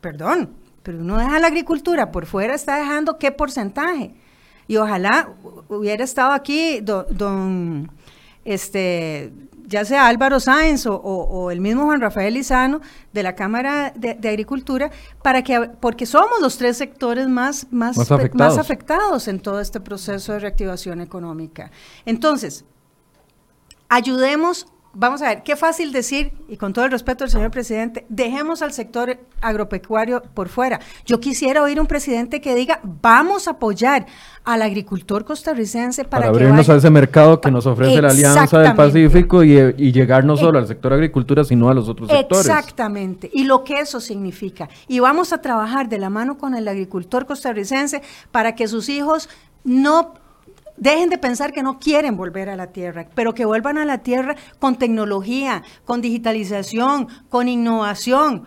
Perdón, 0.00 0.54
pero 0.82 0.98
uno 0.98 1.18
deja 1.18 1.38
la 1.38 1.48
agricultura 1.48 2.10
por 2.10 2.26
fuera, 2.26 2.54
está 2.54 2.76
dejando 2.76 3.18
qué 3.18 3.32
porcentaje. 3.32 4.14
Y 4.66 4.76
ojalá 4.76 5.30
hubiera 5.68 6.04
estado 6.04 6.32
aquí 6.32 6.80
don, 6.80 7.90
este, 8.44 9.32
ya 9.66 9.84
sea 9.84 10.06
Álvaro 10.06 10.40
Sáenz 10.40 10.86
o, 10.86 11.50
el 11.50 11.60
mismo 11.60 11.84
Juan 11.84 12.00
Rafael 12.00 12.34
Lizano 12.34 12.80
de 13.12 13.22
la 13.22 13.34
Cámara 13.34 13.92
de, 13.96 14.28
Agricultura, 14.28 14.90
para 15.22 15.42
que, 15.42 15.70
porque 15.80 16.06
somos 16.06 16.40
los 16.40 16.56
tres 16.56 16.76
sectores 16.76 17.28
más, 17.28 17.66
más, 17.70 17.96
más 18.34 18.58
afectados 18.58 19.28
en 19.28 19.40
todo 19.40 19.60
este 19.60 19.80
proceso 19.80 20.32
de 20.32 20.38
reactivación 20.40 21.00
económica. 21.00 21.70
Entonces, 22.06 22.64
ayudemos 23.88 24.66
vamos 24.92 25.22
a 25.22 25.28
ver, 25.28 25.42
qué 25.42 25.56
fácil 25.56 25.92
decir, 25.92 26.32
y 26.48 26.56
con 26.56 26.72
todo 26.72 26.84
el 26.84 26.90
respeto 26.90 27.24
del 27.24 27.30
señor 27.30 27.50
presidente, 27.50 28.06
dejemos 28.08 28.62
al 28.62 28.72
sector 28.72 29.18
agropecuario 29.40 30.22
por 30.34 30.48
fuera. 30.48 30.80
Yo 31.06 31.20
quisiera 31.20 31.62
oír 31.62 31.80
un 31.80 31.86
presidente 31.86 32.40
que 32.40 32.54
diga, 32.54 32.80
vamos 32.82 33.46
a 33.46 33.52
apoyar 33.52 34.06
al 34.44 34.62
agricultor 34.62 35.24
costarricense 35.24 36.04
para, 36.04 36.28
abrirnos 36.28 36.68
a 36.68 36.76
ese 36.76 36.90
mercado 36.90 37.40
que 37.40 37.50
nos 37.50 37.66
ofrece 37.66 38.02
la 38.02 38.08
Alianza 38.08 38.58
del 38.58 38.74
Pacífico 38.74 39.44
y, 39.44 39.52
y 39.76 39.92
llegar 39.92 40.24
no 40.24 40.36
solo 40.36 40.58
al 40.58 40.66
sector 40.66 40.92
agricultura, 40.92 41.44
sino 41.44 41.68
a 41.68 41.74
los 41.74 41.88
otros 41.88 42.08
sectores. 42.08 42.46
Exactamente, 42.46 43.30
y 43.32 43.44
lo 43.44 43.62
que 43.64 43.80
eso 43.80 44.00
significa. 44.00 44.68
Y 44.88 44.98
vamos 45.00 45.32
a 45.32 45.40
trabajar 45.40 45.88
de 45.88 45.98
la 45.98 46.10
mano 46.10 46.36
con 46.36 46.54
el 46.54 46.66
agricultor 46.66 47.26
costarricense 47.26 48.02
para 48.32 48.54
que 48.54 48.66
sus 48.66 48.88
hijos 48.88 49.28
no 49.62 50.14
Dejen 50.80 51.10
de 51.10 51.18
pensar 51.18 51.52
que 51.52 51.62
no 51.62 51.78
quieren 51.78 52.16
volver 52.16 52.48
a 52.48 52.56
la 52.56 52.68
tierra, 52.68 53.06
pero 53.14 53.34
que 53.34 53.44
vuelvan 53.44 53.76
a 53.76 53.84
la 53.84 53.98
tierra 53.98 54.34
con 54.58 54.76
tecnología, 54.76 55.62
con 55.84 56.00
digitalización, 56.00 57.06
con 57.28 57.48
innovación, 57.48 58.46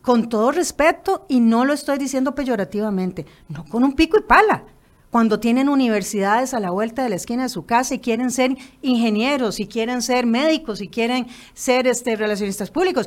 con 0.00 0.30
todo 0.30 0.52
respeto, 0.52 1.26
y 1.28 1.40
no 1.40 1.66
lo 1.66 1.74
estoy 1.74 1.98
diciendo 1.98 2.34
peyorativamente, 2.34 3.26
no 3.50 3.66
con 3.66 3.84
un 3.84 3.92
pico 3.92 4.18
y 4.18 4.22
pala. 4.22 4.64
Cuando 5.10 5.38
tienen 5.38 5.68
universidades 5.68 6.54
a 6.54 6.60
la 6.60 6.70
vuelta 6.70 7.02
de 7.02 7.10
la 7.10 7.16
esquina 7.16 7.42
de 7.42 7.50
su 7.50 7.66
casa 7.66 7.92
y 7.94 7.98
quieren 7.98 8.30
ser 8.30 8.56
ingenieros, 8.80 9.60
y 9.60 9.66
quieren 9.66 10.00
ser 10.00 10.24
médicos, 10.24 10.80
y 10.80 10.88
quieren 10.88 11.26
ser 11.52 11.86
este, 11.88 12.16
relacionistas 12.16 12.70
públicos. 12.70 13.06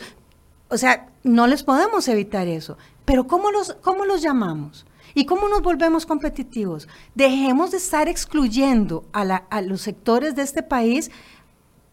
O 0.69 0.77
sea, 0.77 1.07
no 1.23 1.47
les 1.47 1.63
podemos 1.63 2.07
evitar 2.07 2.47
eso. 2.47 2.77
Pero 3.03 3.25
¿cómo 3.25 3.49
los, 3.49 3.75
cómo 3.81 4.05
los 4.05 4.21
llamamos? 4.21 4.85
¿Y 5.15 5.25
cómo 5.25 5.47
nos 5.47 5.61
volvemos 5.61 6.05
competitivos? 6.05 6.87
Dejemos 7.15 7.71
de 7.71 7.77
estar 7.77 8.07
excluyendo 8.09 9.05
a, 9.13 9.21
a 9.21 9.61
los 9.61 9.81
sectores 9.81 10.35
de 10.35 10.43
este 10.43 10.61
país, 10.61 11.09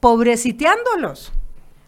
pobreciteándolos. 0.00 1.32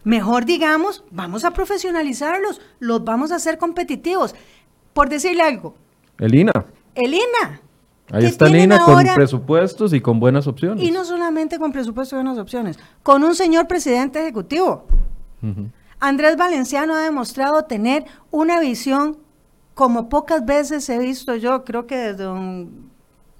Mejor 0.05 0.45
digamos, 0.45 1.03
vamos 1.11 1.43
a 1.43 1.51
profesionalizarlos, 1.51 2.61
los 2.79 3.03
vamos 3.03 3.31
a 3.31 3.35
hacer 3.35 3.57
competitivos. 3.57 4.33
Por 4.93 5.09
decirle 5.09 5.43
algo. 5.43 5.75
El 6.17 6.33
INA. 6.33 6.65
El 6.95 7.13
INA. 7.13 7.61
Ahí 8.11 8.25
está 8.25 8.47
el 8.47 8.55
INA 8.55 8.79
con 8.85 9.03
presupuestos 9.15 9.91
y 9.93 9.99
con 9.99 10.19
buenas 10.19 10.47
opciones. 10.47 10.81
Y 10.81 10.91
no 10.91 11.03
solamente 11.03 11.59
con 11.59 11.73
presupuestos 11.73 12.13
y 12.13 12.23
buenas 12.23 12.37
opciones, 12.37 12.79
con 13.03 13.23
un 13.23 13.35
señor 13.35 13.67
presidente 13.67 14.21
ejecutivo. 14.21 14.85
Andrés 15.99 16.37
Valenciano 16.37 16.95
ha 16.95 17.01
demostrado 17.01 17.65
tener 17.65 18.05
una 18.31 18.59
visión 18.59 19.17
como 19.75 20.09
pocas 20.09 20.45
veces 20.45 20.89
he 20.89 20.97
visto 20.97 21.35
yo, 21.35 21.63
creo 21.63 21.85
que 21.85 21.97
desde 21.97 22.27
un 22.27 22.95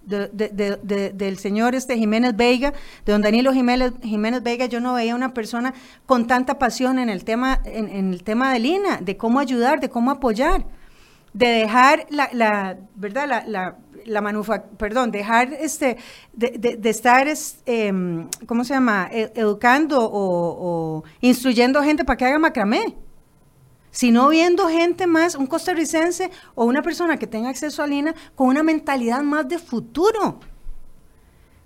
del 0.06 1.40
señor 1.40 1.74
este 1.74 1.98
Jiménez 1.98 2.36
Veiga, 2.36 2.74
de 3.06 3.12
don 3.12 3.24
Danilo 3.24 3.52
Jiménez, 3.52 3.92
Jiménez 4.04 4.44
Veiga, 4.44 4.68
yo 4.68 4.80
no 4.80 4.94
veía 4.94 5.16
una 5.16 5.34
persona 5.34 5.74
con 6.06 6.28
tanta 6.28 6.60
pasión 6.60 7.00
en 7.00 7.10
el 7.10 7.24
tema, 7.24 7.60
en, 7.66 8.14
el 8.14 8.24
tema 8.24 8.54
del 8.54 8.68
INA, 8.68 8.98
de 9.02 9.18
cómo 9.18 9.40
ayudar, 9.40 9.80
de 9.80 9.90
cómo 9.90 10.12
apoyar, 10.12 10.64
de 11.34 11.48
dejar 11.48 12.06
la, 12.12 12.30
la 12.34 12.78
verdad, 12.96 13.28
la, 13.28 13.46
la, 13.48 13.78
la 14.06 14.44
perdón, 14.78 15.10
dejar 15.10 15.52
este, 15.54 15.98
de, 16.34 16.78
de, 16.80 16.90
estar, 16.92 17.28
eh, 17.66 18.28
¿cómo 18.46 18.64
se 18.64 18.76
llama?, 18.76 19.10
e, 19.12 19.32
educando 19.34 20.06
o, 20.06 21.00
o 21.00 21.04
instruyendo 21.20 21.82
gente 21.82 22.06
para 22.06 22.18
que 22.18 22.26
haga 22.26 22.38
macramé 22.38 22.96
sino 23.96 24.28
viendo 24.28 24.68
gente 24.68 25.08
más, 25.08 25.36
un 25.36 25.48
costarricense 25.48 26.30
o 26.54 26.66
una 26.66 26.82
persona 26.82 27.16
que 27.16 27.28
tenga 27.28 27.48
acceso 27.48 27.82
a 27.82 27.88
Lina 27.88 28.14
con 28.36 28.48
una 28.48 28.62
mentalidad 28.62 29.24
más 29.24 29.48
de 29.48 29.58
futuro. 29.58 30.42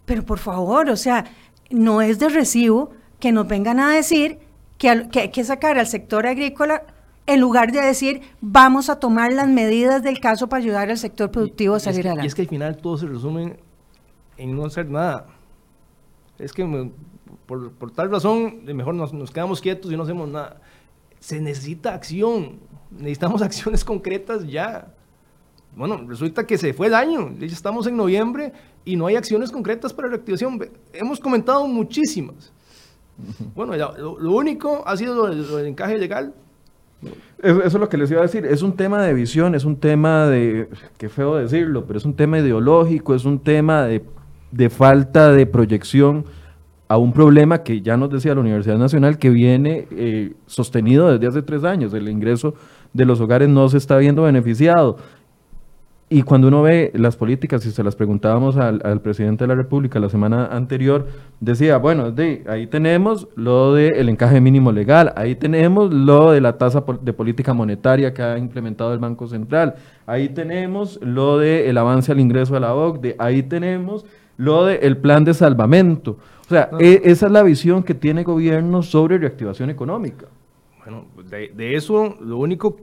Pero 0.06 0.24
por 0.24 0.38
favor, 0.38 0.92
o 0.92 0.96
sea, 0.96 1.26
no 1.72 2.04
es 2.04 2.20
de 2.20 2.30
recibo 2.30 2.92
que 3.20 3.32
nos 3.32 3.48
vengan 3.48 3.80
a 3.80 3.96
decir 3.96 4.38
que, 4.78 4.90
hay 4.90 5.32
que 5.32 5.44
sacar 5.44 5.80
al 5.80 5.88
sector 5.88 6.28
agrícola 6.28 6.84
en 7.26 7.42
lugar 7.42 7.72
de 7.72 7.82
decir 7.82 8.22
vamos 8.42 8.92
a 8.92 9.00
tomar 9.00 9.34
las 9.34 9.48
medidas 9.48 10.04
del 10.04 10.20
caso 10.20 10.48
para 10.48 10.62
ayudar 10.62 10.92
al 10.92 11.00
sector 11.00 11.32
productivo 11.32 11.74
a 11.74 11.80
salir 11.80 12.06
adelante. 12.06 12.26
Y 12.26 12.28
es 12.28 12.36
que 12.36 12.44
al 12.44 12.48
final 12.48 12.78
todo 12.78 12.96
se 12.96 13.08
resume 13.08 13.58
en 14.38 14.56
no 14.56 14.68
hacer 14.68 14.88
nada. 14.88 15.26
Es 16.38 16.54
que 16.54 16.92
por, 17.48 17.92
tal 17.96 18.12
razón, 18.12 18.66
mejor 18.66 18.94
nos, 18.94 19.14
nos, 19.14 19.32
quedamos 19.32 19.62
quietos 19.62 19.92
y 19.92 19.98
no 19.98 20.04
hacemos 20.04 20.30
nada 20.30 20.62
se 21.20 21.39
necesita 21.41 21.93
acción. 21.93 22.59
Necesitamos 22.91 23.41
acciones 23.43 23.84
concretas 23.84 24.47
ya. 24.47 24.93
Bueno, 25.76 26.03
resulta 26.07 26.45
que 26.47 26.57
se 26.57 26.74
fue 26.74 26.88
el 26.88 26.95
año, 26.95 27.32
ya 27.38 27.45
estamos 27.45 27.86
en 27.88 27.95
noviembre 27.95 28.51
y 28.84 28.95
no 28.95 29.05
hay 29.05 29.15
acciones 29.15 29.51
concretas 29.51 29.93
para 29.93 30.07
reactivación. 30.07 30.59
Hemos 30.93 31.20
comentado 31.20 31.67
muchísimas. 31.67 32.51
Bueno, 33.53 33.76
lo, 33.76 34.32
único 34.32 34.84
ha 34.88 34.97
sido 34.97 35.28
lo, 35.28 35.57
del 35.57 35.67
encaje 35.67 35.97
legal. 35.97 36.34
Eso, 37.41 37.61
es 37.63 37.74
lo 37.74 37.88
que 37.88 37.97
les 37.97 38.09
iba 38.11 38.22
a 38.22 38.24
decir. 38.24 38.45
Es 38.45 38.61
un 38.61 38.76
tema 38.76 39.03
de 39.03 39.13
visión, 39.13 39.55
es 39.55 39.63
un 39.63 39.78
tema 39.78 40.28
de, 40.28 40.70
qué 40.97 41.07
feo 41.07 41.36
decirlo, 41.36 41.86
pero 41.86 41.99
es 41.99 42.05
un 42.05 42.15
tema 42.15 42.39
ideológico, 42.39 43.13
es 43.13 43.26
un 43.26 43.39
tema 43.39 43.84
de, 43.84 44.03
de 44.51 44.70
falta 44.70 45.32
de 45.32 45.45
proyección 45.45 46.26
a 46.90 46.98
un 46.98 47.14
problema 47.14 47.60
que 47.60 47.82
ya 47.82 47.96
nos 47.98 48.10
decía 48.10 48.34
la 48.34 48.42
Universidad 48.42 48.78
Nacional 48.78 49.20
que 49.20 49.30
viene 49.30 49.88
eh, 49.92 50.34
sostenido 50.48 51.12
desde 51.12 51.28
hace 51.28 51.42
tres 51.44 51.64
años. 51.64 51.94
El 51.94 52.10
ingreso 52.10 52.56
de 52.94 53.06
los 53.06 53.22
hogares 53.22 53.48
no 53.48 53.70
se 53.70 53.78
está 53.78 53.98
viendo 54.00 54.24
beneficiado. 54.24 54.98
Y 56.12 56.24
cuando 56.24 56.48
uno 56.48 56.64
ve 56.64 56.92
las 56.96 57.16
políticas, 57.16 57.64
y 57.68 57.72
se 57.72 57.84
las 57.84 57.96
preguntábamos 57.96 58.58
al, 58.58 59.02
presidente 59.02 59.44
de 59.44 59.50
la 59.50 59.54
República 59.54 60.00
la 60.00 60.10
semana 60.10 60.48
anterior, 60.48 61.06
decía, 61.40 61.78
bueno, 61.78 62.12
de, 62.12 62.44
ahí 62.48 62.66
tenemos 62.66 63.28
lo 63.36 63.76
del 63.76 64.10
encaje 64.10 64.42
mínimo 64.42 64.72
legal, 64.72 65.14
ahí 65.16 65.36
tenemos 65.36 65.94
lo 65.94 66.32
de 66.32 66.42
la 66.42 66.58
tasa 66.58 66.84
de 67.04 67.14
política 67.14 67.54
monetaria 67.54 68.12
que 68.12 68.24
ha 68.24 68.40
implementado 68.40 68.92
el 68.92 68.98
Banco 68.98 69.28
Central, 69.28 69.76
ahí 70.08 70.30
tenemos 70.30 71.00
lo 71.04 71.38
del 71.38 71.78
avance 71.78 72.12
al 72.12 72.20
ingreso 72.20 72.56
a 72.56 72.60
la 72.60 72.74
OCDE, 72.74 73.16
ahí 73.20 73.44
tenemos 73.44 74.04
lo 74.38 74.66
del 74.66 74.98
plan 74.98 75.24
de 75.24 75.36
salvamento. 75.36 76.18
O 76.50 76.52
sea, 76.52 76.72
e, 76.80 77.02
esa 77.04 77.28
es 77.28 77.32
la 77.32 77.43
visión 77.43 77.84
que 77.84 77.93
tiene 77.93 78.22
el 78.22 78.26
gobierno 78.26 78.82
sobre 78.82 79.20
reactivación 79.20 79.70
económica. 79.70 80.26
Bueno, 80.84 81.06
de, 81.30 81.76
eso 81.76 82.18
lo 82.20 82.38
único 82.38 82.78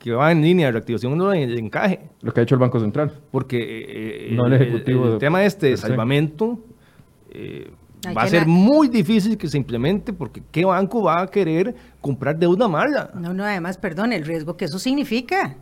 que, 0.00 0.12
va 0.12 0.32
en 0.32 0.42
línea 0.42 0.66
de 0.66 0.72
reactivación 0.72 1.32
es 1.32 1.48
el 1.48 1.56
encaje. 1.56 2.00
Lo 2.20 2.34
que 2.34 2.40
ha 2.40 2.42
hecho 2.42 2.56
el 2.56 2.60
Banco 2.60 2.80
Central. 2.80 3.12
Porque 3.30 3.58
eh, 3.58 4.30
eh, 4.30 4.34
no 4.34 4.46
el, 4.46 4.54
ejecutivo 4.54 5.12
el, 5.12 5.18
tema 5.18 5.44
este 5.44 5.68
de 5.68 5.76
salvamento 5.76 6.58
eh, 7.30 7.70
va 8.08 8.22
a 8.22 8.26
ser 8.26 8.44
muy 8.44 8.88
difícil 8.88 9.38
que 9.38 9.46
se 9.46 9.56
implemente 9.56 10.12
porque 10.12 10.42
¿qué 10.50 10.64
banco 10.64 11.04
va 11.04 11.22
a 11.22 11.26
querer 11.28 11.76
comprar 12.00 12.36
deuda 12.36 12.66
mala? 12.66 13.12
No, 13.14 13.32
no, 13.32 13.44
además, 13.44 13.78
perdón, 13.78 14.12
el 14.12 14.24
riesgo 14.24 14.56
que 14.56 14.64
eso 14.64 14.80
significa. 14.80 15.54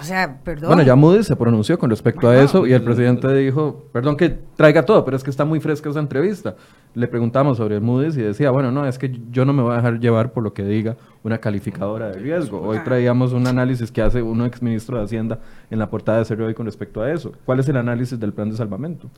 O 0.00 0.02
sea, 0.02 0.40
perdón. 0.42 0.68
Bueno, 0.68 0.82
ya 0.82 0.96
Moody's 0.96 1.26
se 1.26 1.36
pronunció 1.36 1.78
con 1.78 1.90
respecto 1.90 2.28
a 2.28 2.42
eso 2.42 2.66
y 2.66 2.72
el 2.72 2.82
presidente 2.82 3.32
dijo, 3.34 3.84
perdón 3.92 4.16
que 4.16 4.30
traiga 4.56 4.84
todo, 4.84 5.04
pero 5.04 5.16
es 5.16 5.22
que 5.22 5.28
está 5.28 5.44
muy 5.44 5.60
fresca 5.60 5.90
esa 5.90 6.00
entrevista. 6.00 6.56
Le 6.94 7.06
preguntamos 7.08 7.58
sobre 7.58 7.74
el 7.74 7.82
Moody's 7.82 8.16
y 8.16 8.22
decía, 8.22 8.50
bueno, 8.50 8.72
no, 8.72 8.86
es 8.86 8.98
que 8.98 9.20
yo 9.30 9.44
no 9.44 9.52
me 9.52 9.62
voy 9.62 9.74
a 9.74 9.76
dejar 9.76 10.00
llevar 10.00 10.32
por 10.32 10.42
lo 10.42 10.54
que 10.54 10.64
diga 10.64 10.96
una 11.22 11.38
calificadora 11.38 12.08
de 12.08 12.18
riesgo. 12.18 12.62
Hoy 12.62 12.78
traíamos 12.84 13.34
un 13.34 13.46
análisis 13.46 13.92
que 13.92 14.00
hace 14.00 14.22
un 14.22 14.42
exministro 14.42 14.96
de 14.96 15.04
Hacienda 15.04 15.40
en 15.70 15.78
la 15.78 15.90
portada 15.90 16.18
de 16.18 16.24
Cerro 16.24 16.46
hoy 16.46 16.54
con 16.54 16.64
respecto 16.64 17.02
a 17.02 17.12
eso. 17.12 17.32
¿Cuál 17.44 17.60
es 17.60 17.68
el 17.68 17.76
análisis 17.76 18.18
del 18.18 18.32
plan 18.32 18.48
de 18.48 18.56
salvamento? 18.56 19.10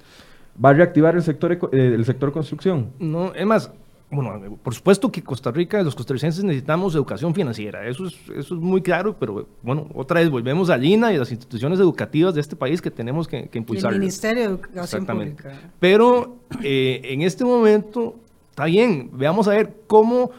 ¿Va 0.62 0.70
a 0.70 0.72
reactivar 0.72 1.14
el 1.14 1.22
sector, 1.22 1.52
eh, 1.52 1.92
el 1.94 2.04
sector 2.04 2.32
construcción? 2.32 2.90
No, 2.98 3.32
es 3.32 3.46
más, 3.46 3.70
bueno, 4.10 4.56
por 4.62 4.74
supuesto 4.74 5.12
que 5.12 5.22
Costa 5.22 5.50
Rica, 5.50 5.82
los 5.82 5.94
costarricenses 5.94 6.42
necesitamos 6.42 6.94
educación 6.94 7.34
financiera, 7.34 7.86
eso 7.86 8.06
es, 8.06 8.14
eso 8.34 8.54
es 8.54 8.60
muy 8.60 8.80
claro, 8.80 9.14
pero 9.18 9.46
bueno, 9.62 9.86
otra 9.94 10.20
vez 10.20 10.30
volvemos 10.30 10.70
a 10.70 10.78
Lina 10.78 11.12
y 11.12 11.16
a 11.16 11.18
las 11.18 11.30
instituciones 11.30 11.78
educativas 11.78 12.34
de 12.34 12.40
este 12.40 12.56
país 12.56 12.80
que 12.80 12.90
tenemos 12.90 13.28
que, 13.28 13.50
impulsar. 13.52 13.92
El 13.92 13.98
Ministerio 13.98 14.42
de 14.42 14.48
Educación 14.48 15.04
Pública. 15.04 15.60
Pero 15.78 16.38
eh, 16.62 17.02
en 17.04 17.20
este 17.20 17.44
momento, 17.44 18.16
está 18.48 18.64
bien, 18.64 19.10
veamos 19.12 19.46
a 19.46 19.50
ver 19.50 19.74
cómo 19.86 20.30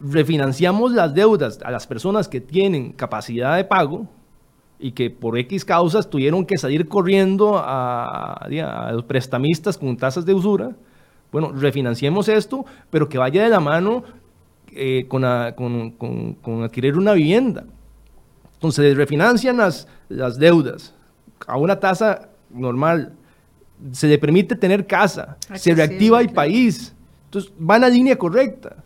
refinanciamos 0.00 0.92
las 0.92 1.12
deudas 1.12 1.58
a 1.62 1.70
las 1.70 1.86
personas 1.86 2.28
que 2.28 2.40
tienen 2.40 2.92
capacidad 2.92 3.56
de 3.56 3.64
pago 3.64 4.08
y 4.78 4.92
que 4.92 5.10
por 5.10 5.36
X 5.36 5.66
causas 5.66 6.08
tuvieron 6.08 6.46
que 6.46 6.56
salir 6.56 6.88
corriendo 6.88 7.58
a, 7.58 8.32
a 8.32 8.92
los 8.92 9.04
prestamistas 9.04 9.76
con 9.76 9.98
tasas 9.98 10.24
de 10.24 10.32
usura 10.32 10.76
bueno, 11.30 11.52
refinanciemos 11.52 12.28
esto, 12.28 12.64
pero 12.90 13.08
que 13.08 13.18
vaya 13.18 13.42
de 13.42 13.48
la 13.48 13.60
mano 13.60 14.04
eh, 14.72 15.06
con, 15.08 15.24
adquirir 15.24 16.96
una 16.96 17.12
vivienda. 17.12 17.64
Entonces, 18.54 18.96
refinancian 18.96 19.56
las, 19.58 19.86
las 20.08 20.38
deudas 20.38 20.94
a 21.46 21.56
una 21.56 21.78
tasa 21.78 22.28
normal, 22.50 23.12
se 23.92 24.08
le 24.08 24.18
permite 24.18 24.56
tener 24.56 24.86
casa, 24.86 25.36
se 25.54 25.74
reactiva 25.74 26.20
el 26.20 26.30
país. 26.30 26.94
Entonces, 27.26 27.52
va 27.58 27.76
en 27.76 27.82
la 27.82 27.88
línea 27.88 28.16
correcta. 28.16 28.76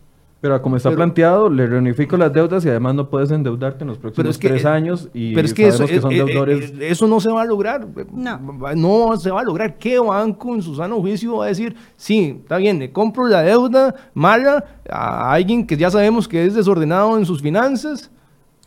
Pero 0.42 0.60
como 0.60 0.76
está 0.76 0.90
planteado, 0.90 1.48
le 1.48 1.68
reunifico 1.68 2.16
las 2.16 2.32
deudas 2.32 2.64
y 2.64 2.68
además 2.68 2.96
no 2.96 3.08
puedes 3.08 3.30
endeudarte 3.30 3.84
en 3.84 3.88
los 3.90 3.98
próximos 3.98 4.36
tres 4.40 4.64
años. 4.64 5.08
Y 5.14 5.36
pero 5.36 5.46
es 5.46 5.54
que, 5.54 5.68
eso, 5.68 5.86
son 5.86 6.10
deudores... 6.10 6.72
eso 6.80 7.06
no 7.06 7.20
se 7.20 7.30
va 7.30 7.42
a 7.42 7.44
lograr. 7.44 7.86
No. 8.12 8.40
no 8.74 9.16
se 9.18 9.30
va 9.30 9.42
a 9.42 9.44
lograr. 9.44 9.78
¿Qué 9.78 10.00
banco 10.00 10.52
en 10.52 10.62
su 10.62 10.74
sano 10.74 11.00
juicio 11.00 11.36
va 11.36 11.44
a 11.44 11.48
decir, 11.48 11.76
sí, 11.94 12.40
está 12.42 12.56
bien, 12.56 12.80
le 12.80 12.90
compro 12.90 13.28
la 13.28 13.42
deuda 13.42 13.94
mala 14.14 14.64
a 14.90 15.32
alguien 15.32 15.64
que 15.64 15.76
ya 15.76 15.92
sabemos 15.92 16.26
que 16.26 16.44
es 16.44 16.54
desordenado 16.54 17.16
en 17.16 17.24
sus 17.24 17.40
finanzas? 17.40 18.10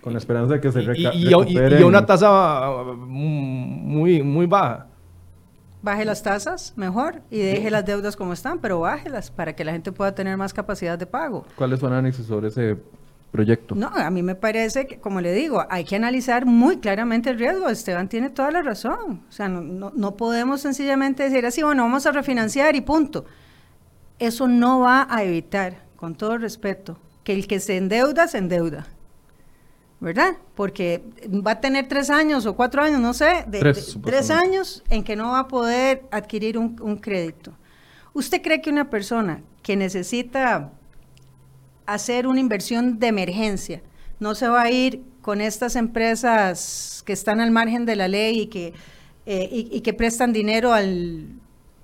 Con 0.02 0.14
la 0.14 0.20
esperanza 0.20 0.54
de 0.54 0.62
que 0.62 0.72
se 0.72 0.82
y, 0.82 1.28
y, 1.28 1.30
y, 1.30 1.84
una 1.84 2.06
tasa 2.06 2.72
muy, 3.06 4.24
muy 4.24 4.46
baja 4.46 4.88
baje 5.86 6.04
las 6.04 6.24
tasas 6.24 6.74
mejor 6.76 7.22
y 7.30 7.38
deje 7.38 7.70
las 7.70 7.86
deudas 7.86 8.18
como 8.18 8.34
están, 8.34 8.60
pero 8.60 8.82
bájelas 8.82 9.32
para 9.32 9.56
que 9.56 9.64
la 9.64 9.72
gente 9.72 9.92
pueda 9.92 10.14
tener 10.14 10.36
más 10.36 10.54
capacidad 10.54 10.98
de 10.98 11.06
pago. 11.06 11.46
¿Cuál 11.56 11.72
es 11.72 11.80
su 11.80 11.88
análisis 11.88 12.26
sobre 12.26 12.50
ese 12.50 12.76
proyecto? 13.32 13.76
No, 13.76 13.88
a 13.88 14.10
mí 14.10 14.24
me 14.24 14.34
parece 14.36 14.88
que, 14.88 15.00
como 15.00 15.22
le 15.22 15.32
digo, 15.32 15.64
hay 15.70 15.86
que 15.86 15.96
analizar 15.96 16.46
muy 16.46 16.80
claramente 16.80 17.30
el 17.30 17.38
riesgo. 17.38 17.70
Esteban 17.70 18.10
tiene 18.10 18.32
toda 18.32 18.52
la 18.52 18.64
razón. 18.64 19.22
O 19.30 19.32
sea, 19.32 19.48
no, 19.48 19.94
no 19.96 20.18
podemos 20.18 20.60
sencillamente 20.62 21.24
decir 21.24 21.46
así, 21.46 21.62
bueno, 21.62 21.84
vamos 21.84 22.06
a 22.08 22.12
refinanciar 22.12 22.76
y 22.76 22.82
punto. 22.82 23.26
Eso 24.18 24.48
no 24.48 24.80
va 24.80 25.08
a 25.10 25.24
evitar, 25.24 25.84
con 25.96 26.16
todo 26.16 26.38
respeto, 26.40 26.98
que 27.24 27.34
el 27.34 27.48
que 27.48 27.60
se 27.60 27.78
endeuda, 27.78 28.28
se 28.28 28.40
endeuda. 28.40 28.88
¿Verdad? 30.00 30.36
Porque 30.56 31.04
va 31.30 31.52
a 31.52 31.62
tener 31.62 31.88
tres 31.88 32.10
años 32.10 32.46
o 32.46 32.56
cuatro 32.56 32.82
años, 32.82 33.00
no 33.00 33.14
sé, 33.14 33.46
de, 33.48 33.60
tres, 34.04 34.30
años 34.30 34.84
en 34.90 35.04
que 35.04 35.16
no 35.16 35.32
va 35.32 35.40
a 35.40 35.48
poder 35.48 36.04
adquirir 36.12 36.58
un, 36.58 36.98
crédito. 36.98 37.54
¿Usted 38.14 38.42
cree 38.42 38.62
que 38.62 38.70
una 38.70 38.90
persona 38.90 39.42
que 39.62 39.76
necesita 39.76 40.72
hacer 41.86 42.28
una 42.28 42.40
inversión 42.40 43.00
de 43.00 43.08
emergencia 43.08 43.82
no 44.20 44.36
se 44.36 44.48
va 44.48 44.64
a 44.64 44.72
ir 44.72 45.04
con 45.22 45.42
estas 45.42 45.76
empresas 45.76 47.04
que 47.06 47.14
están 47.14 47.40
al 47.40 47.52
margen 47.52 47.86
de 47.86 47.96
la 47.96 48.08
ley 48.08 48.42
y 48.42 48.48
que, 48.48 48.74
eh, 49.26 49.50
y, 49.52 49.82
que 49.82 49.94
prestan 49.94 50.34
dinero 50.34 50.74
al, 50.74 51.30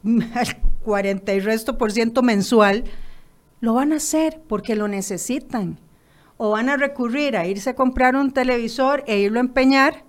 al 0.36 0.58
40 0.84 1.34
y 1.34 1.40
resto 1.40 1.78
por 1.78 1.92
ciento 1.92 2.22
mensual, 2.22 2.84
lo 3.60 3.74
van 3.74 3.94
a 3.94 3.98
hacer 3.98 4.42
porque 4.48 4.76
lo 4.76 4.88
necesitan. 4.88 5.80
O 6.44 6.50
van 6.50 6.70
a 6.70 6.76
recurrir 6.76 7.38
a 7.38 7.46
irse 7.46 7.70
a 7.70 7.76
comprar 7.76 8.16
un 8.16 8.32
televisor 8.32 9.04
e 9.06 9.20
irlo 9.20 9.38
a 9.38 9.42
empeñar 9.42 10.04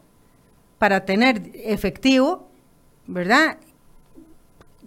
para 0.78 1.04
tener 1.04 1.50
efectivo, 1.52 2.48
¿verdad? 3.06 3.58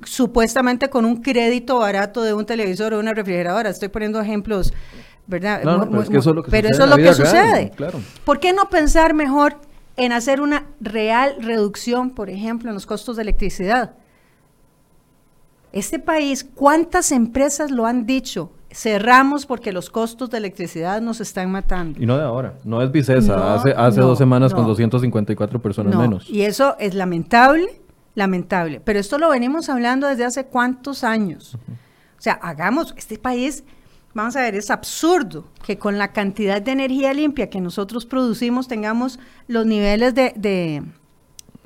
Supuestamente 0.03 0.89
con 0.89 1.05
un 1.05 1.21
crédito 1.21 1.77
barato 1.77 2.23
de 2.23 2.33
un 2.33 2.47
televisor 2.47 2.95
o 2.95 2.99
una 2.99 3.13
refrigeradora. 3.13 3.69
Estoy 3.69 3.89
poniendo 3.89 4.19
ejemplos, 4.19 4.73
¿verdad? 5.27 5.61
pero, 6.49 6.67
eso 6.67 6.83
es 6.83 6.89
lo 6.89 6.97
que 6.97 7.13
sucede. 7.13 7.71
¿Por 8.23 8.39
qué 8.39 8.51
no 8.51 8.67
pensar 8.67 9.13
mejor 9.13 9.57
en 9.97 10.13
hacer 10.13 10.41
una 10.41 10.65
real 10.81 11.35
reducción, 11.41 12.09
por 12.09 12.31
ejemplo, 12.31 12.69
en 12.69 12.73
los 12.73 12.87
costos 12.87 13.17
de 13.17 13.21
electricidad? 13.21 13.93
Este 15.71 15.99
país, 15.99 16.43
¿cuántas 16.43 17.11
empresas 17.11 17.69
lo 17.69 17.85
han 17.85 18.07
dicho? 18.07 18.49
Cerramos 18.75 19.45
porque 19.45 19.71
los 19.71 19.89
costos 19.89 20.29
de 20.29 20.37
electricidad 20.37 21.01
nos 21.01 21.21
están 21.21 21.49
matando. 21.49 22.01
Y 22.01 22.05
no 22.05 22.17
de 22.17 22.23
ahora, 22.23 22.55
no 22.65 22.81
es 22.81 22.91
Vicesa, 22.91 23.55
hace, 23.55 23.71
hace 23.71 24.01
dos 24.01 24.17
semanas 24.17 24.53
con 24.53 24.65
254 24.65 25.61
personas 25.61 25.95
menos. 25.95 26.29
Y 26.29 26.41
eso 26.41 26.75
es 26.77 26.93
lamentable, 26.93 27.81
lamentable. 28.15 28.81
Pero 28.81 28.99
esto 28.99 29.17
lo 29.17 29.29
venimos 29.29 29.69
hablando 29.69 30.07
desde 30.07 30.25
hace 30.25 30.45
cuántos 30.47 31.05
años. 31.05 31.57
O 32.17 32.21
sea, 32.21 32.33
hagamos, 32.33 32.93
este 32.97 33.17
país, 33.17 33.63
vamos 34.13 34.35
a 34.35 34.41
ver, 34.41 34.55
es 34.55 34.69
absurdo 34.69 35.45
que 35.65 35.77
con 35.77 35.97
la 35.97 36.11
cantidad 36.11 36.61
de 36.61 36.71
energía 36.71 37.13
limpia 37.13 37.49
que 37.49 37.61
nosotros 37.61 38.05
producimos 38.05 38.67
tengamos 38.67 39.19
los 39.47 39.65
niveles 39.65 40.13
de, 40.15 40.33
de 40.35 40.83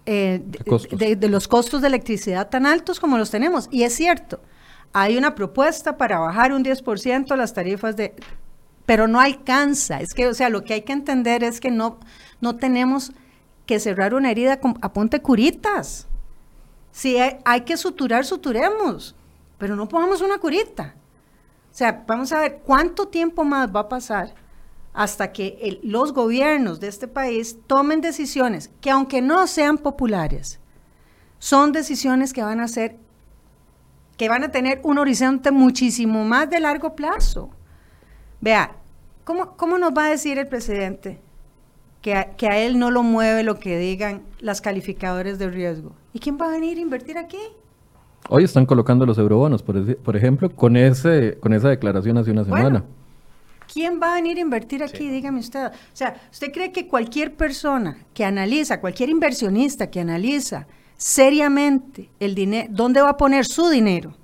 eh, 0.05 0.41
de, 0.43 1.29
los 1.29 1.47
costos 1.47 1.81
de 1.81 1.87
electricidad 1.87 2.49
tan 2.49 2.65
altos 2.65 2.99
como 2.99 3.17
los 3.17 3.31
tenemos. 3.31 3.67
Y 3.71 3.83
es 3.83 3.95
cierto, 3.95 4.39
hay 4.93 5.17
una 5.17 5.35
propuesta 5.35 5.97
para 5.97 6.19
bajar 6.19 6.51
un 6.53 6.63
10% 6.63 7.35
las 7.35 7.53
tarifas 7.53 7.95
de... 7.95 8.15
Pero 8.85 9.07
no 9.07 9.19
alcanza. 9.19 10.01
Es 10.01 10.13
que, 10.13 10.27
o 10.27 10.33
sea, 10.33 10.49
lo 10.49 10.63
que 10.63 10.73
hay 10.73 10.81
que 10.81 10.93
entender 10.93 11.43
es 11.43 11.59
que 11.59 11.69
no, 11.69 11.99
no 12.41 12.55
tenemos 12.55 13.11
que 13.67 13.79
cerrar 13.79 14.15
una 14.15 14.31
herida 14.31 14.59
con, 14.59 14.79
a 14.81 14.93
ponte 14.93 15.21
curitas. 15.21 16.07
Si 16.91 17.17
hay, 17.17 17.61
que 17.61 17.77
suturar, 17.77 18.25
suturemos. 18.25 19.15
Pero 19.59 19.75
no 19.75 19.87
pongamos 19.87 20.21
una 20.21 20.39
curita. 20.39 20.95
O 21.71 21.75
sea, 21.75 22.03
vamos 22.07 22.31
a 22.31 22.39
ver 22.39 22.61
cuánto 22.65 23.07
tiempo 23.07 23.43
más 23.43 23.69
va 23.73 23.81
a 23.81 23.89
pasar 23.89 24.33
hasta 24.91 25.31
que 25.31 25.79
los 25.83 26.13
gobiernos 26.13 26.79
de 26.79 26.87
este 26.87 27.07
país 27.07 27.57
tomen 27.67 28.01
decisiones 28.01 28.71
que 28.81 28.89
aunque 28.89 29.21
no 29.21 29.45
sean 29.45 29.77
populares, 29.77 30.59
son 31.37 31.71
decisiones 31.71 32.33
que 32.33 32.41
van 32.41 32.59
a 32.59 32.67
ser 32.67 32.97
que 34.19 34.27
van 34.27 34.43
a 34.43 34.51
tener 34.51 34.81
un 34.83 34.97
horizonte 34.97 35.49
muchísimo 35.49 36.25
más 36.25 36.49
de 36.49 36.59
largo 36.59 36.93
plazo. 36.93 37.49
Vea, 38.41 38.75
¿cómo, 39.23 39.55
cómo 39.55 39.77
nos 39.77 39.93
va 39.93 40.07
a 40.07 40.09
decir 40.09 40.37
el 40.37 40.45
presidente 40.45 41.21
que 42.01 42.15
a, 42.15 42.35
que 42.35 42.49
a 42.49 42.57
él 42.57 42.77
no 42.77 42.91
lo 42.91 43.01
mueve 43.01 43.43
lo 43.43 43.59
que 43.59 43.79
digan 43.79 44.23
las 44.41 44.59
calificadores 44.59 45.39
de 45.39 45.49
riesgo? 45.49 45.93
¿Y 46.11 46.19
quién 46.19 46.37
va 46.37 46.47
a 46.47 46.51
venir 46.51 46.77
a 46.77 46.81
invertir 46.81 47.17
aquí? 47.17 47.39
Hoy 48.27 48.43
están 48.43 48.65
colocando 48.65 49.05
los 49.05 49.17
eurobonos, 49.17 49.63
por, 49.63 49.95
por 49.95 50.17
ejemplo, 50.17 50.53
con, 50.53 50.75
ese, 50.75 51.37
con 51.39 51.53
esa 51.53 51.69
declaración 51.69 52.17
hace 52.17 52.31
una 52.31 52.43
semana. 52.43 52.83
¿Quién 53.73 54.01
va 54.03 54.11
a 54.11 54.15
venir 54.15 54.37
a 54.37 54.41
invertir 54.41 54.83
aquí? 54.83 55.07
Dígame 55.07 55.39
usted. 55.39 55.67
O 55.67 55.71
sea, 55.93 56.19
¿usted 56.29 56.51
cree 56.51 56.73
que 56.73 56.89
cualquier 56.89 57.35
persona 57.35 57.99
que 58.13 58.25
analiza, 58.25 58.81
cualquier 58.81 59.07
inversionista 59.07 59.89
que 59.89 60.01
analiza 60.01 60.67
seriamente 60.99 62.11
el 62.19 62.35
dinero, 62.35 62.67
dónde 62.71 63.01
va 63.01 63.11
a 63.11 63.17
poner 63.17 63.45
su 63.45 63.69
dinero 63.69 64.15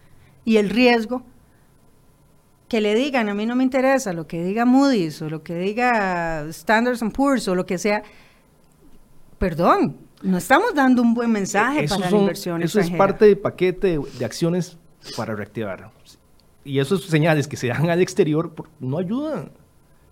y 0.44 0.58
el 0.58 0.70
riesgo, 0.70 1.24
que 2.68 2.82
le 2.82 2.94
digan, 2.94 3.30
a 3.30 3.34
mí 3.34 3.46
no 3.46 3.56
me 3.56 3.64
interesa 3.64 4.12
lo 4.12 4.28
que 4.28 4.44
diga 4.44 4.66
Moody's 4.66 5.22
o 5.22 5.30
lo 5.30 5.42
que 5.42 5.56
diga 5.56 6.46
Standards 6.52 7.02
Poor's 7.14 7.48
o 7.48 7.56
lo 7.56 7.66
que 7.66 7.78
sea, 7.78 8.04
perdón, 9.38 9.98
no 10.22 10.38
estamos 10.38 10.74
dando 10.74 11.02
un 11.02 11.14
buen 11.14 11.32
mensaje 11.32 11.88
para 11.88 12.10
la 12.10 12.18
inversión 12.18 12.62
Eso 12.62 12.80
es 12.80 12.90
parte 12.92 13.26
del 13.26 13.38
paquete 13.38 14.00
de, 14.20 14.26
acciones 14.26 14.78
para 15.16 15.34
reactivar. 15.36 15.92
Y 16.66 16.80
esos 16.80 17.06
señales 17.06 17.48
que 17.48 17.56
se 17.56 17.68
dan 17.68 17.90
al 17.90 18.02
exterior 18.02 18.54
no 18.80 18.98
ayudan 18.98 19.52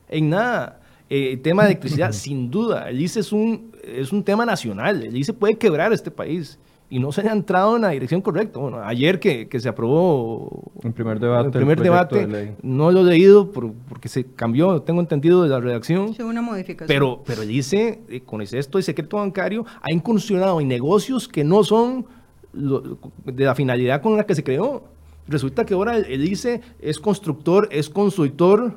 en 0.07 0.30
nada. 0.30 0.80
El 1.10 1.34
eh, 1.34 1.38
tema 1.38 1.64
de 1.64 1.70
electricidad, 1.72 2.12
sin 2.12 2.49
duda, 2.49 2.89
el 2.89 3.01
ICE 3.01 3.20
es 3.20 3.32
un, 3.32 3.72
es 3.84 4.12
un 4.12 4.24
tema 4.24 4.45
nacional, 4.45 5.04
el 5.04 5.16
ICE 5.16 5.34
puede 5.34 5.56
quebrar 5.56 5.91
a 5.91 5.95
este 5.95 6.12
país 6.12 6.60
y 6.93 6.99
no 6.99 7.12
se 7.12 7.22
haya 7.22 7.32
entrado 7.32 7.76
en 7.76 7.82
la 7.82 7.89
dirección 7.89 8.22
correcta. 8.22 8.60
Bueno, 8.60 8.80
ayer 8.84 9.20
que, 9.20 9.47
que 9.47 9.60
se 9.60 9.68
aprobó 9.68 10.72
el 10.84 10.93
primer 10.93 11.20
debate, 11.20 11.47
el 11.47 11.51
primer 11.51 11.82
debate 11.82 12.56
no 12.62 12.91
lo 12.91 13.01
he 13.01 13.04
leído 13.06 13.51
porque 13.51 14.10
se 14.10 14.26
cambió, 14.26 14.80
tengo 14.84 15.01
entendido, 15.01 15.41
de 15.41 15.49
la 15.49 15.60
redacción. 15.60 16.14
Sí, 16.14 16.22
una 16.22 16.43
modificación. 16.43 16.88
Pero, 16.88 17.24
pero 17.26 17.41
el 17.41 17.49
ICE, 17.49 18.01
eh, 18.10 18.22
con 18.22 18.43
esto 18.43 18.78
de 18.78 18.84
secreto 18.84 19.18
bancario, 19.18 19.66
ha 19.82 19.91
incursionado 19.91 20.62
en 20.62 20.68
negocios 20.68 21.28
que 21.28 21.43
no 21.43 21.64
son 21.64 22.06
de 22.54 23.43
la 23.43 23.56
finalidad 23.56 23.99
con 23.99 24.16
la 24.16 24.28
que 24.28 24.36
se 24.36 24.43
creó. 24.43 24.84
Resulta 25.28 25.66
que 25.66 25.74
ahora 25.74 25.97
el, 25.97 26.06
el 26.06 26.28
ICE 26.28 26.62
es 26.80 26.99
constructor, 26.99 27.70
es 27.72 27.89
consultor, 27.89 28.76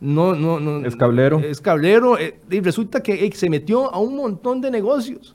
no, 0.00 0.34
no, 0.34 0.60
no. 0.60 0.86
Es 0.86 0.94
cablero. 0.94 1.38
Es 1.40 1.60
cablero. 1.60 2.18
Eh, 2.18 2.38
y 2.50 2.60
resulta 2.60 3.02
que 3.02 3.24
eh, 3.24 3.32
se 3.32 3.48
metió 3.48 3.92
a 3.92 3.98
un 3.98 4.16
montón 4.16 4.60
de 4.60 4.70
negocios. 4.70 5.34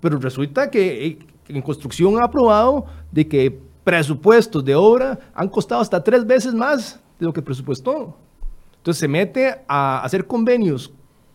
Pero 0.00 0.18
resulta 0.18 0.70
que 0.70 1.06
eh, 1.06 1.18
en 1.48 1.62
construcción 1.62 2.18
ha 2.18 2.24
aprobado 2.24 2.86
de 3.12 3.28
que 3.28 3.58
presupuestos 3.84 4.64
de 4.64 4.74
obra 4.74 5.18
han 5.34 5.48
costado 5.48 5.80
hasta 5.80 6.02
tres 6.02 6.26
veces 6.26 6.54
más 6.54 7.00
de 7.18 7.26
lo 7.26 7.32
que 7.32 7.42
presupuestó. 7.42 8.16
Entonces 8.76 9.00
se 9.00 9.08
mete 9.08 9.56
a 9.66 10.02
hacer 10.02 10.26
convenios 10.26 10.92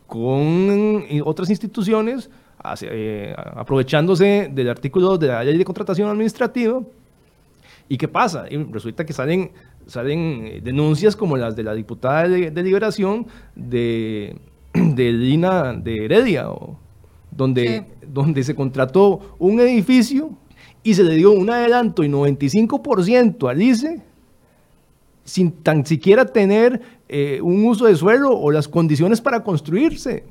con 0.08 1.04
otras 1.26 1.50
instituciones, 1.50 2.30
aprovechándose 3.56 4.50
del 4.54 4.70
artículo 4.70 5.18
de 5.18 5.28
la 5.28 5.44
ley 5.44 5.58
de 5.58 5.66
contratación 5.66 6.10
administrativa. 6.10 6.82
¿Y 7.90 7.98
qué 7.98 8.08
pasa? 8.08 8.46
Y 8.50 8.58
resulta 8.58 9.06
que 9.06 9.14
salen 9.14 9.52
salen 9.88 10.46
eh, 10.46 10.62
denuncias 10.64 11.16
como 11.16 11.38
las 11.38 11.56
de 11.56 11.64
la 11.64 11.74
diputada 11.74 12.28
de, 12.28 12.64
Liberación 12.64 13.28
de, 13.56 14.38
de, 14.74 15.12
Lina 15.12 15.74
de 15.74 16.06
Heredia, 16.06 16.48
donde, 17.32 17.86
donde 18.08 18.44
se 18.44 18.56
contrató 18.56 19.36
un 19.40 19.60
edificio 19.60 20.32
y 20.84 20.94
se 20.94 21.04
le 21.04 21.16
dio 21.16 21.32
un 21.32 21.50
adelanto 21.50 22.04
y 22.04 22.10
95% 22.10 23.50
al 23.50 23.62
ICE 23.62 24.02
sin 25.24 25.52
tan 25.52 25.86
siquiera 25.86 26.26
tener 26.26 26.82
eh, 27.08 27.40
un 27.42 27.66
uso 27.66 27.86
de 27.86 27.96
suelo 27.96 28.32
o 28.32 28.52
las 28.52 28.68
condiciones 28.68 29.22
para 29.22 29.44
construirse. 29.44 30.24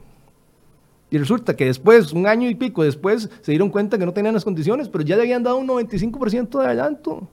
Y 1.11 1.19
resulta 1.19 1.55
que 1.55 1.67
después, 1.67 2.13
un 2.13 2.27
año 2.27 2.49
y 2.49 2.55
pico 2.55 2.83
después, 2.83 3.29
se 3.43 3.53
dieron 3.53 3.69
cuenta 3.69 3.99
que 3.99 4.07
no 4.07 4.13
tenían 4.13 4.35
las 4.35 4.45
condiciones, 4.45 4.89
pero 4.89 5.05
ya 5.05 5.17
le 5.17 5.23
habían 5.23 5.43
dado 5.43 5.59
un 5.59 5.69
95% 5.69 6.59
de 6.59 6.67
adelanto. 6.67 7.29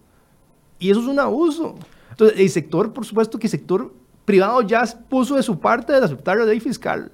Y 0.79 0.89
eso 0.89 0.99
es 1.01 1.07
un 1.07 1.19
abuso. 1.19 1.75
Entonces, 2.19 2.37
el 2.41 2.49
sector, 2.49 2.91
por 2.91 3.05
supuesto 3.05 3.39
que 3.39 3.47
el 3.47 3.51
sector 3.51 3.93
privado 4.25 4.61
ya 4.61 4.83
puso 5.07 5.37
de 5.37 5.43
su 5.43 5.57
parte 5.57 5.93
de 5.93 6.03
aceptar 6.03 6.37
la 6.37 6.43
ley 6.43 6.59
fiscal 6.59 7.09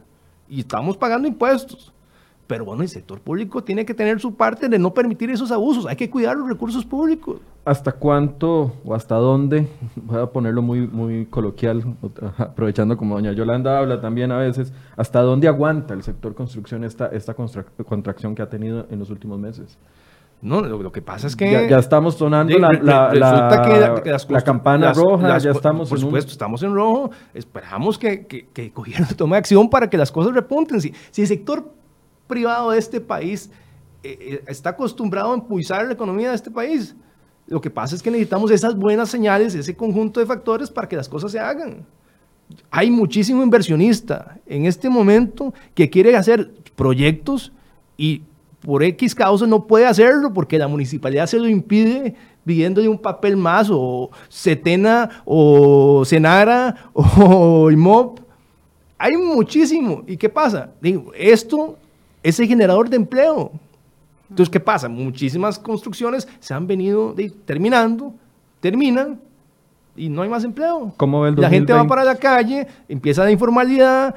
y 0.49 0.61
estamos 0.61 0.97
pagando 0.97 1.27
impuestos. 1.27 1.93
Pero 2.47 2.65
bueno, 2.65 2.81
el 2.81 2.89
sector 2.89 3.19
público 3.19 3.63
tiene 3.63 3.85
que 3.85 3.93
tener 3.93 4.19
su 4.19 4.33
parte 4.33 4.67
de 4.67 4.79
no 4.79 4.95
permitir 4.95 5.29
esos 5.29 5.51
abusos. 5.51 5.85
Hay 5.85 5.95
que 5.95 6.09
cuidar 6.09 6.35
los 6.35 6.49
recursos 6.49 6.83
públicos. 6.83 7.39
¿Hasta 7.65 7.91
cuánto 7.91 8.73
o 8.83 8.95
hasta 8.95 9.13
dónde, 9.13 9.67
voy 9.95 10.19
a 10.19 10.25
ponerlo 10.25 10.63
muy, 10.63 10.87
muy 10.87 11.27
coloquial, 11.27 11.83
aprovechando 12.39 12.97
como 12.97 13.13
doña 13.13 13.31
Yolanda 13.31 13.77
habla 13.77 14.01
también 14.01 14.31
a 14.31 14.37
veces, 14.37 14.73
hasta 14.97 15.21
dónde 15.21 15.47
aguanta 15.47 15.93
el 15.93 16.01
sector 16.01 16.33
construcción 16.33 16.83
esta, 16.83 17.07
esta 17.09 17.35
contracción 17.35 18.33
que 18.33 18.41
ha 18.41 18.49
tenido 18.49 18.87
en 18.89 18.97
los 18.97 19.11
últimos 19.11 19.37
meses? 19.37 19.77
No, 20.41 20.61
lo, 20.61 20.91
que 20.91 21.01
pasa 21.01 21.25
es 21.27 21.35
que... 21.35 21.49
Ya, 21.67 21.79
estamos 21.79 22.15
sonando 22.15 22.55
la, 22.59 22.69
la, 23.13 24.41
campana 24.43 24.93
roja, 24.93 25.39
ya 25.39 25.51
estamos 25.51 25.89
Por 25.89 25.99
supuesto, 25.99 26.31
estamos 26.31 26.61
en 26.61 26.73
rojo. 26.73 27.09
Esperamos 27.33 27.97
que, 27.97 28.27
que, 28.27 28.47
que, 28.53 28.65
el 28.65 28.71
gobierno 28.73 29.07
tome 29.15 29.37
acción 29.37 29.69
para 29.69 29.89
que 29.89 29.97
las 29.97 30.11
cosas 30.11 30.33
repunten. 30.33 30.79
Si, 30.81 30.93
si 31.09 31.23
el 31.23 31.27
sector 31.27 31.73
privado 32.27 32.71
de 32.71 32.79
este 32.79 33.01
país 33.01 33.49
eh, 34.03 34.17
eh, 34.19 34.43
está 34.47 34.71
acostumbrado 34.71 35.33
a 35.33 35.35
impulsar 35.35 35.85
la 35.85 35.93
economía 35.93 36.29
de 36.29 36.35
este 36.35 36.51
país, 36.51 36.95
lo 37.47 37.61
que 37.61 37.69
pasa 37.69 37.95
es 37.95 38.03
que 38.03 38.11
necesitamos 38.11 38.51
esas 38.51 38.75
buenas 38.75 39.09
señales, 39.09 39.55
ese 39.55 39.75
conjunto 39.75 40.19
de 40.19 40.25
factores 40.25 40.69
para 40.69 40.87
que 40.87 40.95
las 40.95 41.09
cosas 41.09 41.31
se 41.31 41.39
hagan. 41.39 41.85
Hay 42.69 42.91
muchísimo 42.91 43.41
inversionista 43.41 44.37
en 44.45 44.65
este 44.65 44.89
momento 44.89 45.53
que 45.73 45.89
quiere 45.89 46.15
hacer 46.15 46.51
proyectos 46.75 47.51
y 47.97 48.23
por 48.65 48.83
X 48.83 49.13
causa 49.13 49.45
no 49.45 49.67
puede 49.67 49.85
hacerlo 49.85 50.33
porque 50.33 50.57
la 50.57 50.67
municipalidad 50.67 51.27
se 51.27 51.37
lo 51.37 51.47
impide 51.47 52.15
pidiéndole 52.43 52.89
un 52.89 52.97
papel 52.97 53.37
más 53.37 53.69
o 53.71 54.09
Setena 54.27 55.21
o 55.23 56.03
Senara 56.03 56.75
o 56.93 57.69
IMOP 57.69 58.19
Hay 58.97 59.17
muchísimo. 59.17 60.03
¿Y 60.07 60.17
qué 60.17 60.29
pasa? 60.29 60.71
Digo, 60.81 61.11
esto 61.15 61.77
es 62.23 62.39
el 62.39 62.47
generador 62.47 62.89
de 62.89 62.95
empleo. 62.95 63.51
Entonces, 64.31 64.51
¿qué 64.51 64.59
pasa? 64.59 64.89
Muchísimas 64.89 65.59
construcciones 65.59 66.27
se 66.39 66.53
han 66.55 66.65
venido 66.65 67.15
terminando, 67.45 68.15
terminan 68.61 69.19
y 69.95 70.09
no 70.09 70.23
hay 70.23 70.29
más 70.29 70.43
empleo. 70.43 70.91
¿Cómo 70.97 71.21
ve 71.21 71.29
el 71.29 71.35
La 71.35 71.51
gente 71.51 71.71
va 71.71 71.85
para 71.85 72.03
la 72.03 72.15
calle, 72.15 72.65
empieza 72.89 73.23
la 73.23 73.29
informalidad, 73.29 74.15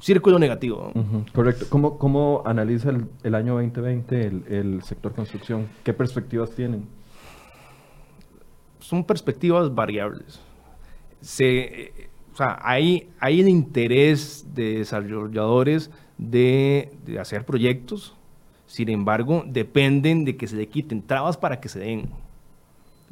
círculo 0.00 0.38
negativo. 0.38 0.92
correcto. 1.32 1.66
¿Cómo, 1.68 1.98
cómo 1.98 2.42
analiza 2.44 2.90
el, 2.90 3.06
el 3.22 3.34
año 3.34 3.54
2020 3.54 4.26
el, 4.26 4.44
el, 4.48 4.82
sector 4.82 5.12
construcción? 5.12 5.68
¿Qué 5.82 5.92
perspectivas 5.92 6.50
tienen? 6.50 6.86
Son 8.80 9.04
perspectivas 9.04 9.74
variables. 9.74 10.40
Se, 11.20 11.92
o 12.34 12.36
sea, 12.36 12.58
hay, 12.62 13.08
hay 13.20 13.40
el 13.40 13.48
interés 13.48 14.44
de 14.54 14.78
desarrolladores 14.78 15.90
de, 16.18 16.92
de 17.06 17.18
hacer 17.18 17.44
proyectos, 17.44 18.14
sin 18.66 18.88
embargo, 18.88 19.44
dependen 19.46 20.24
de 20.24 20.36
que 20.36 20.48
se 20.48 20.56
le 20.56 20.66
quiten 20.66 21.00
trabas 21.02 21.36
para 21.36 21.60
que 21.60 21.68
se 21.68 21.78
den. 21.78 22.10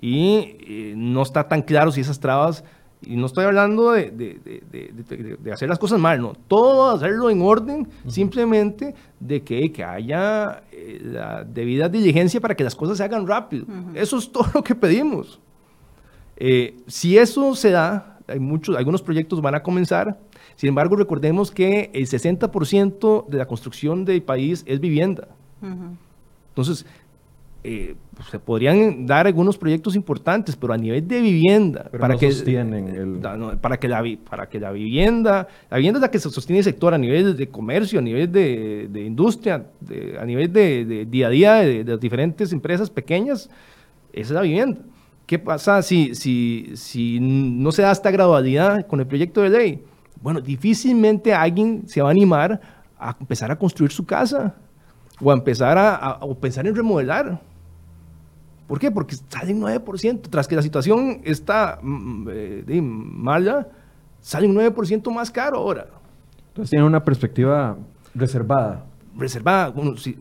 Y 0.00 0.56
eh, 0.66 0.94
no 0.96 1.22
está 1.22 1.46
tan 1.46 1.62
claro 1.62 1.92
si 1.92 2.00
esas 2.00 2.18
trabas, 2.18 2.64
y 3.04 3.16
no 3.16 3.26
estoy 3.26 3.44
hablando 3.44 3.92
de, 3.92 4.10
de, 4.10 5.38
de, 5.40 5.52
hacer 5.52 5.68
las 5.68 5.78
cosas 5.78 5.98
mal, 5.98 6.20
no, 6.20 6.34
todo 6.48 6.90
hacerlo 6.90 7.30
en 7.30 7.42
orden, 7.42 7.88
simplemente 8.06 8.94
de 9.18 9.42
que, 9.42 9.72
que 9.72 9.84
haya 9.84 10.62
eh, 10.72 11.00
la 11.02 11.44
debida 11.44 11.88
diligencia 11.88 12.40
para 12.40 12.54
que 12.54 12.64
las 12.64 12.74
cosas 12.74 12.98
se 12.98 13.04
hagan 13.04 13.26
rápido. 13.26 13.66
Eso 13.94 14.18
es 14.18 14.30
todo 14.30 14.46
lo 14.54 14.62
que 14.62 14.74
pedimos. 14.74 15.40
Eh, 16.36 16.76
si 16.86 17.18
eso 17.18 17.54
se 17.54 17.70
da, 17.70 18.18
hay 18.26 18.38
muchos, 18.38 18.76
algunos 18.76 19.02
proyectos 19.02 19.40
van 19.40 19.54
a 19.54 19.62
comenzar, 19.62 20.18
sin 20.56 20.68
embargo, 20.68 20.96
recordemos 20.96 21.50
que 21.50 21.90
el 21.94 22.06
60% 22.06 23.26
de 23.26 23.38
la 23.38 23.46
construcción 23.46 24.04
del 24.04 24.22
país 24.22 24.62
es 24.66 24.80
vivienda. 24.80 25.28
Entonces, 26.50 26.84
eh, 27.64 27.94
se 28.30 28.38
podrían 28.38 29.06
dar 29.06 29.26
algunos 29.26 29.56
proyectos 29.56 29.94
importantes, 29.94 30.56
pero 30.56 30.72
a 30.72 30.76
nivel 30.76 31.06
de 31.06 31.20
vivienda, 31.20 31.88
para, 31.98 32.16
que, 32.16 32.26
el... 32.26 33.20
para, 33.60 33.76
que 33.76 33.88
la, 33.88 34.04
para 34.28 34.48
que 34.48 34.58
la 34.58 34.72
vivienda, 34.72 35.46
la 35.70 35.76
vivienda 35.76 35.98
es 35.98 36.02
la 36.02 36.10
que 36.10 36.18
se 36.18 36.28
sostiene 36.30 36.58
el 36.58 36.64
sector 36.64 36.92
a 36.92 36.98
nivel 36.98 37.36
de 37.36 37.48
comercio, 37.48 38.00
a 38.00 38.02
nivel 38.02 38.30
de, 38.32 39.02
industria, 39.04 39.66
a 40.18 40.24
nivel 40.24 40.52
de, 40.52 41.06
día 41.08 41.28
a 41.28 41.30
día 41.30 41.54
de, 41.54 41.84
las 41.84 42.00
diferentes 42.00 42.52
empresas 42.52 42.90
pequeñas, 42.90 43.48
esa 44.12 44.20
es 44.20 44.30
la 44.30 44.42
vivienda. 44.42 44.80
¿Qué 45.26 45.38
pasa 45.38 45.82
si, 45.82 46.14
si, 46.14 46.72
si 46.74 47.18
no 47.20 47.70
se 47.72 47.82
da 47.82 47.92
esta 47.92 48.10
gradualidad 48.10 48.86
con 48.86 49.00
el 49.00 49.06
proyecto 49.06 49.40
de 49.40 49.50
ley? 49.50 49.84
Bueno, 50.20 50.40
difícilmente 50.40 51.32
alguien 51.32 51.84
se 51.86 52.02
va 52.02 52.08
a 52.08 52.10
animar 52.10 52.60
a 52.98 53.16
empezar 53.18 53.50
a 53.50 53.56
construir 53.56 53.90
su 53.90 54.04
casa 54.04 54.54
o 55.20 55.30
a 55.30 55.34
empezar 55.34 55.76
a, 55.78 56.20
pensar 56.40 56.66
en 56.66 56.74
remodelar. 56.74 57.40
¿Por 58.72 58.78
qué? 58.78 58.90
Porque 58.90 59.16
sale 59.28 59.52
un 59.52 59.60
9%, 59.60 60.30
tras 60.30 60.48
que 60.48 60.56
la 60.56 60.62
situación 60.62 61.20
está 61.24 61.78
mm, 61.82 62.28
eh, 62.32 62.80
mala, 62.80 63.68
sale 64.18 64.46
un 64.48 64.56
9% 64.56 65.12
más 65.12 65.30
caro 65.30 65.58
ahora. 65.58 65.88
Entonces 66.48 66.70
tiene 66.70 66.86
una 66.86 67.04
perspectiva 67.04 67.76
reservada. 68.14 68.86
Reservada. 69.14 69.74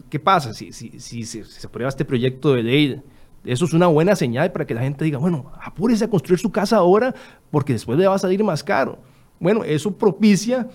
¿Qué 0.09 0.19
pasa 0.19 0.53
si, 0.53 0.73
si, 0.73 0.99
si, 0.99 1.23
se 1.23 1.65
aprueba 1.65 1.87
este 1.87 2.03
proyecto 2.03 2.53
de 2.53 2.63
ley? 2.63 3.01
Eso 3.45 3.63
es 3.63 3.71
una 3.71 3.87
buena 3.87 4.17
señal 4.17 4.51
para 4.51 4.67
que 4.67 4.73
la 4.73 4.81
gente 4.81 5.05
diga, 5.05 5.17
bueno, 5.17 5.49
apúrese 5.63 6.03
a 6.03 6.09
construir 6.09 6.41
su 6.41 6.51
casa 6.51 6.75
ahora 6.75 7.15
porque 7.51 7.71
después 7.71 7.97
le 7.97 8.05
va 8.05 8.15
a 8.15 8.19
salir 8.19 8.43
más 8.43 8.65
caro. 8.65 8.97
Bueno, 9.39 9.63
eso 9.63 9.95
propicia, 9.97 10.67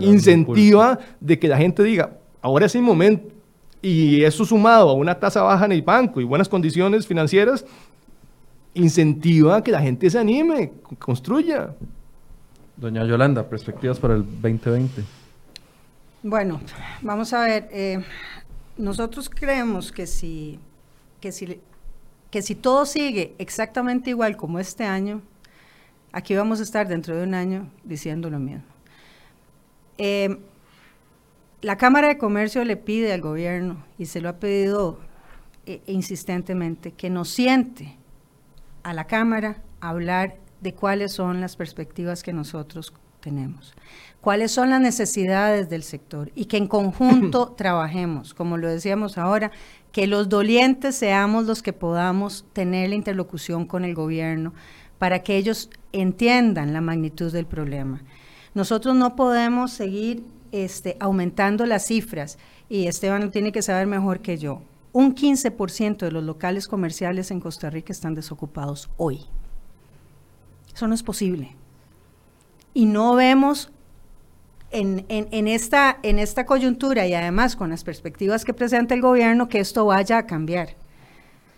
incentiva 0.00 1.00
de 1.18 1.36
que 1.36 1.48
la 1.48 1.56
gente 1.56 1.82
diga, 1.82 2.16
ahora 2.40 2.66
es 2.66 2.76
el 2.76 2.82
momento, 2.82 3.28
y 3.80 4.24
eso 4.24 4.44
sumado 4.44 4.90
a 4.90 4.94
una 4.94 5.18
tasa 5.18 5.42
baja 5.42 5.64
en 5.64 5.72
el 5.72 5.82
banco 5.82 6.20
y 6.20 6.24
buenas 6.24 6.48
condiciones 6.48 7.06
financieras, 7.06 7.64
incentiva 8.74 9.56
a 9.56 9.62
que 9.62 9.70
la 9.70 9.80
gente 9.80 10.10
se 10.10 10.18
anime, 10.18 10.72
construya. 10.98 11.74
Doña 12.76 13.04
Yolanda, 13.04 13.48
perspectivas 13.48 13.98
para 13.98 14.14
el 14.14 14.24
2020. 14.24 15.02
Bueno, 16.22 16.60
vamos 17.02 17.32
a 17.32 17.44
ver. 17.44 17.68
Eh, 17.72 18.04
nosotros 18.76 19.28
creemos 19.28 19.90
que 19.90 20.06
si, 20.06 20.58
que, 21.20 21.32
si, 21.32 21.60
que 22.30 22.42
si 22.42 22.54
todo 22.54 22.86
sigue 22.86 23.34
exactamente 23.38 24.10
igual 24.10 24.36
como 24.36 24.58
este 24.58 24.84
año, 24.84 25.22
aquí 26.12 26.34
vamos 26.34 26.60
a 26.60 26.62
estar 26.62 26.86
dentro 26.86 27.16
de 27.16 27.24
un 27.24 27.34
año 27.34 27.68
diciendo 27.84 28.30
lo 28.30 28.38
mismo. 28.38 28.62
Eh, 29.98 30.38
la 31.60 31.76
Cámara 31.76 32.08
de 32.08 32.18
Comercio 32.18 32.64
le 32.64 32.76
pide 32.76 33.12
al 33.12 33.20
gobierno, 33.20 33.84
y 33.98 34.06
se 34.06 34.20
lo 34.20 34.28
ha 34.28 34.36
pedido 34.36 34.98
eh, 35.66 35.82
insistentemente, 35.86 36.92
que 36.92 37.10
nos 37.10 37.28
siente 37.28 37.96
a 38.82 38.92
la 38.92 39.06
Cámara 39.06 39.62
a 39.80 39.90
hablar 39.90 40.36
de 40.60 40.74
cuáles 40.74 41.12
son 41.12 41.40
las 41.40 41.56
perspectivas 41.56 42.22
que 42.22 42.32
nosotros 42.32 42.92
tenemos, 43.20 43.74
cuáles 44.20 44.52
son 44.52 44.70
las 44.70 44.80
necesidades 44.80 45.68
del 45.68 45.82
sector 45.82 46.30
y 46.34 46.46
que 46.46 46.56
en 46.56 46.68
conjunto 46.68 47.48
trabajemos, 47.56 48.34
como 48.34 48.56
lo 48.56 48.68
decíamos 48.68 49.18
ahora, 49.18 49.50
que 49.92 50.06
los 50.06 50.28
dolientes 50.28 50.94
seamos 50.94 51.46
los 51.46 51.62
que 51.62 51.72
podamos 51.72 52.44
tener 52.52 52.90
la 52.90 52.94
interlocución 52.94 53.66
con 53.66 53.84
el 53.84 53.94
gobierno 53.94 54.52
para 54.98 55.22
que 55.22 55.36
ellos 55.36 55.70
entiendan 55.92 56.72
la 56.72 56.80
magnitud 56.80 57.32
del 57.32 57.46
problema. 57.46 58.02
Nosotros 58.54 58.94
no 58.96 59.16
podemos 59.16 59.72
seguir 59.72 60.24
este, 60.52 60.96
aumentando 61.00 61.66
las 61.66 61.86
cifras, 61.86 62.38
y 62.68 62.86
Esteban 62.86 63.30
tiene 63.30 63.52
que 63.52 63.62
saber 63.62 63.86
mejor 63.86 64.20
que 64.20 64.38
yo, 64.38 64.62
un 64.92 65.14
15% 65.14 65.98
de 65.98 66.10
los 66.10 66.24
locales 66.24 66.66
comerciales 66.66 67.30
en 67.30 67.40
Costa 67.40 67.70
Rica 67.70 67.92
están 67.92 68.14
desocupados 68.14 68.90
hoy. 68.96 69.20
Eso 70.74 70.88
no 70.88 70.94
es 70.94 71.02
posible. 71.02 71.54
Y 72.74 72.86
no 72.86 73.14
vemos 73.14 73.70
en, 74.70 75.48
esta, 75.48 75.98
en 76.02 76.18
esta 76.18 76.46
coyuntura 76.46 77.06
y 77.06 77.14
además 77.14 77.56
con 77.56 77.70
las 77.70 77.84
perspectivas 77.84 78.44
que 78.44 78.52
presenta 78.54 78.94
el 78.94 79.00
gobierno 79.00 79.48
que 79.48 79.60
esto 79.60 79.86
vaya 79.86 80.18
a 80.18 80.26
cambiar. 80.26 80.70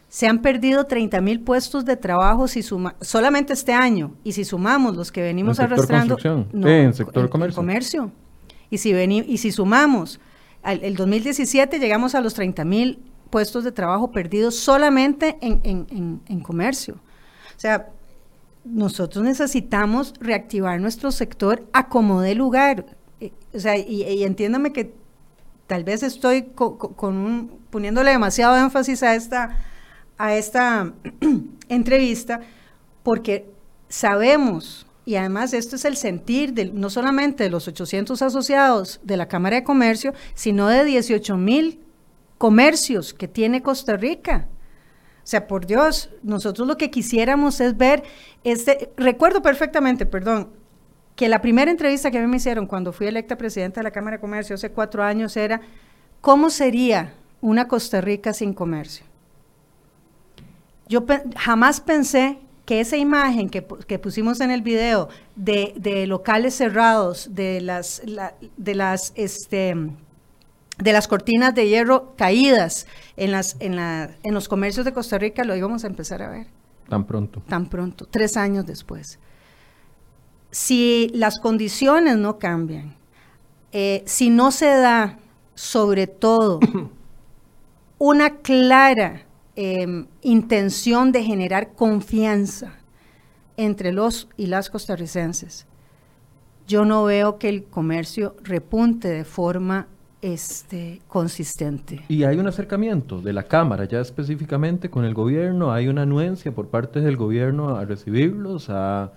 Se 0.09 0.27
han 0.27 0.43
perdido 0.43 0.85
30 0.85 1.21
mil 1.21 1.41
puestos 1.41 1.85
de 1.85 1.97
trabajo 1.97 2.49
si 2.49 2.63
suma, 2.63 2.97
solamente 3.01 3.53
este 3.53 3.73
año, 3.73 4.15
y 4.25 4.33
si 4.33 4.45
sumamos 4.45 4.97
los 4.97 5.13
que 5.13 5.23
venimos 5.23 5.61
arrastrando. 5.61 6.17
No, 6.53 6.69
en 6.69 6.95
sector 6.95 7.29
comercio. 7.31 7.57
comercio. 7.57 8.13
Y 8.71 8.79
si, 8.79 8.91
y 8.93 9.39
si 9.39 9.53
sumamos 9.53 10.21
el 10.63 10.95
2017 10.97 11.79
llegamos 11.79 12.15
a 12.15 12.21
los 12.21 12.35
30 12.35 12.65
mil 12.65 12.99
puestos 13.31 13.65
de 13.65 13.73
trabajo 13.73 14.11
perdidos 14.11 14.57
solamente 14.57 15.39
en, 15.41 16.41
comercio. 16.43 16.95
O 16.95 17.61
sea, 17.61 17.89
nosotros 18.65 19.25
necesitamos 19.25 20.15
reactivar 20.21 20.81
nuestro 20.81 21.13
sector 21.13 21.67
a 21.73 21.89
como 21.89 22.21
dé 22.21 22.35
lugar. 22.35 22.85
Eh, 23.21 23.33
o 23.55 23.59
sea, 23.59 23.77
y, 23.77 24.25
entiéndame 24.25 24.73
que 24.73 24.93
tal 25.67 25.85
vez 25.85 26.03
estoy 26.03 26.43
con, 26.55 27.59
poniéndole 27.71 28.11
demasiado 28.11 28.57
énfasis 28.57 29.03
a 29.03 29.15
esta, 29.15 29.57
a 30.19 30.35
esta 30.35 30.93
entrevista, 31.69 32.41
porque 33.03 33.49
sabemos 33.89 34.87
y 35.05 35.17
además 35.17 35.53
esto 35.53 35.77
es 35.77 35.85
el 35.85 35.97
sentir 35.97 36.53
de, 36.53 36.67
no 36.67 36.91
solamente 36.91 37.45
de 37.45 37.51
los 37.51 37.67
800 37.67 38.21
asociados 38.23 39.01
de 39.03 39.17
la 39.17 39.29
Cámara 39.29 39.57
de 39.57 39.65
Comercio, 39.65 40.13
sino 40.35 40.69
de 40.69 40.85
18 40.85 41.37
mil 41.37 41.81
comercios 42.39 43.15
que 43.15 43.29
tiene 43.29 43.63
Costa 43.63 43.97
Rica. 43.97 44.47
O 45.23 45.27
sea, 45.31 45.47
por 45.47 45.67
Dios, 45.67 46.11
nosotros 46.23 46.67
lo 46.67 46.77
que 46.77 46.91
quisiéramos 46.91 47.61
es 47.61 47.77
ver, 47.77 48.03
este, 48.45 48.91
recuerdo 48.97 49.43
perfectamente, 49.43 50.07
perdón, 50.07 50.49
que 51.17 51.29
la 51.29 51.43
primera 51.43 51.71
entrevista 51.71 52.11
que 52.11 52.19
a 52.19 52.23
mí 52.23 52.27
me 52.27 52.39
hicieron 52.39 52.67
cuando 52.67 52.93
fui 52.93 53.07
electa 53.07 53.37
presidenta 53.37 53.81
de 53.81 53.85
la 53.85 53.91
Cámara 53.91 54.17
de 54.17 54.21
Comercio 54.21 54.55
hace 54.55 54.71
cuatro 54.71 55.03
años 55.03 55.37
era, 55.37 55.61
¿cómo 56.21 56.51
sería 56.51 57.15
una 57.41 57.69
Costa 57.69 58.01
Rica 58.01 58.33
sin 58.33 58.55
comercio? 58.55 59.05
Yo 60.89 61.05
jamás 61.37 61.81
pensé 61.81 62.39
que 62.71 62.79
esa 62.79 62.97
imagen 62.97 63.51
que, 63.51 63.99
pusimos 63.99 64.41
en 64.41 64.53
el 64.53 64.63
video 64.63 65.09
de, 65.35 66.05
locales 66.07 66.55
cerrados, 66.55 67.35
de 67.35 67.61
las, 67.61 68.01
de 68.57 68.75
las, 68.77 69.13
este, 69.17 69.75
de 70.79 70.93
las 70.93 71.09
cortinas 71.09 71.53
de 71.53 71.67
hierro 71.67 72.15
caídas 72.15 72.87
en, 73.17 73.33
las, 73.33 73.57
en, 73.59 73.75
la, 73.75 74.13
en 74.23 74.35
los 74.35 74.47
comercios 74.49 74.87
de 74.87 74.93
Costa 74.93 75.19
Rica, 75.19 75.43
lo 75.43 75.57
íbamos 75.57 75.83
a 75.83 75.89
empezar 75.89 76.23
a 76.23 76.31
ver. 76.31 76.47
Tan 76.89 77.07
pronto. 77.07 77.43
Tan 77.49 77.69
pronto, 77.69 78.07
tres 78.09 78.37
años 78.37 78.65
después. 78.67 79.19
Si 80.53 81.11
las 81.13 81.41
condiciones 81.41 82.19
no 82.19 82.39
cambian, 82.39 82.95
eh, 83.73 84.05
si 84.07 84.31
no 84.31 84.53
se 84.53 84.67
da, 84.67 85.19
sobre 85.57 86.07
todo, 86.07 86.61
una 87.99 88.37
clara 88.37 89.27
Em, 89.63 90.07
intención 90.23 91.13
de 91.13 91.23
generar 91.23 91.75
confianza 91.75 92.73
entre 93.59 93.93
los 93.93 94.27
y 94.39 94.47
las 94.47 94.71
costarricenses. 94.71 95.67
yo 96.67 96.87
no 96.87 97.05
veo 97.05 97.37
que 97.37 97.51
el 97.51 97.65
comercio 97.65 98.37
repunte 98.43 99.09
de 99.09 99.25
forma 99.25 99.87
este, 100.23 101.03
consistente. 101.09 102.01
Y 102.09 102.23
hay 102.23 102.39
un 102.39 102.47
acercamiento 102.47 103.21
de 103.21 103.35
la 103.35 103.43
Cámara 103.43 103.85
ya 103.85 104.01
específicamente 104.01 104.89
con 104.89 105.05
el 105.05 105.13
gobierno, 105.13 105.75
hay 105.75 105.89
una 105.89 106.03
anuencia 106.03 106.53
por 106.53 106.69
parte 106.69 107.03
del 107.03 107.19
gobierno 107.19 107.77
a 107.77 107.85
recibirlos, 107.85 108.71
a, 108.71 109.13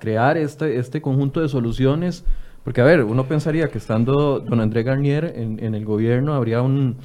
crear 0.00 0.36
este, 0.36 0.78
este 0.80 1.00
conjunto 1.00 1.40
de 1.40 1.48
soluciones, 1.48 2.24
porque 2.64 2.80
a 2.80 2.84
ver, 2.84 3.04
uno 3.04 3.28
pensaría 3.28 3.68
que 3.68 3.78
estando 3.78 4.40
don 4.40 4.58
André 4.58 4.82
Garnier 4.82 5.32
en, 5.36 5.74
el 5.76 5.84
gobierno 5.84 6.34
habría 6.34 6.60
un, 6.60 6.96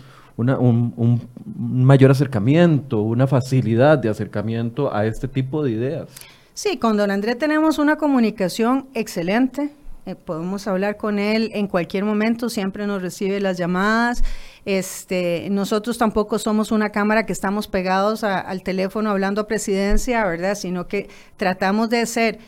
un 0.41 1.21
mayor 1.55 2.11
acercamiento, 2.11 3.01
una 3.01 3.27
facilidad 3.27 3.97
de 3.97 4.09
acercamiento 4.09 4.93
a 4.93 5.05
este 5.05 5.27
tipo 5.27 5.63
de 5.63 5.71
ideas. 5.71 6.09
Sí, 6.53 6.77
con 6.77 6.97
don 6.97 7.11
André 7.11 7.35
tenemos 7.35 7.79
una 7.79 7.95
comunicación 7.95 8.87
excelente, 8.93 9.71
eh, 10.05 10.15
podemos 10.15 10.67
hablar 10.67 10.97
con 10.97 11.19
él 11.19 11.51
en 11.53 11.67
cualquier 11.67 12.05
momento, 12.05 12.49
siempre 12.49 12.87
nos 12.87 13.01
recibe 13.01 13.39
las 13.39 13.57
llamadas. 13.57 14.23
Este, 14.65 15.47
nosotros 15.51 15.97
tampoco 15.97 16.39
somos 16.39 16.71
una 16.71 16.89
cámara 16.89 17.25
que 17.25 17.33
estamos 17.33 17.67
pegados 17.67 18.23
al 18.23 18.63
teléfono 18.63 19.11
hablando 19.11 19.41
a 19.41 19.47
presidencia, 19.47 20.25
¿verdad? 20.25 20.55
Sino 20.55 20.87
que 20.87 21.07
tratamos 21.37 21.89
de 21.89 22.01
hacer 22.01 22.39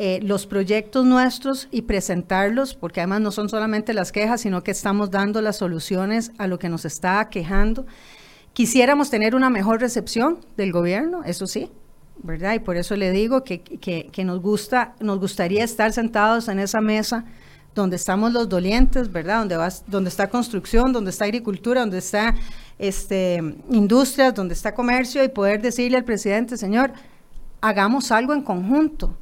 eh, 0.00 0.20
los 0.22 0.46
proyectos 0.46 1.04
nuestros 1.04 1.66
y 1.72 1.82
presentarlos, 1.82 2.74
porque 2.74 3.00
además 3.00 3.20
no 3.20 3.32
son 3.32 3.48
solamente 3.48 3.92
las 3.92 4.12
quejas, 4.12 4.42
sino 4.42 4.62
que 4.62 4.70
estamos 4.70 5.10
dando 5.10 5.42
las 5.42 5.56
soluciones 5.56 6.30
a 6.38 6.46
lo 6.46 6.60
que 6.60 6.68
nos 6.68 6.84
está 6.84 7.28
quejando. 7.30 7.84
Quisiéramos 8.52 9.10
tener 9.10 9.34
una 9.34 9.50
mejor 9.50 9.80
recepción 9.80 10.38
del 10.56 10.70
gobierno, 10.70 11.24
eso 11.24 11.48
sí, 11.48 11.68
¿verdad? 12.22 12.54
Y 12.54 12.60
por 12.60 12.76
eso 12.76 12.94
le 12.94 13.10
digo 13.10 13.42
que, 13.42 14.24
nos, 14.24 14.40
gusta, 14.40 14.94
nos 15.00 15.18
gustaría 15.18 15.64
estar 15.64 15.92
sentados 15.92 16.46
en 16.46 16.60
esa 16.60 16.80
mesa 16.80 17.24
donde 17.74 17.96
estamos 17.96 18.32
los 18.32 18.48
dolientes, 18.48 19.10
¿verdad? 19.10 19.40
Donde, 19.40 19.56
vas, 19.56 19.82
donde 19.88 20.10
está 20.10 20.30
construcción, 20.30 20.92
donde 20.92 21.10
está 21.10 21.24
agricultura, 21.24 21.80
donde 21.80 21.98
está 21.98 22.36
este, 22.78 23.42
industrias, 23.68 24.32
donde 24.32 24.54
está 24.54 24.72
comercio 24.74 25.24
y 25.24 25.28
poder 25.28 25.60
decirle 25.60 25.96
al 25.96 26.04
presidente, 26.04 26.56
señor, 26.56 26.92
hagamos 27.60 28.12
algo 28.12 28.32
en 28.32 28.42
conjunto. 28.42 29.16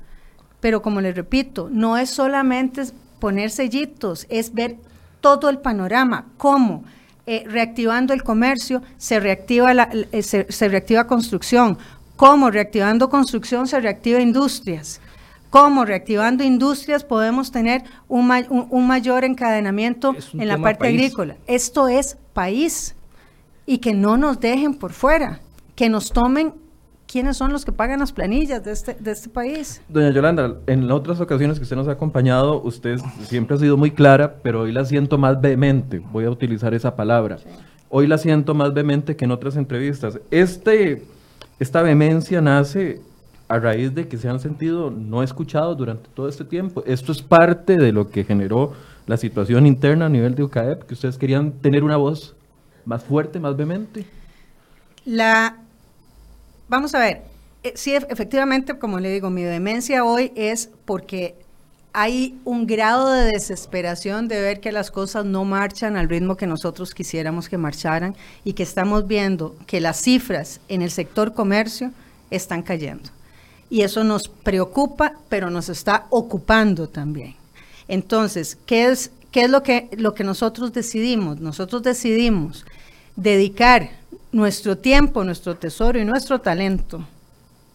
Pero 0.61 0.83
como 0.83 1.01
le 1.01 1.13
repito, 1.13 1.69
no 1.71 1.97
es 1.97 2.11
solamente 2.11 2.85
poner 3.19 3.51
sellitos, 3.51 4.27
es 4.29 4.53
ver 4.53 4.77
todo 5.21 5.49
el 5.49 5.59
panorama, 5.59 6.27
cómo 6.37 6.85
eh, 7.27 7.45
reactivando 7.47 8.15
el 8.15 8.23
comercio 8.23 8.83
se 8.99 9.19
reactiva, 9.19 9.75
la, 9.75 9.89
eh, 10.13 10.23
se 10.23 10.69
reactiva 10.69 11.07
construcción, 11.07 11.79
cómo 12.17 12.51
reactivando 12.51 13.09
construcción 13.09 13.67
se 13.67 13.81
reactiva 13.81 14.21
industrias, 14.21 15.01
cómo 15.51 15.85
reactivando 15.85 16.45
industrias 16.45 17.05
podemos 17.05 17.51
tener 17.51 17.83
un, 18.09 18.27
mayor 18.87 19.25
encadenamiento 19.25 20.15
en 20.35 20.49
la 20.49 20.59
parte 20.59 20.89
agrícola. 20.89 21.37
Esto 21.47 21.89
es 21.89 22.17
país 22.33 22.95
y 23.67 23.79
que 23.79 23.95
no 23.95 24.17
nos 24.17 24.41
dejen 24.41 24.75
por 24.75 24.93
fuera, 24.93 25.41
que 25.75 25.89
nos 25.89 26.11
tomen 26.11 26.55
quiénes 27.07 27.37
son 27.37 27.53
los 27.53 27.65
que 27.65 27.73
pagan 27.73 28.01
las 28.01 28.13
planillas 28.13 28.65
de 28.65 28.73
este, 28.73 28.95
de 28.95 29.11
este 29.13 29.29
país. 29.29 29.81
Doña 29.89 30.11
Yolanda, 30.11 30.57
en 30.67 30.91
otras 30.91 31.21
ocasiones 31.21 31.59
que 31.59 31.63
usted 31.63 31.77
nos 31.77 31.89
ha 31.89 31.93
acompañado, 31.93 32.61
usted 32.63 32.99
siempre 33.23 33.57
ha 33.57 33.59
sido 33.59 33.77
muy 33.77 33.91
clara, 33.91 34.37
pero 34.43 34.63
hoy 34.63 34.73
la 34.73 34.85
siento 34.85 35.19
más 35.19 35.41
vehemente, 35.41 36.01
voy 36.13 36.25
a 36.25 36.31
utilizar 36.31 36.75
esa 36.75 36.97
palabra. 36.97 37.39
Hoy 37.89 38.07
la 38.07 38.19
siento 38.19 38.55
más 38.55 38.75
vehemente 38.75 39.17
que 39.17 39.25
en 39.25 39.31
otras 39.31 39.57
entrevistas. 39.57 40.19
Este 40.31 41.05
esta 41.59 41.81
vehemencia 41.81 42.43
nace 42.43 43.01
a 43.49 43.59
raíz 43.59 43.95
de 43.95 44.09
que 44.09 44.19
se 44.19 44.29
han 44.29 44.41
sentido 44.41 44.91
no 44.91 45.23
escuchados 45.23 45.77
durante 45.77 46.11
todo 46.13 46.29
este 46.29 46.45
tiempo. 46.45 46.83
Esto 46.87 47.13
es 47.13 47.23
parte 47.23 47.77
de 47.77 47.93
lo 47.93 48.11
que 48.11 48.25
generó 48.25 48.75
la 49.07 49.17
situación 49.17 49.67
interna 49.67 50.07
a 50.07 50.09
nivel 50.11 50.35
de 50.35 50.43
UCAEP, 50.43 50.83
que 50.83 50.95
ustedes 50.95 51.17
querían 51.17 51.53
tener 51.53 51.83
una 51.83 51.97
voz 51.97 52.37
más 52.85 53.05
fuerte, 53.05 53.41
más 53.41 53.57
vehemente. 53.57 54.05
La, 55.07 55.57
vamos 56.69 56.95
a 56.95 56.99
ver, 56.99 57.23
eh, 57.63 57.73
sí, 57.75 57.95
efectivamente, 57.95 58.79
como 58.79 59.01
le 59.01 59.11
digo, 59.11 59.31
mi 59.31 59.45
vehemencia 59.45 60.05
hoy 60.05 60.33
es 60.37 60.71
porque 60.85 61.35
hay 61.93 62.39
un 62.45 62.67
grado 62.67 63.11
de 63.11 63.25
desesperación 63.33 64.29
de 64.29 64.41
ver 64.41 64.61
que 64.61 64.71
las 64.71 64.91
cosas 64.91 65.25
no 65.25 65.45
marchan 65.45 65.97
al 65.97 66.11
ritmo 66.11 66.37
que 66.37 66.47
nosotros 66.47 66.93
quisiéramos 66.93 67.49
que 67.49 67.57
marcharan 67.57 68.15
y 68.45 68.53
que 68.53 68.63
estamos 68.63 69.07
viendo 69.07 69.57
que 69.67 69.81
las 69.81 70.03
cifras 70.03 70.61
en 70.69 70.83
el 70.83 70.91
sector 70.91 71.33
comercio 71.33 71.93
están 72.31 72.63
cayendo. 72.63 73.09
Y 73.71 73.81
eso 73.81 74.05
nos 74.05 74.29
preocupa, 74.29 75.15
pero 75.31 75.49
nos 75.49 75.71
está 75.71 76.07
ocupando 76.11 76.87
también. 76.87 77.35
Entonces, 77.89 78.59
¿qué 78.67 78.89
es, 78.89 79.11
qué 79.33 79.45
es 79.45 79.51
lo, 79.51 79.63
que, 79.63 79.89
lo 79.97 80.15
que 80.15 80.23
nosotros 80.23 80.75
decidimos? 80.75 81.41
Nosotros 81.41 81.83
decidimos 81.83 82.67
dedicar 83.17 83.91
nuestro 84.33 84.79
tiempo, 84.79 85.25
nuestro 85.25 85.57
tesoro 85.57 85.99
y 85.99 86.05
nuestro 86.05 86.41
talento 86.41 87.07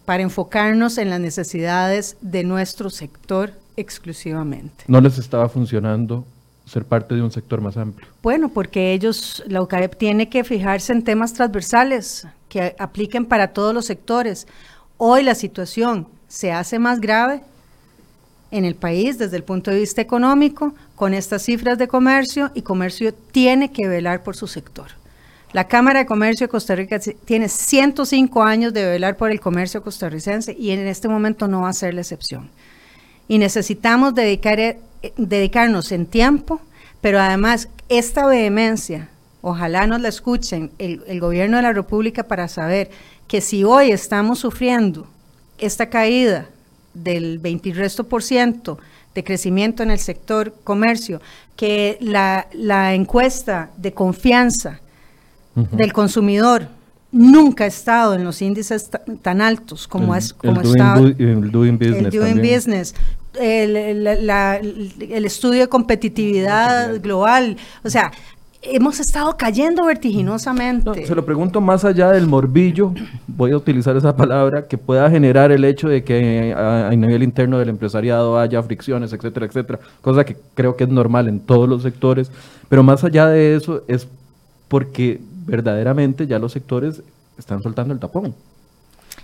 para 0.06 0.24
enfocarnos 0.24 0.98
en 0.98 1.10
las 1.10 1.20
necesidades 1.20 2.18
de 2.22 2.44
nuestro 2.44 2.90
sector 2.90 3.54
exclusivamente. 3.78 4.84
¿No 4.88 5.00
les 5.00 5.18
estaba 5.18 5.48
funcionando 5.48 6.26
ser 6.66 6.86
parte 6.86 7.16
de 7.16 7.22
un 7.22 7.32
sector 7.32 7.62
más 7.62 7.78
amplio? 7.78 8.08
Bueno, 8.22 8.50
porque 8.50 8.94
ellos, 8.94 9.44
la 9.48 9.62
UCAEP 9.62 9.96
tiene 9.96 10.30
que 10.30 10.44
fijarse 10.44 10.94
en 10.94 11.04
temas 11.04 11.34
transversales 11.34 12.28
que 12.50 12.76
apliquen 12.80 13.26
para 13.26 13.50
todos 13.50 13.74
los 13.74 13.86
sectores. 13.86 14.48
Hoy 14.98 15.24
la 15.24 15.36
situación 15.36 16.08
se 16.28 16.52
hace 16.52 16.80
más 16.80 17.00
grave 17.00 17.42
en 18.52 18.66
el 18.66 18.76
país 18.76 19.18
desde 19.18 19.38
el 19.38 19.44
punto 19.44 19.72
de 19.72 19.80
vista 19.80 20.02
económico, 20.02 20.74
con 20.96 21.14
estas 21.14 21.44
cifras 21.44 21.78
de 21.78 21.88
comercio, 21.88 22.52
y 22.54 22.62
comercio 22.62 23.14
tiene 23.14 23.72
que 23.72 23.88
velar 23.88 24.24
por 24.24 24.36
su 24.36 24.48
sector. 24.48 25.01
La 25.54 25.68
Cámara 25.68 26.00
de 26.00 26.06
Comercio 26.06 26.48
de 26.48 26.52
Costa 26.52 26.76
Rica 26.76 27.00
tiene 27.26 27.50
105 27.50 28.42
años 28.42 28.74
de 28.74 28.86
velar 28.86 29.18
por 29.18 29.32
el 29.32 29.42
comercio 29.42 29.84
costarricense 29.84 30.56
y 30.58 30.72
en 30.72 30.88
este 30.88 31.10
momento 31.10 31.48
no 31.48 31.62
va 31.62 31.70
a 31.70 31.74
ser 31.74 31.94
la 31.94 32.02
excepción. 32.02 32.50
Y 33.28 33.38
necesitamos 33.38 34.14
eh, 34.18 34.80
dedicarnos 35.18 35.92
en 35.92 36.06
tiempo, 36.06 36.62
pero 37.02 37.20
además 37.20 37.68
esta 37.90 38.28
vehemencia, 38.28 39.10
ojalá 39.42 39.88
nos 39.88 40.00
la 40.00 40.08
escuchen 40.08 40.72
el, 40.78 41.20
gobierno 41.20 41.58
de 41.58 41.64
la 41.64 41.74
República 41.74 42.24
para 42.24 42.48
saber 42.48 42.90
que 43.28 43.42
si 43.42 43.66
hoy 43.66 43.92
estamos 43.92 44.40
sufriendo 44.40 45.08
esta 45.58 45.90
caída 45.90 46.48
del 46.94 47.40
20 47.40 47.74
resto 47.74 48.06
por 48.06 48.24
ciento 48.24 48.80
de 49.14 49.24
crecimiento 49.26 49.84
en 49.84 49.92
el 49.92 50.00
sector 50.00 50.56
comercio, 50.64 51.22
que 51.58 51.98
la, 52.00 52.48
encuesta 52.94 53.70
de 53.76 53.94
confianza 53.94 54.80
del 55.56 55.94
consumidor. 55.94 56.68
Nunca 57.12 57.66
ha 57.66 57.68
estado 57.68 58.16
en 58.16 58.24
los 58.24 58.42
índices 58.42 58.90
tan 59.22 59.42
altos 59.42 59.88
como 59.88 60.16
es 60.16 60.34
como 60.34 60.62
el 60.62 61.52
doing, 61.52 61.78
business, 61.78 62.06
el 62.06 62.10
doing 62.10 62.38
business 62.38 62.96
el, 63.40 64.08
el, 64.08 65.26
estudio 65.26 65.62
de 65.62 65.68
competitividad 65.68 67.00
global, 67.02 67.58
o 67.84 67.90
sea, 67.90 68.12
hemos 68.62 69.00
estado 69.00 69.36
cayendo 69.38 69.86
vertiginosamente. 69.86 71.06
se 71.06 71.16
lo 71.16 71.26
pregunto 71.26 71.62
más 71.62 71.86
allá 71.86 72.12
del 72.12 72.28
morbillo, 72.28 72.94
voy 73.28 73.52
a 73.52 73.58
utilizar 73.58 73.96
esa 73.96 74.16
palabra, 74.16 74.68
que 74.68 74.78
pueda 74.78 75.10
generar 75.10 75.52
el 75.52 75.64
hecho 75.64 75.88
de 75.88 76.04
que 76.04 76.54
a, 76.56 76.90
a, 76.90 76.96
nivel 76.96 77.24
interno 77.24 77.58
del 77.58 77.70
empresariado 77.70 78.38
haya 78.38 78.62
fricciones, 78.62 79.14
etcétera, 79.14 79.46
etcétera, 79.46 79.80
cosa 80.02 80.26
que 80.26 80.36
creo 80.54 80.76
que 80.76 80.84
es 80.84 80.90
normal 80.90 81.28
en 81.28 81.40
todos 81.40 81.68
los 81.68 81.84
sectores, 81.84 82.32
pero 82.70 82.84
más 82.84 83.04
allá 83.04 83.28
de 83.28 83.56
eso 83.56 83.84
es 83.88 84.08
porque 84.68 85.20
verdaderamente 85.46 86.28
ya 86.28 86.40
los 86.40 86.52
sectores 86.52 87.02
están 87.38 87.62
soltando 87.62 87.94
el 87.94 88.00
tapón 88.00 88.34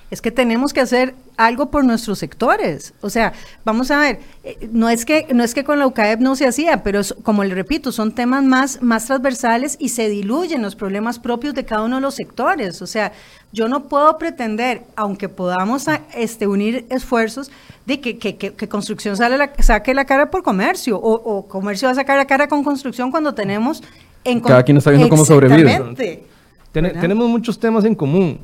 es 0.09 0.21
que 0.21 0.31
tenemos 0.31 0.71
que 0.71 0.79
hacer 0.79 1.15
algo 1.35 1.69
por 1.69 1.83
nuestros 1.83 2.19
sectores. 2.19 2.93
O 3.01 3.09
sea, 3.09 3.33
vamos 3.65 3.91
a 3.91 3.99
ver, 3.99 4.19
eh, 4.43 4.69
no 4.71 4.89
es 4.89 5.05
que 5.05 5.27
no 5.33 5.43
es 5.43 5.53
que 5.53 5.63
con 5.63 5.79
la 5.79 5.87
UCAEP 5.87 6.19
no 6.19 6.35
se 6.35 6.47
hacía, 6.47 6.81
pero 6.81 7.01
como 7.23 7.43
le 7.43 7.53
repito, 7.53 7.91
son 7.91 8.13
temas 8.13 8.43
más, 8.43 8.81
más 8.81 9.05
transversales 9.05 9.75
y 9.79 9.89
se 9.89 10.07
diluyen 10.07 10.61
los 10.61 10.75
problemas 10.75 11.19
propios 11.19 11.53
de 11.53 11.65
cada 11.65 11.83
uno 11.83 11.97
de 11.97 12.01
los 12.01 12.15
sectores. 12.15 12.81
O 12.81 12.87
sea, 12.87 13.11
yo 13.51 13.67
no 13.67 13.87
puedo 13.89 14.17
pretender, 14.17 14.83
aunque 14.95 15.27
podamos 15.27 15.85
este, 16.15 16.47
unir 16.47 16.85
esfuerzos, 16.89 17.51
de 17.85 18.01
que, 18.01 18.17
que, 18.17 18.67
construcción 18.67 19.15
sale 19.15 19.37
la, 19.37 19.53
saque 19.59 19.93
la 19.93 20.03
cara 20.03 20.29
por 20.29 20.43
comercio 20.43 20.99
o, 21.01 21.47
comercio 21.47 21.87
va 21.87 21.93
a 21.93 21.95
sacar 21.95 22.17
la 22.17 22.25
cara 22.25 22.49
con 22.49 22.61
construcción 22.61 23.11
cuando 23.11 23.33
tenemos 23.33 23.81
en 24.23 24.39
Cada 24.39 24.63
quien 24.63 24.77
está 24.77 24.91
viendo 24.91 25.09
cómo 25.09 25.25
sobrevive. 25.25 26.25
tenemos 26.73 27.29
muchos 27.29 27.59
temas 27.59 27.85
en 27.85 27.95
común 27.95 28.39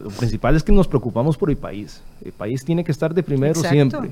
lo 0.00 0.10
principal 0.10 0.56
es 0.56 0.62
que 0.62 0.72
nos 0.72 0.88
preocupamos 0.88 1.36
por 1.36 1.50
el 1.50 1.56
país. 1.56 2.00
El 2.24 2.32
país 2.32 2.64
tiene 2.64 2.84
que 2.84 2.92
estar 2.92 3.12
de 3.12 3.22
primero 3.22 3.60
siempre. 3.60 4.10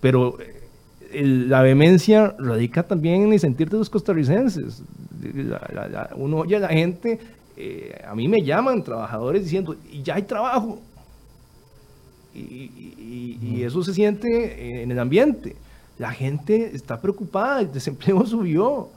Pero 0.00 0.38
eh, 0.40 1.22
la 1.22 1.62
vehemencia 1.62 2.34
radica 2.38 2.82
también 2.82 3.22
en 3.22 3.32
el 3.32 3.40
sentir 3.40 3.68
de 3.68 3.78
los 3.78 3.90
costarricenses. 3.90 4.82
uno 6.16 6.38
oye 6.38 6.56
a 6.56 6.60
la 6.60 6.68
gente, 6.68 7.18
eh, 7.56 8.00
a 8.06 8.14
mí 8.14 8.28
me 8.28 8.42
llaman 8.42 8.82
trabajadores 8.82 9.44
diciendo, 9.44 9.76
y 9.90 10.02
ya 10.02 10.14
hay 10.14 10.22
trabajo. 10.22 10.80
Y, 12.34 12.86
eso 13.62 13.82
se 13.82 13.92
siente 13.92 14.82
en 14.82 14.90
el 14.92 14.98
ambiente. 14.98 15.56
La 15.98 16.12
gente 16.12 16.70
está 16.74 17.00
preocupada, 17.00 17.60
el 17.60 17.72
desempleo 17.72 18.24
subió. 18.26 18.88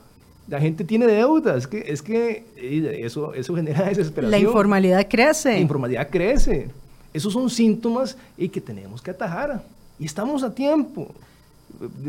La 0.51 0.59
gente 0.59 0.83
tiene 0.83 1.07
deudas, 1.07 1.59
es 1.59 1.67
que, 1.67 1.79
es 1.87 2.01
que 2.01 2.43
eso, 3.05 3.33
eso 3.33 3.55
genera 3.55 3.85
desesperación. 3.87 4.31
La 4.31 4.37
informalidad 4.37 5.07
crece. 5.09 5.53
La 5.53 5.59
informalidad 5.59 6.09
crece. 6.09 6.67
Esos 7.13 7.31
son 7.31 7.49
síntomas 7.49 8.17
y 8.37 8.49
que 8.49 8.59
tenemos 8.59 9.01
que 9.01 9.11
atajar. 9.11 9.63
Y 9.97 10.03
estamos 10.03 10.43
a 10.43 10.53
tiempo. 10.53 11.07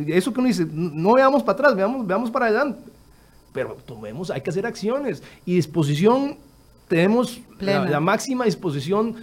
Eso 0.09 0.33
que 0.33 0.41
uno 0.41 0.49
dice, 0.49 0.67
no 0.73 1.13
veamos 1.13 1.45
para 1.45 1.53
atrás, 1.53 1.77
veamos, 1.77 2.05
veamos 2.05 2.33
para 2.33 2.47
adelante. 2.47 2.81
Pero 3.53 3.77
tomemos, 3.87 4.29
hay 4.29 4.41
que 4.41 4.51
hacer 4.51 4.67
acciones. 4.67 5.23
Y 5.47 5.55
disposición, 5.55 6.37
tenemos 6.89 7.41
la, 7.61 8.01
máxima 8.01 8.45
disposición. 8.45 9.15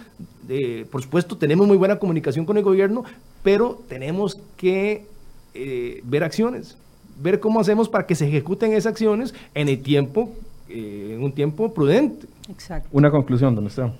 De, 0.48 0.86
por 0.90 1.02
supuesto, 1.02 1.36
tenemos 1.36 1.66
muy 1.66 1.76
buena 1.76 1.98
comunicación 1.98 2.46
con 2.46 2.56
el 2.56 2.64
gobierno, 2.64 3.04
pero 3.42 3.82
tenemos 3.86 4.40
que 4.56 5.04
eh, 5.52 6.00
ver 6.04 6.24
acciones, 6.24 6.78
ver 7.20 7.40
cómo 7.40 7.60
hacemos 7.60 7.88
para 7.88 8.06
que 8.06 8.14
se 8.14 8.26
ejecuten 8.28 8.72
esas 8.72 8.92
acciones 8.92 9.34
en 9.54 9.68
el 9.68 9.82
tiempo, 9.82 10.32
eh, 10.68 11.12
en 11.14 11.22
un 11.22 11.32
tiempo 11.32 11.72
prudente. 11.72 12.26
Exacto. 12.50 12.88
Una 12.92 13.10
conclusión, 13.10 13.54
¿dónde 13.54 13.70
está? 13.70 13.92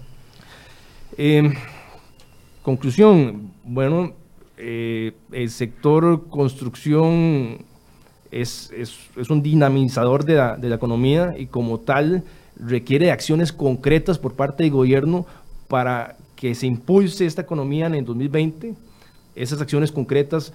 Eh, 1.17 1.53
conclusión, 2.63 3.53
bueno, 3.65 4.13
el 4.57 5.51
sector 5.51 6.29
construcción 6.29 7.65
es, 8.31 8.71
un 9.29 9.43
dinamizador 9.43 10.25
de 10.25 10.35
la, 10.35 10.57
de 10.57 10.69
la 10.69 10.77
economía 10.77 11.35
y 11.39 11.47
como 11.47 11.81
tal 11.81 12.25
requiere 12.57 13.11
acciones 13.11 13.53
concretas 13.53 14.19
por 14.19 14.35
parte 14.35 14.63
del 14.63 14.73
gobierno 14.73 15.27
para 15.69 16.17
que 16.37 16.55
se 16.55 16.67
impulse 16.67 17.27
esta 17.27 17.43
economía 17.43 17.87
en 17.87 17.95
el 17.95 18.05
2020. 18.05 18.75
Esas 19.35 19.61
acciones 19.61 19.93
concretas 19.93 20.53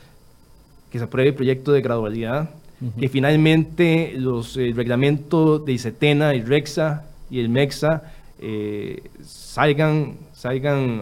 que 0.95 0.99
se 0.99 1.03
apruebe 1.03 1.31
el 1.31 1.35
proyecto 1.35 1.73
de 1.73 1.81
gradualidad, 1.81 2.51
que 2.97 3.09
finalmente 3.09 4.13
los 4.15 4.55
el 4.55 4.73
reglamento 4.73 5.59
de 5.59 5.73
ICETENA, 5.73 6.31
el 6.31 6.47
REXA 6.47 7.03
y 7.29 7.41
el 7.41 7.49
MEXA 7.49 8.13
eh, 8.39 9.03
salgan, 9.21 10.15
salgan 10.31 11.01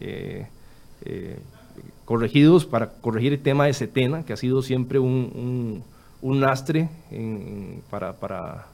eh, 0.00 0.46
eh, 1.04 1.36
corregidos 2.04 2.64
para 2.64 2.90
corregir 2.92 3.32
el 3.32 3.40
tema 3.40 3.66
de 3.66 3.74
CETENA, 3.74 4.22
que 4.22 4.34
ha 4.34 4.36
sido 4.36 4.62
siempre 4.62 5.00
un, 5.00 5.82
un, 6.22 6.40
lastre 6.40 6.88
para, 7.90 8.12
para, 8.12 8.66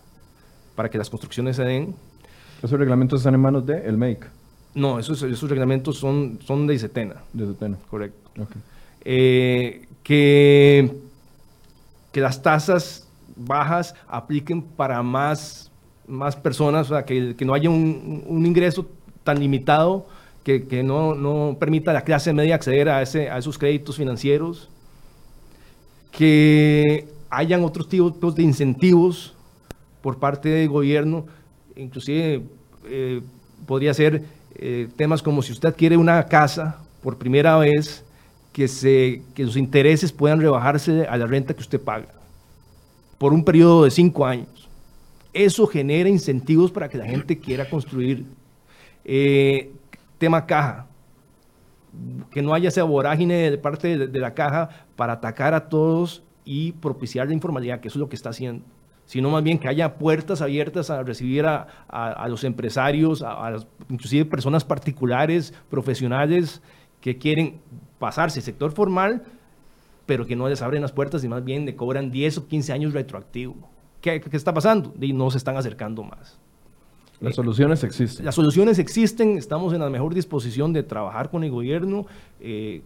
para, 0.76 0.90
que 0.90 0.99
las 0.99 1.09
construcciones 1.09 1.57
se 1.57 1.64
den. 1.64 1.95
¿Esos 2.62 2.78
reglamentos 2.78 3.20
están 3.20 3.32
en 3.32 3.40
manos 3.40 3.64
de 3.64 3.78
el 3.78 3.97
MEIC? 3.97 4.26
No, 4.74 4.99
esos, 4.99 5.22
esos 5.22 5.49
reglamentos 5.49 5.97
son, 5.97 6.38
son 6.45 6.66
de 6.66 6.74
ICETENA. 6.74 7.14
De 7.32 7.45
ICETENA. 7.45 7.78
Correcto. 7.88 8.30
Okay 8.42 8.61
que, 10.05 10.93
que 12.13 12.21
las 12.21 12.41
tasas 12.43 13.09
bajas 13.35 13.97
apliquen 14.07 14.63
para 14.63 15.03
más, 15.03 15.73
más 16.07 16.37
personas, 16.37 16.91
o 16.91 16.95
sea, 16.95 17.05
que, 17.05 17.35
que 17.35 17.45
no 17.45 17.55
haya 17.55 17.69
un, 17.69 18.23
un, 18.27 18.47
ingreso 18.47 18.87
tan 19.25 19.41
limitado 19.41 20.07
que, 20.45 20.67
que 20.69 20.85
no, 20.85 21.15
no, 21.15 21.57
permita 21.59 21.91
a 21.91 21.95
la 21.95 22.03
clase 22.03 22.33
media 22.33 22.55
acceder 22.55 22.89
a, 22.89 23.03
ese, 23.03 23.31
a 23.31 23.39
esos 23.39 23.59
créditos 23.59 23.97
financieros, 23.97 24.69
que 26.13 27.09
hayan 27.31 27.65
otros 27.65 27.89
tipos 27.89 28.35
de 28.37 28.43
incentivos 28.43 29.35
por 30.03 30.19
parte 30.19 30.51
del 30.51 30.69
gobierno, 30.69 31.27
inclusive 31.75 32.43
eh, 32.85 33.23
podría 33.67 33.95
ser 33.95 34.23
eh, 34.55 34.89
temas 34.97 35.23
como 35.23 35.43
si 35.43 35.53
usted 35.53 35.71
adquiere 35.71 35.97
una 35.97 36.27
casa 36.27 36.79
por 37.03 37.19
primera 37.19 37.57
vez, 37.57 38.04
que, 38.55 38.69
se, 38.69 39.23
que 39.35 39.45
los 39.45 39.57
intereses 39.57 40.13
puedan 40.13 40.41
rebajarse 40.41 41.07
a 41.07 41.17
la 41.19 41.27
renta 41.27 41.55
que 41.55 41.61
usted 41.61 41.81
paga 41.81 42.07
por 43.19 43.33
un 43.33 43.45
periodo 43.45 43.85
de 43.85 43.91
cinco 43.91 44.25
años. 44.25 44.69
Eso 45.33 45.67
genera 45.67 46.09
incentivos 46.09 46.71
para 46.71 46.89
que 46.89 46.97
la 46.97 47.05
gente 47.05 47.39
quiera 47.39 47.69
construir. 47.69 48.25
Eh, 49.05 49.73
tema 50.19 50.47
caja. 50.47 50.87
Que 52.31 52.43
no 52.43 52.55
haya 52.55 52.69
esa 52.69 52.85
vorágine 52.85 53.51
de 53.51 53.59
parte 53.59 53.97
de, 54.07 54.19
la 54.21 54.35
caja 54.35 54.69
para 54.95 55.15
atacar 55.15 55.53
a 55.55 55.69
todos 55.69 56.23
y 56.45 56.73
propiciar 56.73 57.27
la 57.27 57.35
informalidad, 57.35 57.81
que 57.81 57.89
eso 57.89 57.99
es 57.99 58.01
lo 58.01 58.09
que 58.09 58.17
está 58.17 58.31
haciendo. 58.31 58.65
Sino 59.07 59.31
más 59.31 59.43
bien 59.43 59.59
que 59.59 59.69
haya 59.69 59.97
puertas 59.97 60.41
abiertas 60.43 60.91
a 60.91 61.03
recibir 61.03 61.45
a, 61.47 61.67
a, 61.89 62.29
los 62.29 62.45
empresarios, 62.45 63.23
a, 63.23 63.49
a, 63.49 63.57
inclusive 63.89 64.25
personas 64.25 64.65
particulares, 64.65 65.53
profesionales 65.71 66.63
que 67.05 67.19
quieren 67.19 67.61
pasarse 67.99 68.39
el 68.39 68.45
sector 68.47 68.73
formal, 68.73 69.25
pero 70.07 70.25
que 70.25 70.37
no 70.37 70.49
les 70.49 70.63
abren 70.63 70.81
las 70.81 70.93
puertas 70.93 71.23
y 71.23 71.29
más 71.29 71.45
bien 71.45 71.67
le 71.67 71.77
cobran 71.77 72.11
10 72.11 72.39
o 72.39 72.47
15 72.49 72.73
años 72.73 72.95
retroactivo. 72.95 73.57
¿Qué, 74.01 74.23
qué 74.23 74.35
está 74.35 74.55
pasando? 74.55 74.95
Y 74.99 75.13
no 75.13 75.31
se 75.31 75.37
están 75.37 75.55
acercando 75.59 76.03
más. 76.03 76.39
Las 77.21 77.35
soluciones 77.35 77.85
existen. 77.85 78.25
Las 78.25 78.35
soluciones 78.35 78.79
existen, 78.79 79.37
estamos 79.37 79.75
en 79.75 79.81
la 79.81 79.91
mejor 79.91 80.15
disposición 80.15 80.73
de 80.73 80.83
trabajar 80.83 81.29
con 81.29 81.45
el 81.45 81.51
gobierno. 81.51 82.07
Eh, 82.41 82.81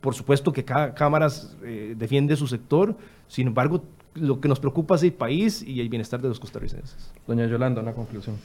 por 0.00 0.14
supuesto 0.14 0.52
que 0.52 0.64
cada 0.64 0.94
cámara 0.94 1.26
eh, 1.64 1.96
defiende 1.98 2.36
su 2.36 2.46
sector, 2.46 2.96
sin 3.26 3.48
embargo, 3.48 3.82
lo 4.14 4.38
que 4.38 4.46
nos 4.46 4.60
preocupa 4.60 4.94
es 4.94 5.02
el 5.02 5.14
país 5.14 5.64
y 5.66 5.80
el 5.80 5.88
bienestar 5.88 6.22
de 6.22 6.28
los 6.28 6.38
costarricenses. 6.38 7.10
Doña 7.26 7.48
Yolanda, 7.48 7.82
una 7.82 7.92
conclusión. 7.92 8.36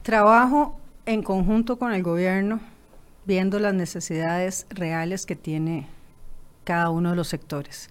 Trabajo 0.00 0.80
en 1.04 1.22
conjunto 1.22 1.78
con 1.78 1.92
el 1.92 2.02
gobierno 2.02 2.58
viendo 3.24 3.58
las 3.58 3.74
necesidades 3.74 4.66
reales 4.70 5.26
que 5.26 5.36
tiene 5.36 5.88
cada 6.64 6.90
uno 6.90 7.10
de 7.10 7.16
los 7.16 7.28
sectores. 7.28 7.90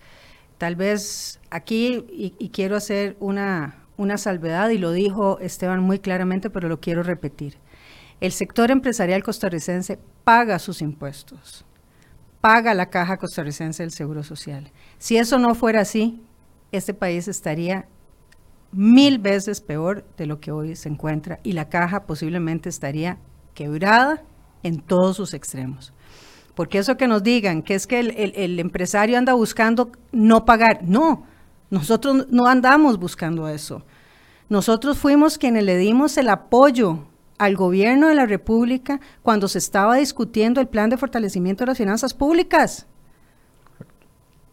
Tal 0.58 0.76
vez 0.76 1.40
aquí, 1.50 2.06
y, 2.12 2.50
quiero 2.50 2.76
hacer 2.76 3.16
una, 3.20 3.86
una 3.98 4.18
salvedad, 4.18 4.70
y 4.70 4.78
lo 4.78 4.92
dijo 4.92 5.40
Esteban 5.40 5.82
muy 5.82 6.00
claramente, 6.00 6.50
pero 6.50 6.68
lo 6.68 6.80
quiero 6.80 7.04
repetir. 7.04 7.58
El 8.20 8.34
sector 8.34 8.70
empresarial 8.70 9.24
costarricense 9.24 10.00
paga 10.26 10.60
sus 10.60 10.82
impuestos, 10.82 11.66
paga 12.42 12.74
la 12.74 12.90
caja 12.90 13.18
costarricense 13.18 13.84
del 13.84 13.92
Seguro 13.92 14.24
Social. 14.24 14.72
Si 14.98 15.18
eso 15.18 15.40
no 15.40 15.56
fuera 15.56 15.82
así, 15.82 16.22
este 16.74 16.94
país 16.94 17.30
estaría 17.30 17.88
mil 18.72 19.20
veces 19.20 19.62
peor 19.62 20.06
de 20.18 20.26
lo 20.26 20.40
que 20.40 20.52
hoy 20.52 20.76
se 20.76 20.90
encuentra 20.90 21.40
y 21.44 21.54
la 21.54 21.70
caja 21.70 22.06
posiblemente 22.06 22.70
estaría 22.70 23.18
quebrada 23.54 24.24
en 24.64 24.80
todos 24.80 25.18
sus 25.18 25.34
extremos. 25.34 25.94
Porque 26.56 26.80
eso 26.80 26.98
que 26.98 27.08
nos 27.08 27.24
digan, 27.24 27.62
que 27.62 27.76
es 27.76 27.88
que 27.88 28.00
el, 28.00 28.60
empresario 28.60 29.18
anda 29.18 29.34
buscando 29.34 29.92
no 30.12 30.44
pagar, 30.44 30.80
no, 30.84 31.24
nosotros 31.70 32.28
no 32.30 32.48
andamos 32.48 33.00
buscando 33.00 33.48
eso. 33.48 33.84
Nosotros 34.50 34.98
fuimos 34.98 35.38
quienes 35.38 35.64
le 35.64 35.78
dimos 35.78 36.18
el 36.18 36.28
apoyo 36.28 37.06
al 37.38 37.56
gobierno 37.56 38.10
de 38.10 38.16
la 38.16 38.26
República 38.26 39.00
cuando 39.22 39.48
se 39.48 39.60
estaba 39.60 39.96
discutiendo 39.96 40.60
el 40.60 40.68
plan 40.68 40.90
de 40.90 40.98
fortalecimiento 40.98 41.64
de 41.64 41.68
las 41.68 41.78
finanzas 41.78 42.14
públicas. 42.14 42.88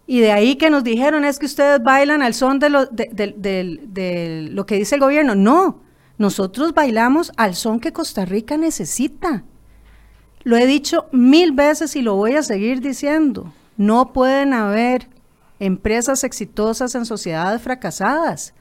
Y 0.07 0.21
de 0.21 0.31
ahí 0.31 0.55
que 0.55 0.71
nos 0.71 0.85
dijeron 0.85 1.25
es 1.25 1.41
que 1.41 1.47
ustedes 1.47 1.83
bailan 1.83 2.23
al 2.23 2.35
son 2.35 2.61
de 2.61 2.71
lo, 2.71 2.87
de 2.87 4.49
lo 4.53 4.65
que 4.65 4.77
dice 4.77 4.95
el 4.95 5.01
gobierno. 5.01 5.35
No, 5.35 5.81
nosotros 6.19 6.73
bailamos 6.73 7.33
al 7.37 7.57
son 7.57 7.81
que 7.81 7.93
Costa 7.93 8.25
Rica 8.25 8.57
necesita. 8.57 9.43
Lo 10.47 10.57
he 10.57 10.65
dicho 10.65 11.07
mil 11.11 11.51
veces 11.51 11.97
y 11.97 12.03
lo 12.03 12.15
voy 12.15 12.37
a 12.37 12.43
seguir 12.45 12.81
diciendo. 12.81 13.53
No 13.77 14.13
pueden 14.13 14.53
haber 14.53 15.09
empresas 15.59 16.23
exitosas 16.23 16.95
en 16.95 17.05
sociedades 17.05 17.61
fracasadas. 17.61 18.55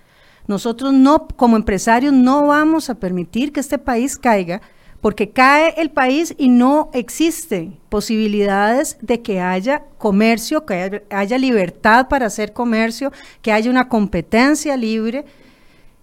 Nosotros 0.47 0.93
no, 0.93 1.27
como 1.27 1.57
empresarios, 1.57 2.11
no 2.11 2.47
vamos 2.47 2.89
a 2.89 2.95
permitir 2.95 3.53
que 3.53 3.59
este 3.59 3.77
país 3.77 4.17
caiga 4.17 4.63
porque 4.99 5.29
cae 5.29 5.75
el 5.77 5.91
país 5.91 6.33
y 6.39 6.49
no 6.49 6.89
existen 6.91 7.77
posibilidades 7.89 8.97
de 9.01 9.21
que 9.21 9.39
haya 9.39 9.83
comercio, 9.99 10.65
que 10.65 11.03
haya 11.11 11.37
libertad 11.37 12.07
para 12.07 12.25
hacer 12.25 12.51
comercio, 12.51 13.11
que 13.43 13.51
haya 13.51 13.69
una 13.69 13.89
competencia 13.89 14.75
libre 14.75 15.23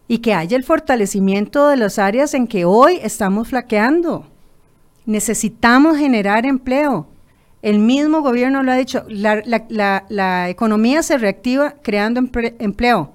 y 0.06 0.18
que 0.18 0.32
haya 0.32 0.56
el 0.56 0.62
fortalecimiento 0.62 1.66
de 1.66 1.76
las 1.76 1.98
áreas 1.98 2.34
en 2.34 2.46
que 2.46 2.64
hoy 2.64 3.00
estamos 3.02 3.48
flaqueando. 3.48 4.31
Necesitamos 5.06 5.98
generar 5.98 6.46
empleo. 6.46 7.08
El 7.60 7.78
mismo 7.78 8.22
gobierno 8.22 8.62
lo 8.62 8.72
ha 8.72 8.76
dicho, 8.76 9.04
la, 9.08 10.48
economía 10.48 11.02
se 11.02 11.18
reactiva 11.18 11.74
creando 11.82 12.20
empleo. 12.58 13.12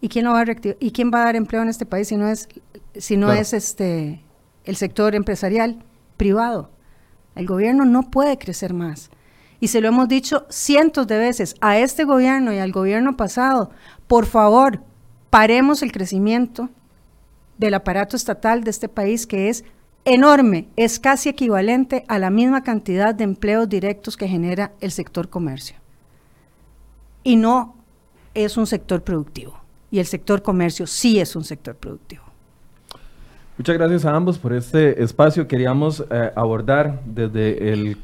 ¿Y 0.00 0.08
quién 0.08 0.24
lo 0.24 0.32
va 0.32 0.40
a 0.40 0.44
reactivar? 0.44 0.76
¿Y 0.80 0.90
quién 0.90 1.10
va 1.12 1.22
a 1.22 1.24
dar 1.26 1.36
empleo 1.36 1.62
en 1.62 1.68
este 1.68 1.86
país 1.86 2.08
si 2.08 2.16
no 2.16 2.28
es, 2.28 2.48
si 2.96 3.16
no 3.16 3.32
es 3.32 3.52
este 3.52 4.20
el 4.64 4.76
sector 4.76 5.14
empresarial 5.14 5.78
privado? 6.16 6.70
El 7.34 7.46
gobierno 7.46 7.84
no 7.84 8.10
puede 8.10 8.36
crecer 8.36 8.74
más. 8.74 9.10
Y 9.60 9.68
se 9.68 9.80
lo 9.80 9.88
hemos 9.88 10.08
dicho 10.08 10.46
cientos 10.50 11.06
de 11.06 11.16
veces 11.16 11.54
a 11.60 11.78
este 11.78 12.04
gobierno 12.04 12.52
y 12.52 12.58
al 12.58 12.72
gobierno 12.72 13.16
pasado, 13.16 13.70
por 14.06 14.26
favor, 14.26 14.82
paremos 15.30 15.82
el 15.82 15.90
crecimiento 15.90 16.68
del 17.56 17.74
aparato 17.74 18.16
estatal 18.16 18.64
de 18.64 18.70
este 18.70 18.88
país 18.88 19.26
que 19.26 19.48
es 19.48 19.64
enorme, 20.04 20.68
es 20.76 20.98
casi 20.98 21.28
equivalente 21.28 22.04
a 22.08 22.18
la 22.18 22.30
misma 22.30 22.62
cantidad 22.62 23.14
de 23.14 23.24
empleos 23.24 23.68
directos 23.68 24.16
que 24.16 24.28
genera 24.28 24.72
el 24.80 24.90
sector 24.90 25.28
comercio. 25.28 25.76
y 27.26 27.36
no 27.36 27.74
es 28.34 28.56
un 28.56 28.66
sector 28.66 29.02
productivo. 29.02 29.58
Y 29.90 29.98
el 29.98 30.06
sector 30.06 30.42
comercio 30.42 30.86
sí 30.86 31.20
es 31.20 31.34
un 31.36 31.44
sector 31.44 31.74
productivo. 31.76 32.22
Muchas 33.56 33.76
gracias 33.76 34.04
a 34.04 34.14
ambos 34.14 34.38
por 34.38 34.52
este 34.52 35.02
espacio. 35.02 35.46
Queríamos 35.46 36.04
eh, 36.10 36.32
abordar 36.34 37.00
desde 37.06 37.72
el, 37.72 37.96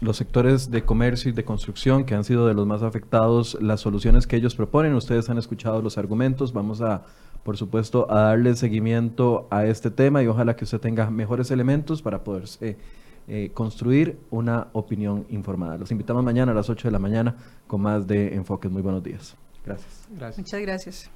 los 0.00 0.16
sectores 0.16 0.70
de 0.70 0.82
comercio 0.82 1.30
y 1.30 1.32
de 1.32 1.44
construcción 1.44 2.04
que 2.04 2.14
han 2.14 2.24
sido 2.24 2.46
de 2.46 2.54
los 2.54 2.66
más 2.66 2.82
afectados 2.82 3.56
las 3.60 3.80
soluciones 3.80 4.26
que 4.26 4.36
ellos 4.36 4.56
proponen. 4.56 4.94
Ustedes 4.94 5.30
han 5.30 5.38
escuchado 5.38 5.80
los 5.80 5.96
argumentos. 5.96 6.52
Vamos 6.52 6.82
a, 6.82 7.02
por 7.46 7.56
supuesto, 7.56 8.10
a 8.10 8.22
darle 8.22 8.56
seguimiento 8.56 9.46
a 9.52 9.66
este 9.66 9.92
tema 9.92 10.20
y 10.20 10.26
ojalá 10.26 10.56
que 10.56 10.64
usted 10.64 10.80
tenga 10.80 11.08
mejores 11.10 11.52
elementos 11.52 12.02
para 12.02 12.24
poderse 12.24 12.76
eh, 13.28 13.52
construir 13.54 14.18
una 14.30 14.66
opinión 14.72 15.26
informada. 15.28 15.78
Los 15.78 15.92
invitamos 15.92 16.24
mañana 16.24 16.50
a 16.50 16.56
las 16.56 16.68
8 16.68 16.88
de 16.88 16.92
la 16.92 16.98
mañana 16.98 17.36
con 17.68 17.82
más 17.82 18.08
de 18.08 18.34
Enfoques. 18.34 18.68
Muy 18.68 18.82
buenos 18.82 19.04
días. 19.04 19.36
Gracias. 19.64 20.08
gracias. 20.10 20.38
Muchas 20.38 20.60
gracias. 20.60 21.08